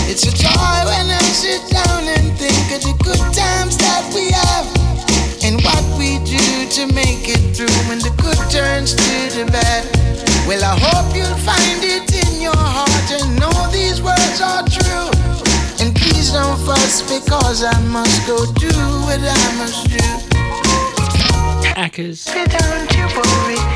It's 0.09 0.24
a 0.24 0.33
joy 0.33 0.77
when 0.89 1.12
I 1.12 1.20
sit 1.29 1.61
down 1.68 2.09
and 2.09 2.33
think 2.41 2.57
of 2.72 2.89
the 2.89 2.97
good 3.05 3.20
times 3.37 3.77
that 3.77 4.01
we 4.16 4.33
have. 4.33 4.64
And 5.45 5.61
what 5.61 5.85
we 6.01 6.24
do 6.24 6.41
to 6.81 6.89
make 6.97 7.29
it 7.29 7.45
through 7.53 7.77
when 7.85 7.99
the 7.99 8.16
good 8.16 8.41
turns 8.49 8.95
to 8.97 9.37
the 9.37 9.45
bad. 9.53 9.85
Well, 10.49 10.64
I 10.64 10.72
hope 10.72 11.14
you'll 11.14 11.37
find 11.45 11.85
it 11.85 12.09
in 12.16 12.41
your 12.41 12.57
heart 12.57 13.12
and 13.12 13.39
know 13.39 13.53
these 13.70 14.01
words 14.01 14.41
are 14.41 14.64
true. 14.64 15.26
Because 17.21 17.64
I 17.64 17.81
must 17.89 18.27
go 18.27 18.37
do 18.55 18.69
what 19.07 19.21
I 19.21 19.57
must 19.57 19.89
do. 19.89 19.97
Don't 22.27 22.93
you 22.97 23.07
worry, 23.17 23.76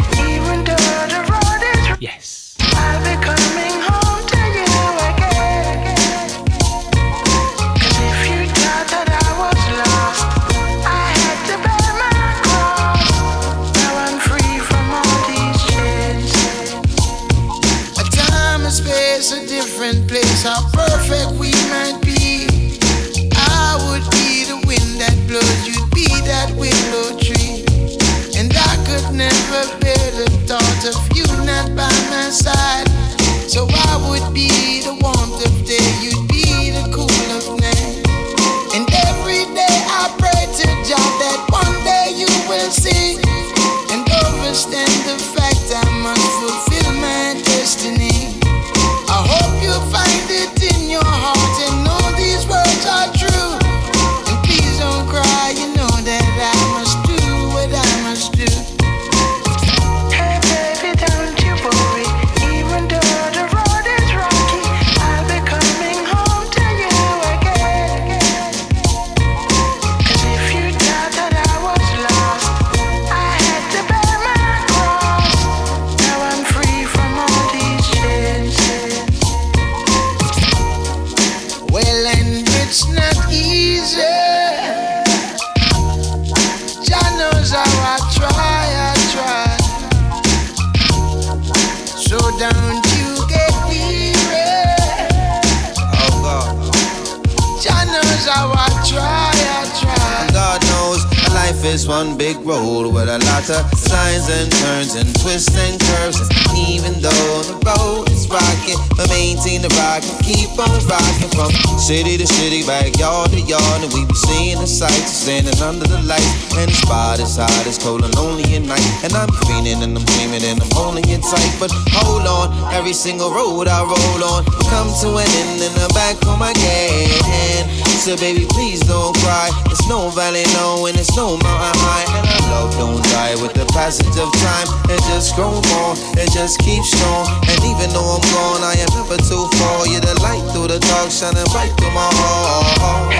and 104.30 104.50
turns 104.62 104.94
and 104.94 105.10
twists 105.18 105.50
and 105.58 105.74
curves. 105.80 106.22
And 106.22 106.58
even 106.70 106.94
though 107.02 107.34
the 107.50 107.58
road 107.66 108.06
is 108.10 108.30
rocky, 108.30 108.78
but 108.94 109.10
maintain 109.10 109.62
the 109.62 109.72
rock 109.82 110.06
and 110.06 110.18
keep 110.22 110.50
on 110.54 110.70
rocking 110.86 111.30
from 111.34 111.50
city 111.78 112.16
to 112.16 112.26
city, 112.26 112.62
backyard 112.62 113.34
to 113.34 113.40
yard. 113.42 113.82
And 113.82 113.92
we 113.92 114.06
be 114.06 114.14
seeing 114.14 114.58
the 114.62 114.70
sights, 114.70 115.10
standing 115.10 115.58
under 115.58 115.86
the 115.86 116.00
lights. 116.06 116.54
And 116.54 116.70
the 116.70 116.78
spot 116.78 117.18
is 117.18 117.36
hot, 117.36 117.66
it's 117.66 117.78
cold 117.82 118.06
and 118.06 118.14
lonely 118.14 118.46
at 118.54 118.62
night. 118.62 118.86
And 119.02 119.12
I'm 119.12 119.30
feeling 119.50 119.82
and 119.82 119.98
I'm 119.98 120.06
dreaming 120.16 120.46
and 120.46 120.62
I'm 120.62 120.70
holding 120.78 121.06
it 121.10 121.22
tight. 121.26 121.54
But 121.58 121.74
hold 121.90 122.26
on, 122.26 122.54
every 122.72 122.94
single 122.94 123.34
road 123.34 123.66
I 123.66 123.82
roll 123.82 124.22
on 124.22 124.46
come 124.70 124.88
to 125.02 125.08
an 125.18 125.28
end 125.42 125.60
in 125.60 125.72
the 125.74 125.90
back 125.92 126.16
of 126.24 126.38
my 126.38 126.54
can. 126.54 127.66
So 128.00 128.16
baby, 128.16 128.46
please 128.48 128.80
don't 128.80 129.14
cry. 129.18 129.50
It's 129.66 129.86
no 129.88 130.08
valley 130.10 130.44
low 130.56 130.86
and 130.86 130.96
it's 130.96 131.14
no 131.16 131.36
mountain 131.36 131.80
high. 131.84 132.39
And 132.50 132.58
our 132.58 132.64
love 132.66 132.74
don't 132.74 133.02
die 133.04 133.36
with 133.40 133.54
the 133.54 133.64
passage 133.66 134.18
of 134.18 134.32
time. 134.42 134.66
It 134.90 135.00
just 135.06 135.36
grows 135.36 135.62
more, 135.70 135.94
it 136.18 136.32
just 136.32 136.58
keeps 136.58 136.90
strong. 136.90 137.26
And 137.46 137.62
even 137.62 137.90
though 137.94 138.18
I'm 138.18 138.20
gone, 138.34 138.62
I 138.66 138.74
am 138.74 138.90
never 138.90 139.16
too 139.22 139.46
far. 139.54 139.86
You're 139.86 140.00
the 140.00 140.18
light 140.20 140.42
through 140.50 140.66
the 140.66 140.80
dark, 140.80 141.10
shining 141.10 141.46
bright 141.54 141.70
through 141.78 141.94
my 141.94 142.10
heart. 142.10 143.14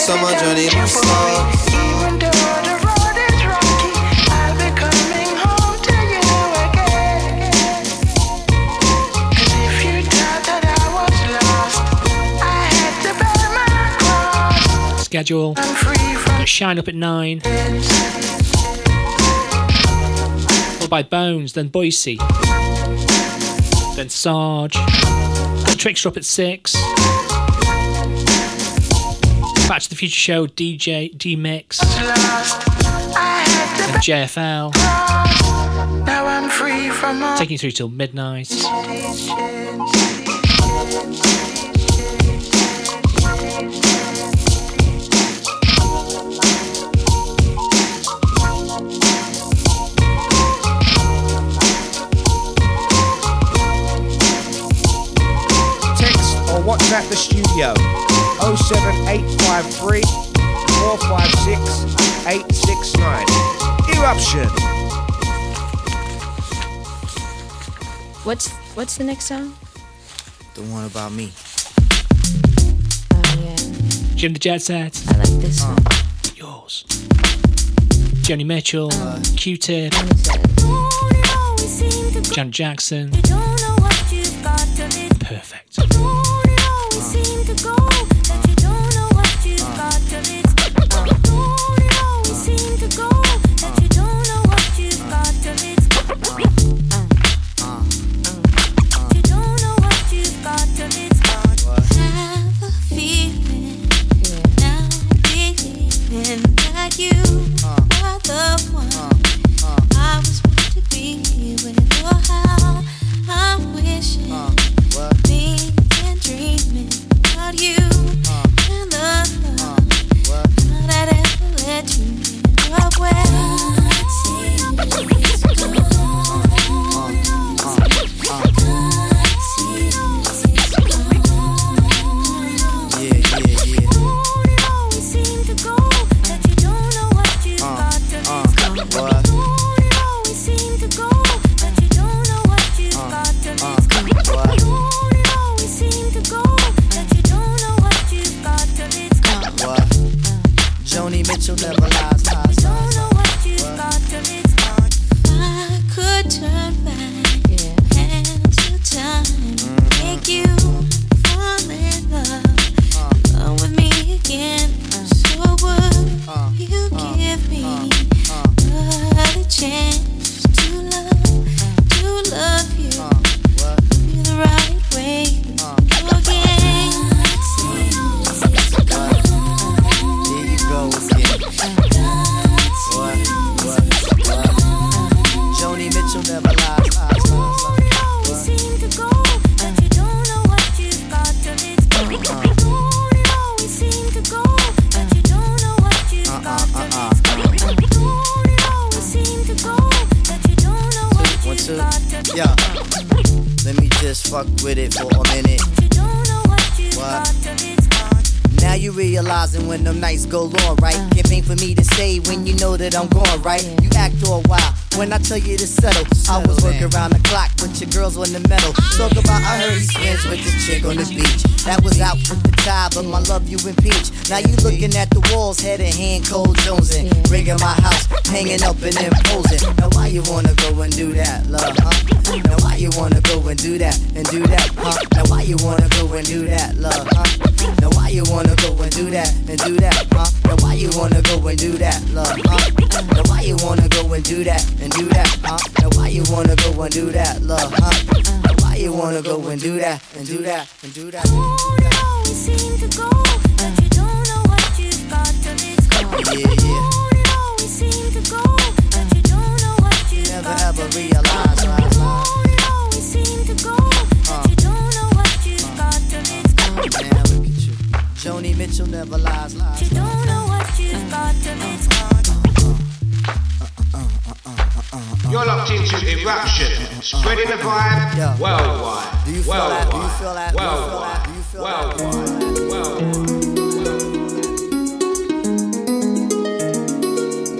So 0.00 0.16
my 0.18 0.34
journey 0.38 0.66
must 0.74 0.98
start. 0.98 1.54
Even 1.70 2.18
though 2.18 2.58
the 2.66 2.74
road 2.82 3.16
is 3.22 3.42
rocky, 3.46 3.94
I'll 4.34 4.56
be 4.58 4.68
coming 4.74 5.30
home 5.38 5.78
to 5.78 5.96
you 6.10 6.26
again. 6.66 7.54
'Cause 9.30 9.52
if 9.62 9.76
you 9.86 10.02
thought 10.10 10.42
that 10.42 10.64
I 10.66 10.82
was 10.90 11.18
lost, 11.38 11.78
I 12.42 12.66
had 12.74 12.94
to 13.06 13.10
bear 13.14 13.46
my 13.54 13.94
cross. 14.02 15.06
Schedule. 15.06 15.54
I'm 15.56 15.74
free 15.76 16.14
from 16.18 16.44
Shine 16.46 16.78
up 16.80 16.88
at 16.88 16.96
nine. 16.96 17.42
By 20.92 21.02
Bones, 21.02 21.54
then 21.54 21.68
Boise. 21.68 22.18
Then 23.96 24.10
Sarge. 24.10 24.74
Got 24.74 25.78
Trickster 25.78 26.10
up 26.10 26.18
at 26.18 26.24
six. 26.26 26.74
Back 29.66 29.80
to 29.80 29.88
the 29.88 29.96
Future 29.96 30.14
Show, 30.14 30.46
DJ 30.46 31.16
D 31.16 31.34
Mix. 31.34 31.80
lost. 31.80 32.68
I 33.16 33.42
had 33.48 33.86
to 33.86 33.94
And 33.94 34.02
JFL. 34.02 34.74
Now 36.04 36.26
I'm 36.26 36.50
free 36.50 36.90
from 36.90 37.22
all 37.22 37.38
Taking 37.38 37.52
you 37.52 37.58
through 37.58 37.70
till 37.70 37.88
midnight. 37.88 38.50
Or 56.92 56.94
WhatsApp 56.94 57.08
the 57.08 57.16
studio 57.16 57.74
07853 58.56 60.02
456 60.02 62.26
869. 62.26 63.26
Eruption. 63.96 64.48
What's 68.24 68.50
what's 68.74 68.96
the 68.96 69.04
next 69.04 69.26
song? 69.26 69.54
The 70.54 70.62
one 70.62 70.84
about 70.84 71.12
me. 71.12 71.32
Oh 73.12 73.22
yeah, 73.40 73.56
Jim 74.14 74.32
the 74.34 74.38
Jet 74.38 74.62
Set. 74.62 75.02
I 75.08 75.16
like 75.16 75.40
this 75.40 75.62
uh. 75.62 75.68
one. 75.68 75.78
Yours. 76.36 76.84
Joni 78.22 78.44
Mitchell. 78.44 78.90
Uh. 78.92 79.18
Q 79.36 79.56
Tip. 79.56 79.94
Janet 82.32 82.52
Jackson. 82.52 83.12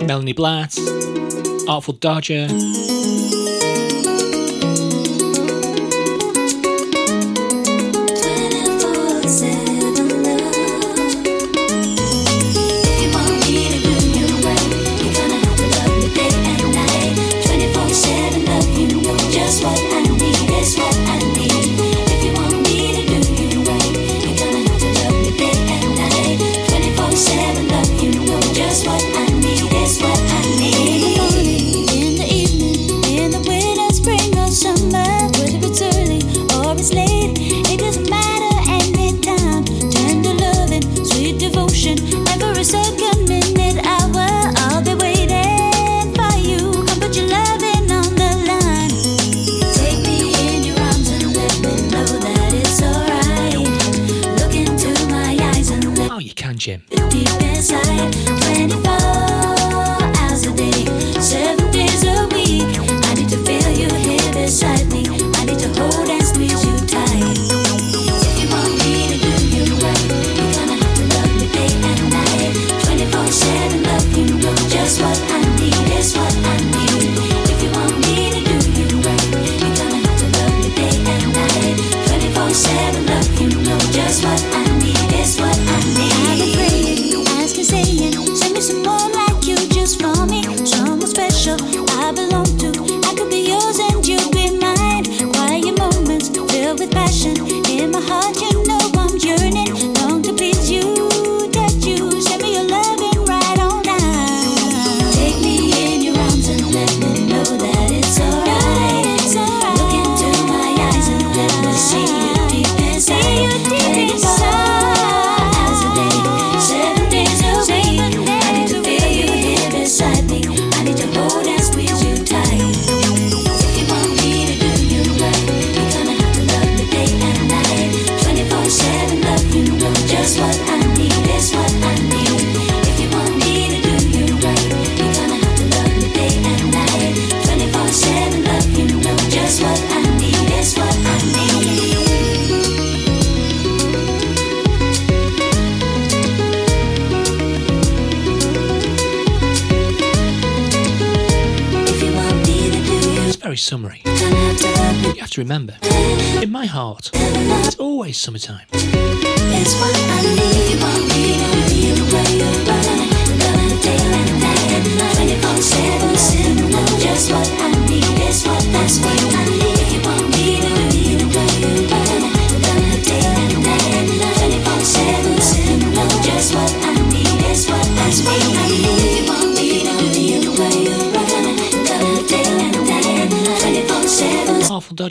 Melanie 0.06 0.32
Blatt, 0.32 0.76
Artful 1.68 1.94
Dodger, 1.94 2.48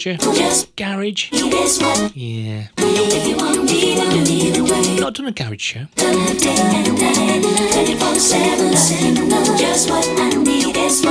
charger, 0.01 0.67
garage. 0.75 1.31
Yeah. 2.15 2.67
Not 4.99 5.13
done 5.13 5.27
a 5.27 5.31
garage 5.31 5.61
show. 5.61 5.85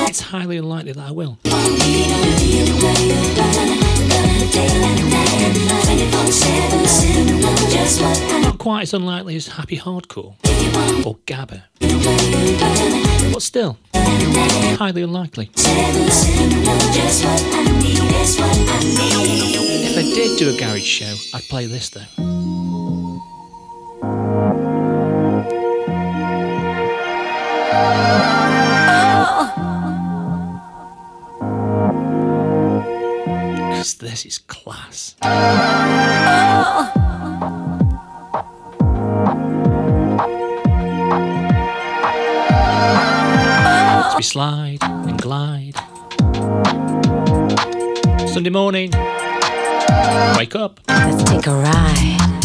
It's 0.09 0.21
highly 0.21 0.57
unlikely 0.57 0.93
that 0.93 1.07
I 1.07 1.13
will. 1.13 1.39
Not 8.43 8.59
quite 8.59 8.83
as 8.83 8.95
unlikely 8.95 9.37
as 9.37 9.47
Happy 9.47 9.77
Hardcore. 9.79 10.35
Or 11.07 11.17
Gabba. 11.27 11.63
But 13.33 13.43
still. 13.43 13.79
Highly 14.79 15.03
unlikely. 15.03 15.51
If 19.83 19.99
I 19.99 20.03
did 20.03 20.39
do 20.39 20.55
a 20.55 20.59
garage 20.59 20.83
show, 20.83 21.15
I'd 21.35 21.43
play 21.45 21.67
this 21.67 21.91
though. 21.91 22.07
Oh. 22.23 22.51
this 34.01 34.25
is 34.25 34.39
class. 34.39 35.15
slide 44.31 44.79
and 44.81 45.21
glide. 45.21 45.75
Sunday 48.29 48.51
morning, 48.51 48.93
wake 50.37 50.55
up. 50.55 50.79
Let's 50.87 51.25
take 51.25 51.49
a 51.49 51.55
ride. 51.57 52.40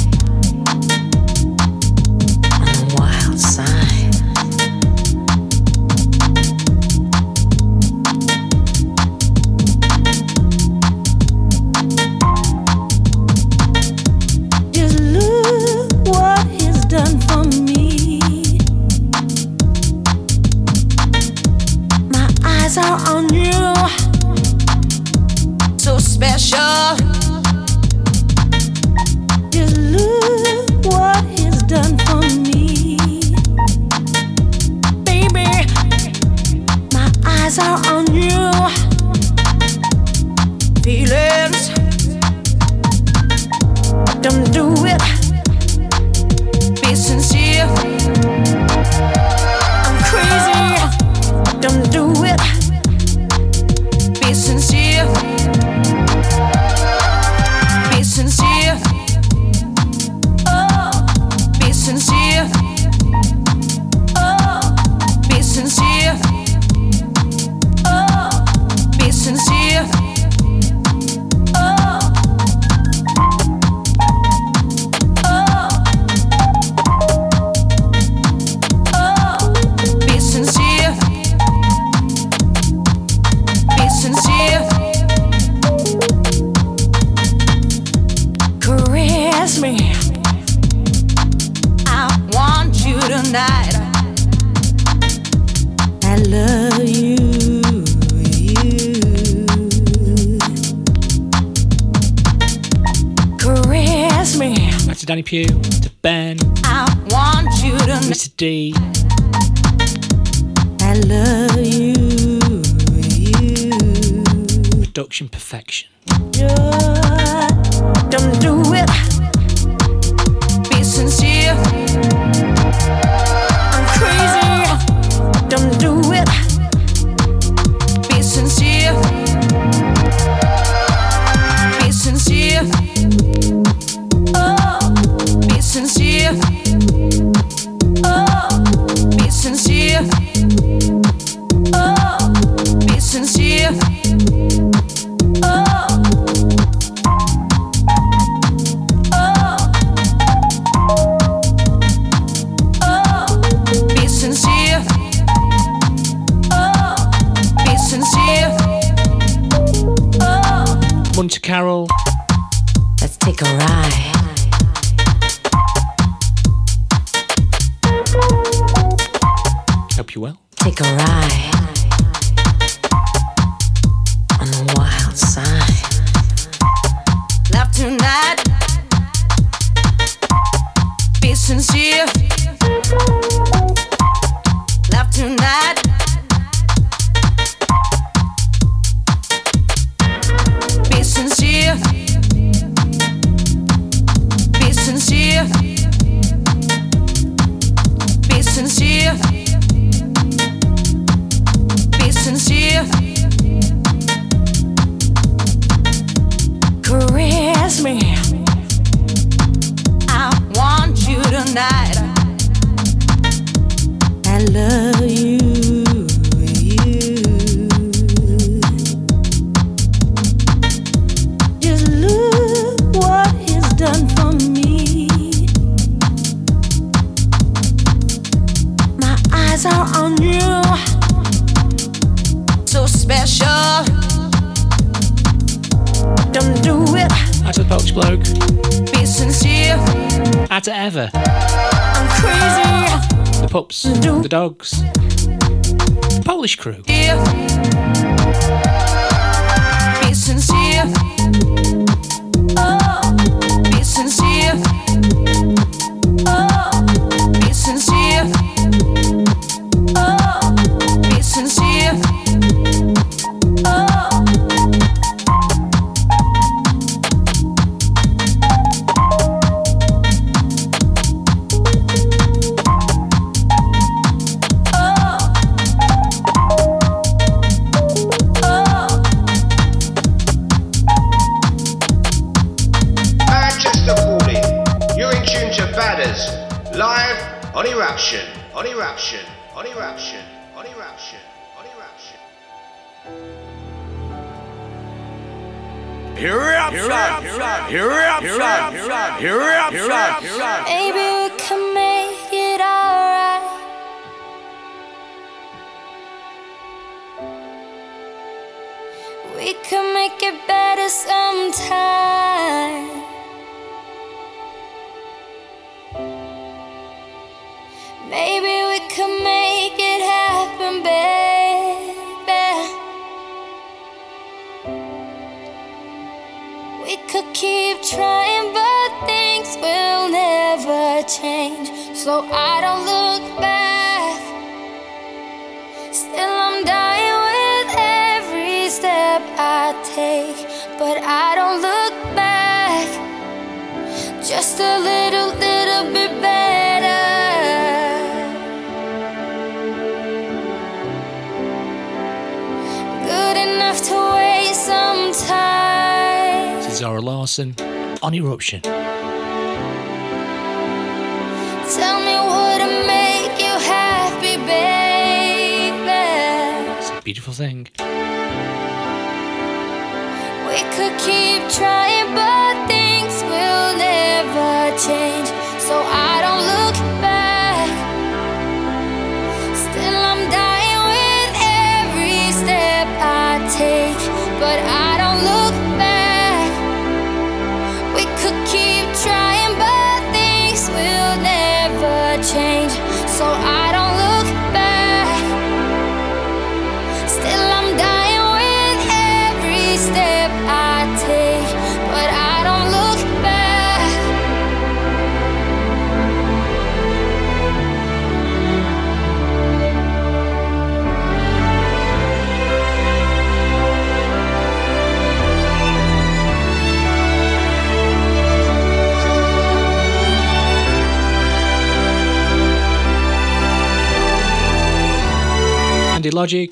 Logic, 426.25 426.49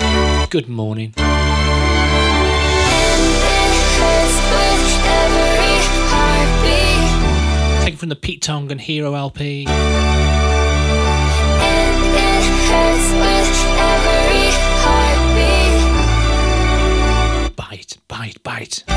good 0.52 0.70
morning. 0.70 1.14
Taken 7.82 7.98
from 7.98 8.10
the 8.10 8.16
Pete 8.16 8.44
Tong 8.44 8.72
and 8.72 8.80
Hero 8.80 9.16
LP. 9.16 9.66
Bite, 17.56 17.98
bite, 18.08 18.44
bite. 18.44 18.93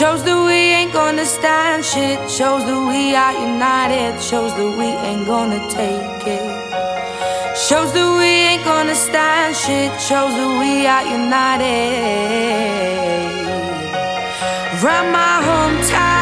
Shows 0.00 0.24
that 0.24 0.46
we 0.46 0.54
ain't 0.54 0.94
gonna 0.94 1.26
stand 1.26 1.84
shit. 1.84 2.18
Shows 2.30 2.64
that 2.64 2.80
we 2.88 3.14
are 3.14 3.34
united. 3.34 4.18
Shows 4.22 4.54
that 4.54 4.78
we 4.78 4.86
ain't 4.86 5.26
gonna 5.26 5.60
take 5.68 6.26
it. 6.26 6.48
Shows 7.68 7.92
that 7.92 8.10
we 8.18 8.30
ain't 8.48 8.64
gonna 8.64 8.94
stand 8.94 9.54
shit. 9.54 9.92
Shows 10.00 10.32
that 10.40 10.52
we 10.58 10.86
are 10.86 11.04
united. 11.04 11.66
Run 14.82 15.12
my 15.12 15.42
hometown. 15.44 16.19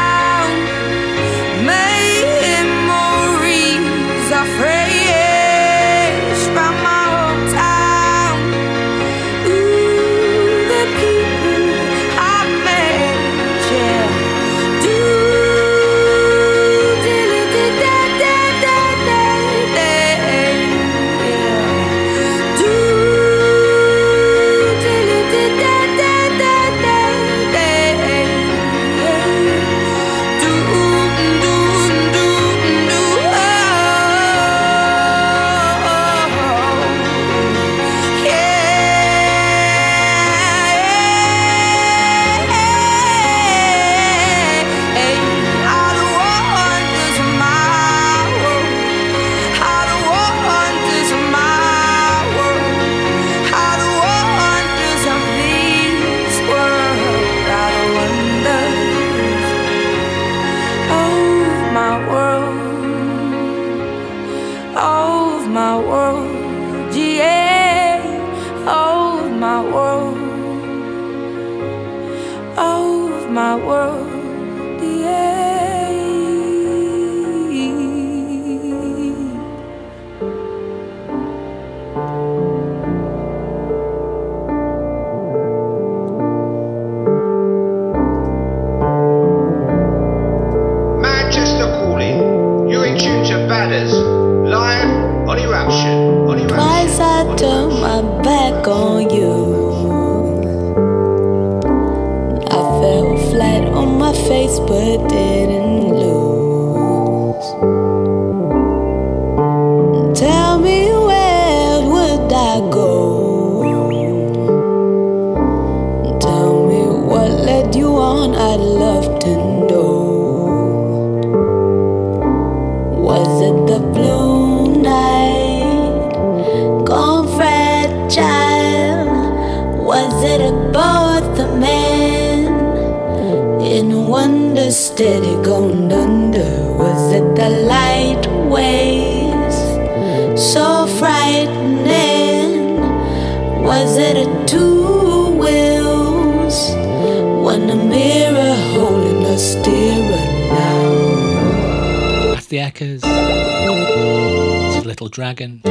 Dragon 155.09 155.61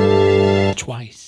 twice. 0.77 1.27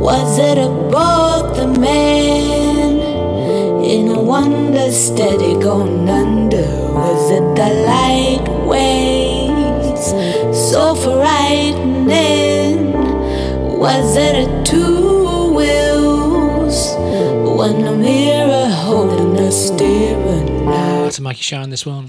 Was 0.00 0.38
it 0.38 0.56
about 0.56 1.54
the 1.56 1.66
man 1.78 2.98
in 3.84 4.08
a 4.08 4.18
wonder 4.20 4.90
steady 4.90 5.52
going 5.60 6.08
under? 6.08 6.68
Was 6.94 7.30
it 7.30 7.54
the 7.54 7.68
light 7.86 8.48
waves 8.66 10.06
so 10.70 10.94
frightening? 10.94 12.92
Was 13.78 14.16
it 14.16 14.48
a 14.48 14.62
two 14.64 15.54
wheels 15.54 16.94
when 17.58 17.84
the 17.84 17.92
mirror 17.92 18.70
holding 18.70 19.36
a 19.36 19.52
steering? 19.52 20.64
That's 20.64 21.18
a 21.18 21.22
Mikey 21.22 21.42
Shine 21.42 21.68
this 21.68 21.84
one. 21.84 22.08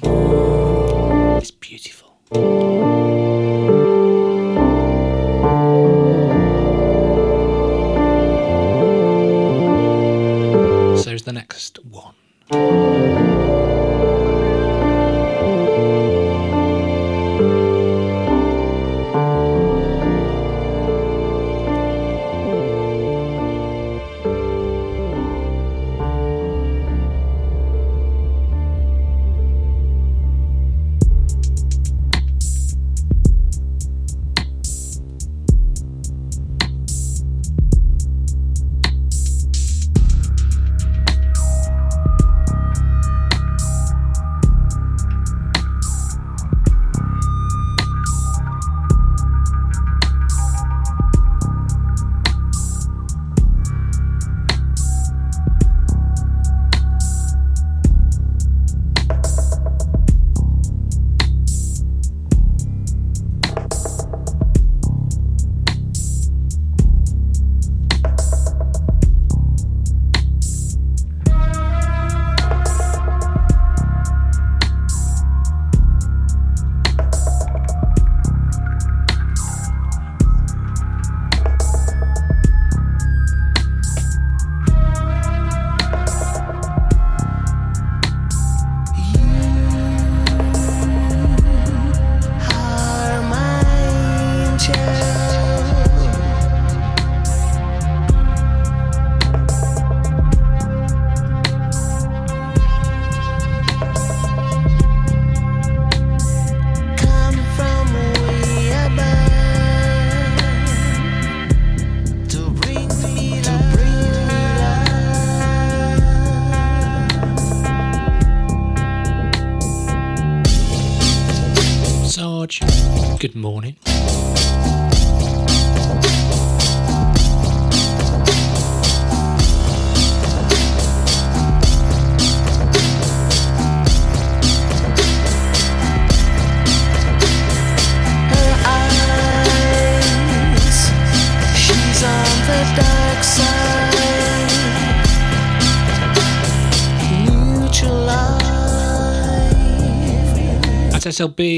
so 151.22 151.28
be 151.28 151.51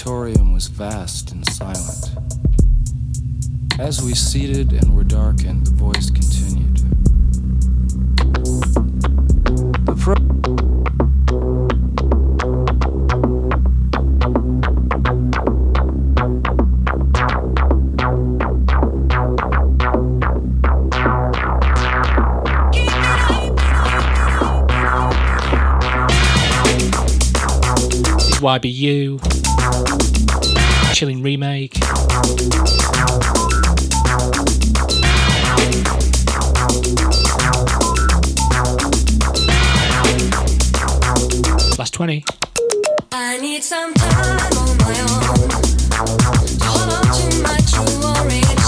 auditorium 0.00 0.54
was 0.54 0.68
vast 0.68 1.30
and 1.32 1.46
silent. 1.50 2.10
As 3.78 4.02
we 4.02 4.14
seated 4.14 4.72
and 4.72 4.96
were 4.96 5.04
darkened, 5.04 5.66
the 5.66 5.72
voice 5.72 6.08
continued. 6.10 6.78
The 9.84 9.94
pro- 9.98 10.14
YBU 28.40 29.39
chilling 30.94 31.22
remake. 31.22 31.78
Last 41.78 41.94
20. 41.94 42.24
I 43.12 43.38
need 43.40 43.62
some 43.62 43.94
time 43.94 44.52
on 44.58 44.78
my 44.78 45.00
own. 45.00 45.50
Hold 46.62 46.92
on 46.92 47.04
to 47.16 47.42
my 47.42 47.58
true 47.70 48.59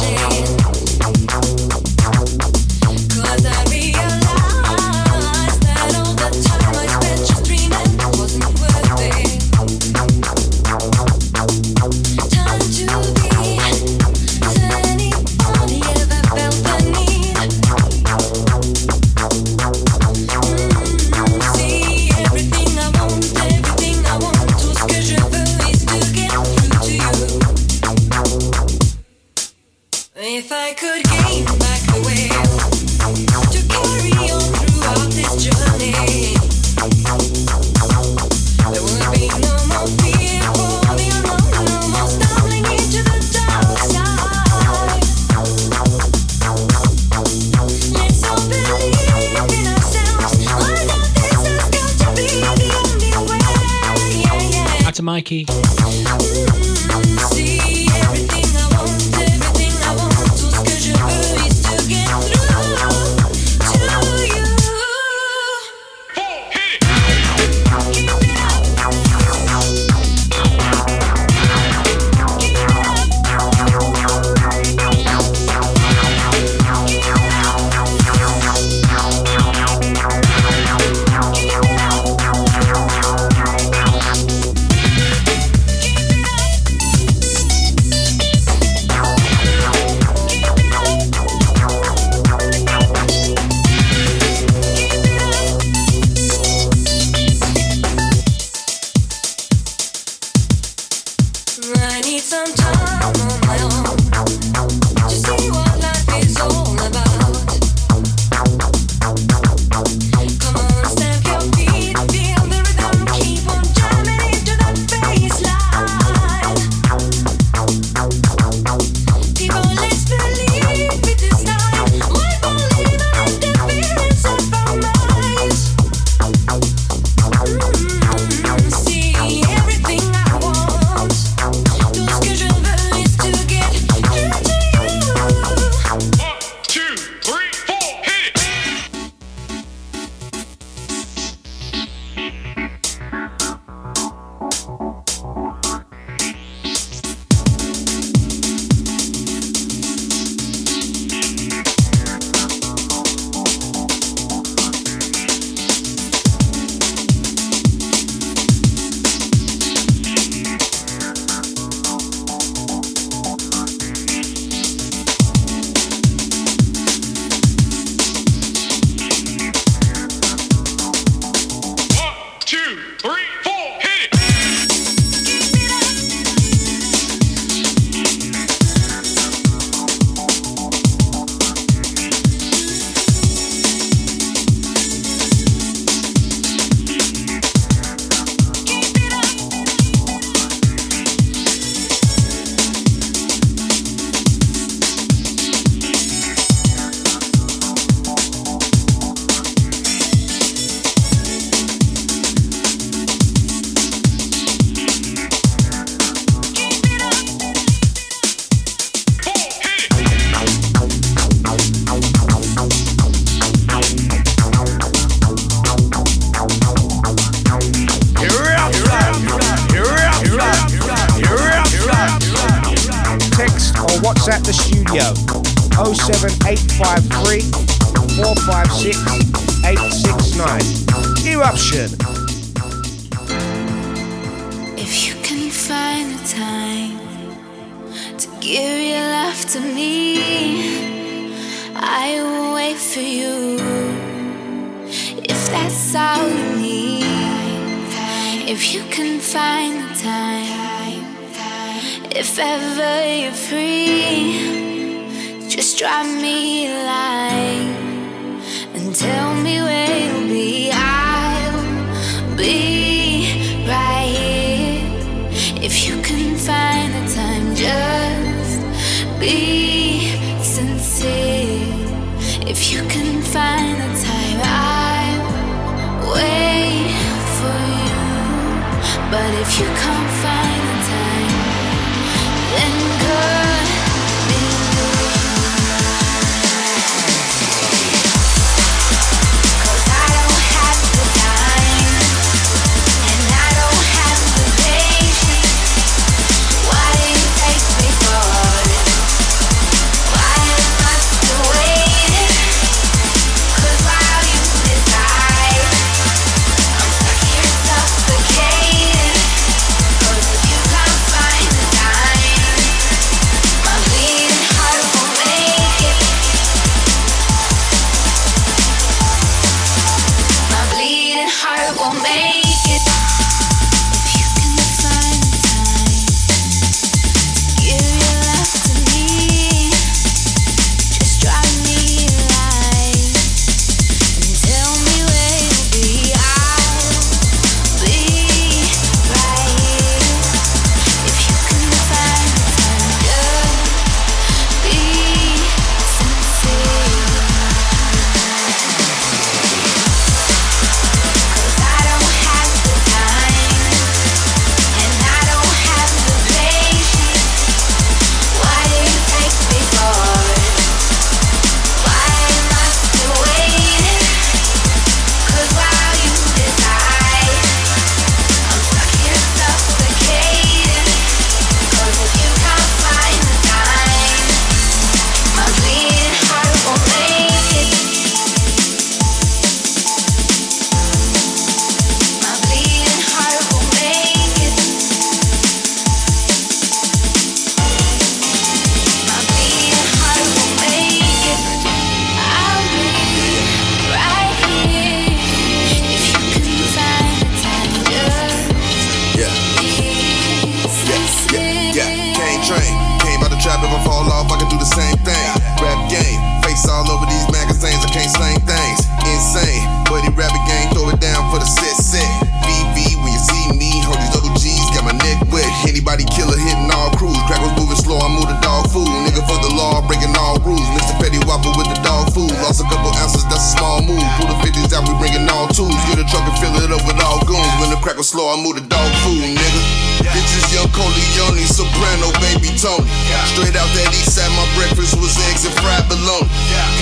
slow, 428.03 428.33
I 428.33 428.43
move 428.43 428.57
the 428.57 428.63
dog 428.63 428.93
food, 429.03 429.23
nigga. 429.23 429.92
Bitches, 430.11 430.47
young 430.51 430.69
Corleone, 430.75 431.47
soprano, 431.47 432.11
baby 432.19 432.51
Tony. 432.59 432.91
Straight 433.31 433.55
out 433.55 433.71
that 433.79 433.89
east 433.95 434.19
side, 434.19 434.31
my 434.35 434.47
breakfast 434.59 434.99
was 434.99 435.15
eggs 435.31 435.47
and 435.47 435.55
fried 435.63 435.87
bologna. 435.87 436.27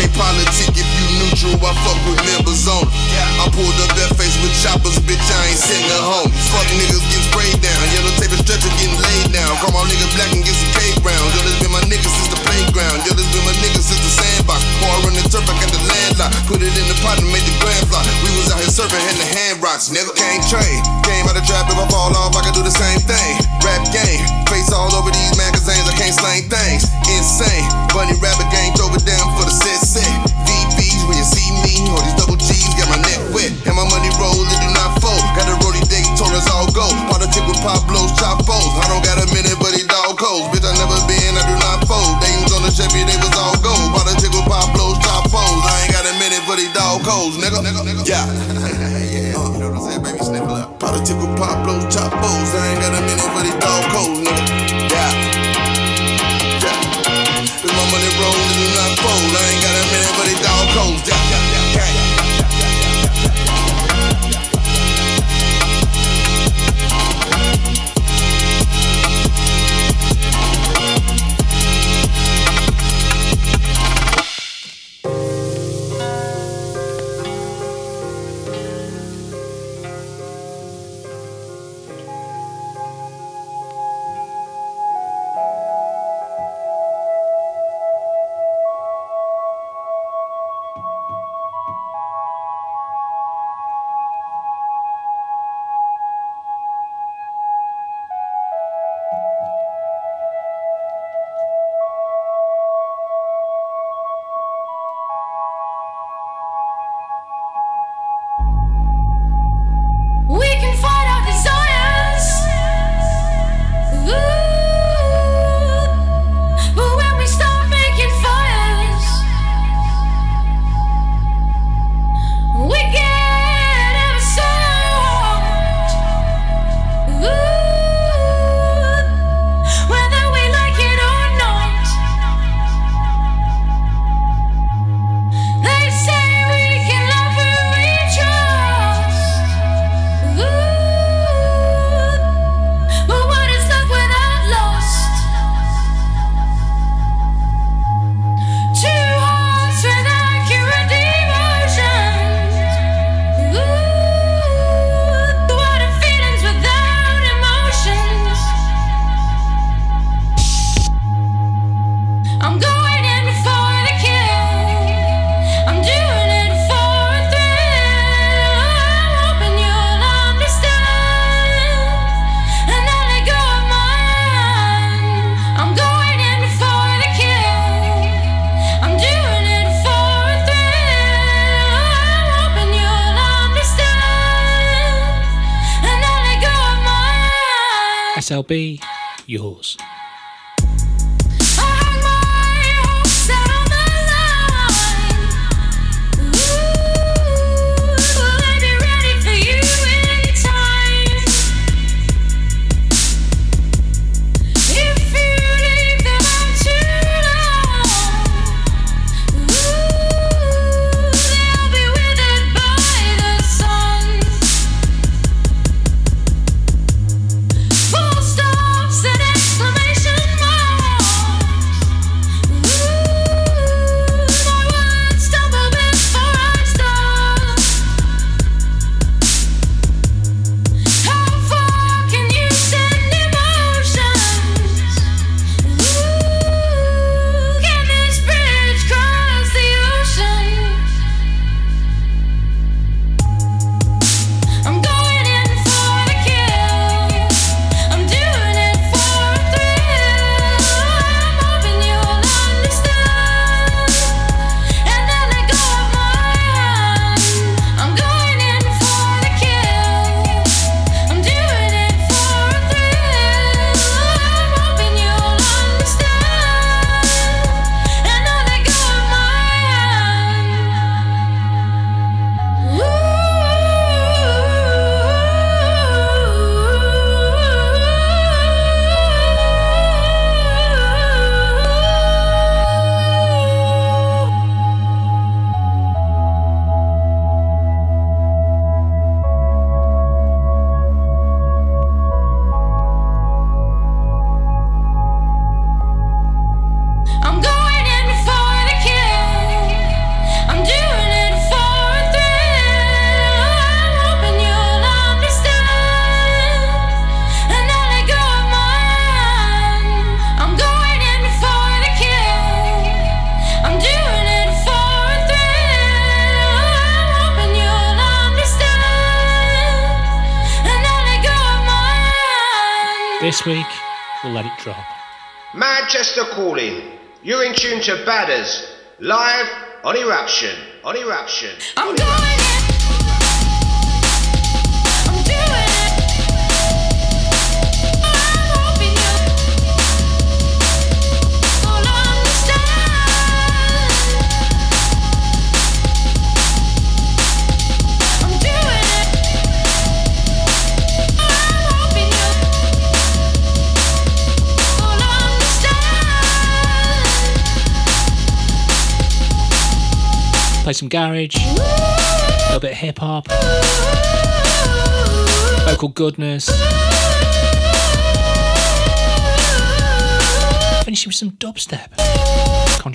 Can't 0.01 0.13
politic 0.17 0.73
if 0.73 0.89
you 0.89 1.07
neutral, 1.21 1.61
I 1.61 1.73
fuck 1.85 1.99
with 2.09 2.21
members 2.25 2.65
on 2.67 2.87
it. 2.87 2.93
I 3.41 3.49
pulled 3.53 3.77
up 3.85 3.93
that 3.97 4.17
face 4.17 4.37
with 4.41 4.53
choppers, 4.65 4.97
bitch, 5.05 5.21
I 5.21 5.41
ain't 5.53 5.61
sitting 5.61 5.91
at 5.93 6.05
home. 6.05 6.31
Fuck 6.53 6.69
niggas 6.77 7.05
get 7.13 7.23
sprayed 7.29 7.59
down, 7.61 7.81
yellow 7.93 8.13
tape 8.17 8.33
and 8.33 8.43
stretcher 8.45 8.73
getting 8.81 8.97
laid 8.97 9.29
down. 9.33 9.53
Call 9.61 9.73
my 9.77 9.85
nigga 9.89 10.09
black 10.17 10.33
and 10.33 10.45
get 10.45 10.57
some 10.57 10.73
cake 10.77 10.99
round. 11.05 11.29
Yo, 11.37 11.41
this 11.45 11.59
been 11.61 11.73
my 11.73 11.83
nigga 11.89 12.09
since 12.09 12.31
the 12.33 12.41
playground. 12.41 13.05
Yo, 13.05 13.13
this 13.13 13.29
been 13.33 13.45
my 13.45 13.55
nigga 13.61 13.81
since 13.81 14.01
the 14.01 14.13
sandbox. 14.13 14.61
Before 14.81 14.93
I 14.93 14.99
run 15.05 15.15
the 15.17 15.25
turf, 15.29 15.45
I 15.45 15.55
got 15.61 15.71
the 15.73 15.83
landlock. 15.85 16.31
Put 16.49 16.61
it 16.65 16.73
in 16.73 16.87
the 16.89 16.97
pot 17.05 17.21
and 17.21 17.29
made 17.29 17.45
the 17.45 17.55
grand 17.61 17.85
fly. 17.89 18.03
We 18.25 18.33
was 18.39 18.49
out 18.53 18.61
here 18.61 18.73
serving, 18.73 19.01
had 19.01 19.17
the 19.21 19.29
hand 19.29 19.57
rocks. 19.61 19.93
Nigga 19.93 20.13
can't 20.17 20.45
train. 20.49 20.79
Came 21.05 21.25
out 21.29 21.37
the 21.37 21.45
trap, 21.45 21.69
if 21.69 21.77
I 21.77 21.87
fall 21.89 22.13
off, 22.17 22.37
I 22.37 22.45
can 22.45 22.55
do 22.57 22.63
the 22.63 22.73
same 22.73 23.01
thing. 23.05 23.10
Rap 23.11 23.83
game, 23.91 24.23
face 24.47 24.71
all 24.71 24.95
over 24.95 25.11
these 25.11 25.35
magazines, 25.35 25.83
I 25.83 25.95
can't 25.99 26.15
slang 26.15 26.47
things. 26.47 26.87
Insane, 27.11 27.67
bunny 27.91 28.15
rabbit 28.23 28.47
gang, 28.55 28.71
throw 28.79 28.87
it 28.95 29.03
down 29.03 29.27
for 29.35 29.43
the 29.43 29.51
set 29.51 29.83
set. 29.83 30.07
VBs 30.47 31.03
when 31.11 31.19
you 31.19 31.27
see 31.27 31.51
me, 31.67 31.91
all 31.91 32.03
these 32.07 32.15
double 32.15 32.39
G's 32.39 32.71
got 32.79 32.87
my 32.87 33.03
neck 33.03 33.19
wet, 33.35 33.51
and 33.67 33.75
my 33.75 33.83
money 33.91 34.11
roll, 34.15 34.47
it 34.47 34.59
do 34.63 34.71
not 34.79 34.95
fold. 35.03 35.19
Got 35.35 35.51
a 35.51 35.61
day, 35.91 36.07
Taurus 36.15 36.47
all 36.55 36.71
go. 36.71 36.87
Politic 37.11 37.43
with 37.51 37.59
Pablo's 37.61 38.15
chopos. 38.15 38.71
I 38.79 38.87
don't 38.87 39.03
got 39.03 39.19
a 39.19 39.27
minute, 39.35 39.59
but 39.59 39.75
he 39.75 39.83
dog 39.85 40.17
codes. 40.17 40.47
Bitch, 40.55 40.63
I 40.63 40.73
never 40.79 40.97
been, 41.11 41.35
I 41.35 41.43
do 41.51 41.57
not 41.59 41.85
fold. 41.91 42.23
They 42.23 42.33
was 42.39 42.55
on 42.55 42.63
the 42.63 42.71
Chevy, 42.71 43.03
they 43.03 43.19
was 43.19 43.35
all 43.35 43.59
gold. 43.59 43.91
Politic 43.91 44.31
with 44.31 44.47
Pablo's 44.47 44.97
chopos. 45.03 45.61
I 45.67 45.85
ain't 45.85 45.93
got 45.93 46.07
a 46.07 46.15
minute, 46.23 46.47
but 46.47 46.63
he 46.63 46.71
dog 46.73 47.03
codes, 47.03 47.37
nigga. 47.43 47.59
nigga, 47.61 47.83
nigga. 47.83 48.03
Yeah. 48.07 48.25
yeah, 49.11 49.35
you 49.35 49.59
know 49.59 49.75
what 49.75 49.83
I'm 49.83 49.85
saying, 49.85 50.03
baby, 50.07 50.23
sniffle 50.23 50.55
up. 50.55 50.79
Politic 50.79 51.19
with 51.19 51.35
Pablo's 51.35 51.91
chopos. 51.91 52.51
I 52.55 52.63
ain't 52.71 52.80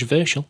Controversial. 0.06 0.46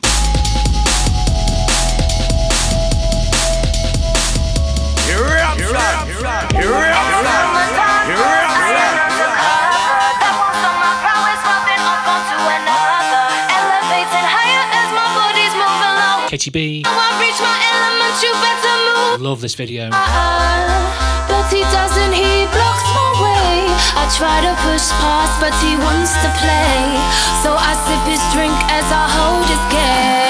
Katy 16.27 16.52
B. 16.52 16.84
Love 19.19 19.40
this 19.40 19.56
video. 19.56 19.90
But 19.90 21.48
he 21.49 21.61
doesn't, 21.61 22.11
he 22.11 22.45
blocks. 22.48 23.05
I 23.95 24.03
try 24.17 24.38
to 24.43 24.53
push 24.67 24.85
past, 25.01 25.39
but 25.39 25.53
he 25.63 25.76
wants 25.80 26.13
to 26.23 26.30
play. 26.41 26.80
So 27.41 27.55
I 27.55 27.72
sip 27.88 28.03
his 28.11 28.23
drink 28.35 28.55
as 28.69 28.85
I 28.91 29.03
hold 29.17 29.45
his 29.47 29.63
gaze. 29.72 30.24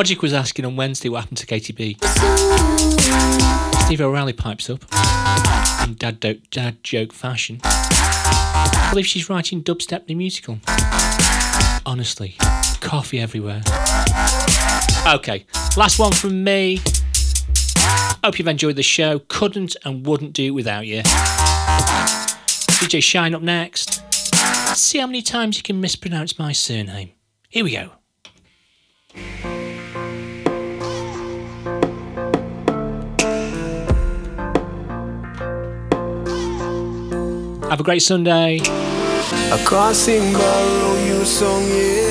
Logic 0.00 0.22
was 0.22 0.32
asking 0.32 0.64
on 0.64 0.76
Wednesday 0.76 1.10
what 1.10 1.20
happened 1.20 1.36
to 1.36 1.44
Katy 1.44 1.74
B. 1.74 1.98
Steve 3.84 4.00
O'Reilly 4.00 4.32
pipes 4.32 4.70
up 4.70 4.82
in 5.84 5.94
dad, 5.94 6.18
do- 6.18 6.40
dad 6.50 6.82
joke 6.82 7.12
fashion. 7.12 7.60
I 7.64 8.88
believe 8.90 9.06
she's 9.06 9.28
writing 9.28 9.62
dubstep 9.62 10.06
the 10.06 10.14
musical. 10.14 10.58
Honestly, 11.84 12.36
coffee 12.80 13.20
everywhere. 13.20 13.60
Okay, 15.06 15.44
last 15.76 15.98
one 15.98 16.12
from 16.12 16.44
me. 16.44 16.80
Hope 18.24 18.38
you've 18.38 18.48
enjoyed 18.48 18.76
the 18.76 18.82
show. 18.82 19.18
Couldn't 19.28 19.76
and 19.84 20.06
wouldn't 20.06 20.32
do 20.32 20.46
it 20.46 20.50
without 20.52 20.86
you. 20.86 21.02
DJ 22.80 23.02
Shine 23.02 23.34
up 23.34 23.42
next. 23.42 24.02
See 24.74 24.96
how 24.96 25.06
many 25.06 25.20
times 25.20 25.58
you 25.58 25.62
can 25.62 25.78
mispronounce 25.78 26.38
my 26.38 26.52
surname. 26.52 27.10
Here 27.50 27.64
we 27.64 27.72
go. 27.72 27.90
Have 37.70 37.78
a 37.78 37.84
great 37.84 38.02
Sunday. 38.02 38.58
Borrow 40.32 41.04
you 41.06 41.24
song, 41.24 41.62
yeah. 41.68 42.10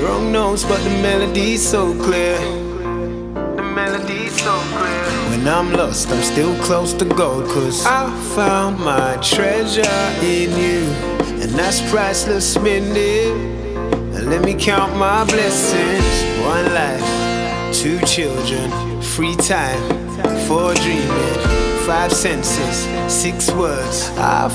Wrong 0.00 0.30
notes, 0.30 0.62
but 0.62 0.78
the 0.84 0.90
melody's 1.02 1.68
so 1.68 1.92
clear. 2.00 2.38
The 3.56 3.62
melody's 3.74 4.40
so 4.40 4.52
clear. 4.70 5.02
When 5.30 5.48
I'm 5.48 5.72
lost, 5.72 6.10
I'm 6.10 6.22
still 6.22 6.54
close 6.62 6.92
to 6.92 7.04
gold, 7.04 7.46
cause 7.46 7.84
I 7.84 8.08
found 8.36 8.78
my 8.78 9.16
treasure 9.16 9.82
in 10.22 10.52
you. 10.56 10.86
And 11.42 11.50
that's 11.58 11.80
priceless, 11.90 12.56
Let 14.30 14.44
me 14.44 14.54
count 14.54 14.96
my 14.96 15.24
blessings. 15.24 16.24
One 16.46 16.72
life, 16.72 17.74
two 17.74 17.98
children, 18.06 18.70
free 19.02 19.34
time, 19.34 19.82
dreaming, 20.74 21.43
five 21.86 22.10
senses, 22.12 22.88
six 23.12 23.52
words. 23.52 24.08
I 24.16 24.48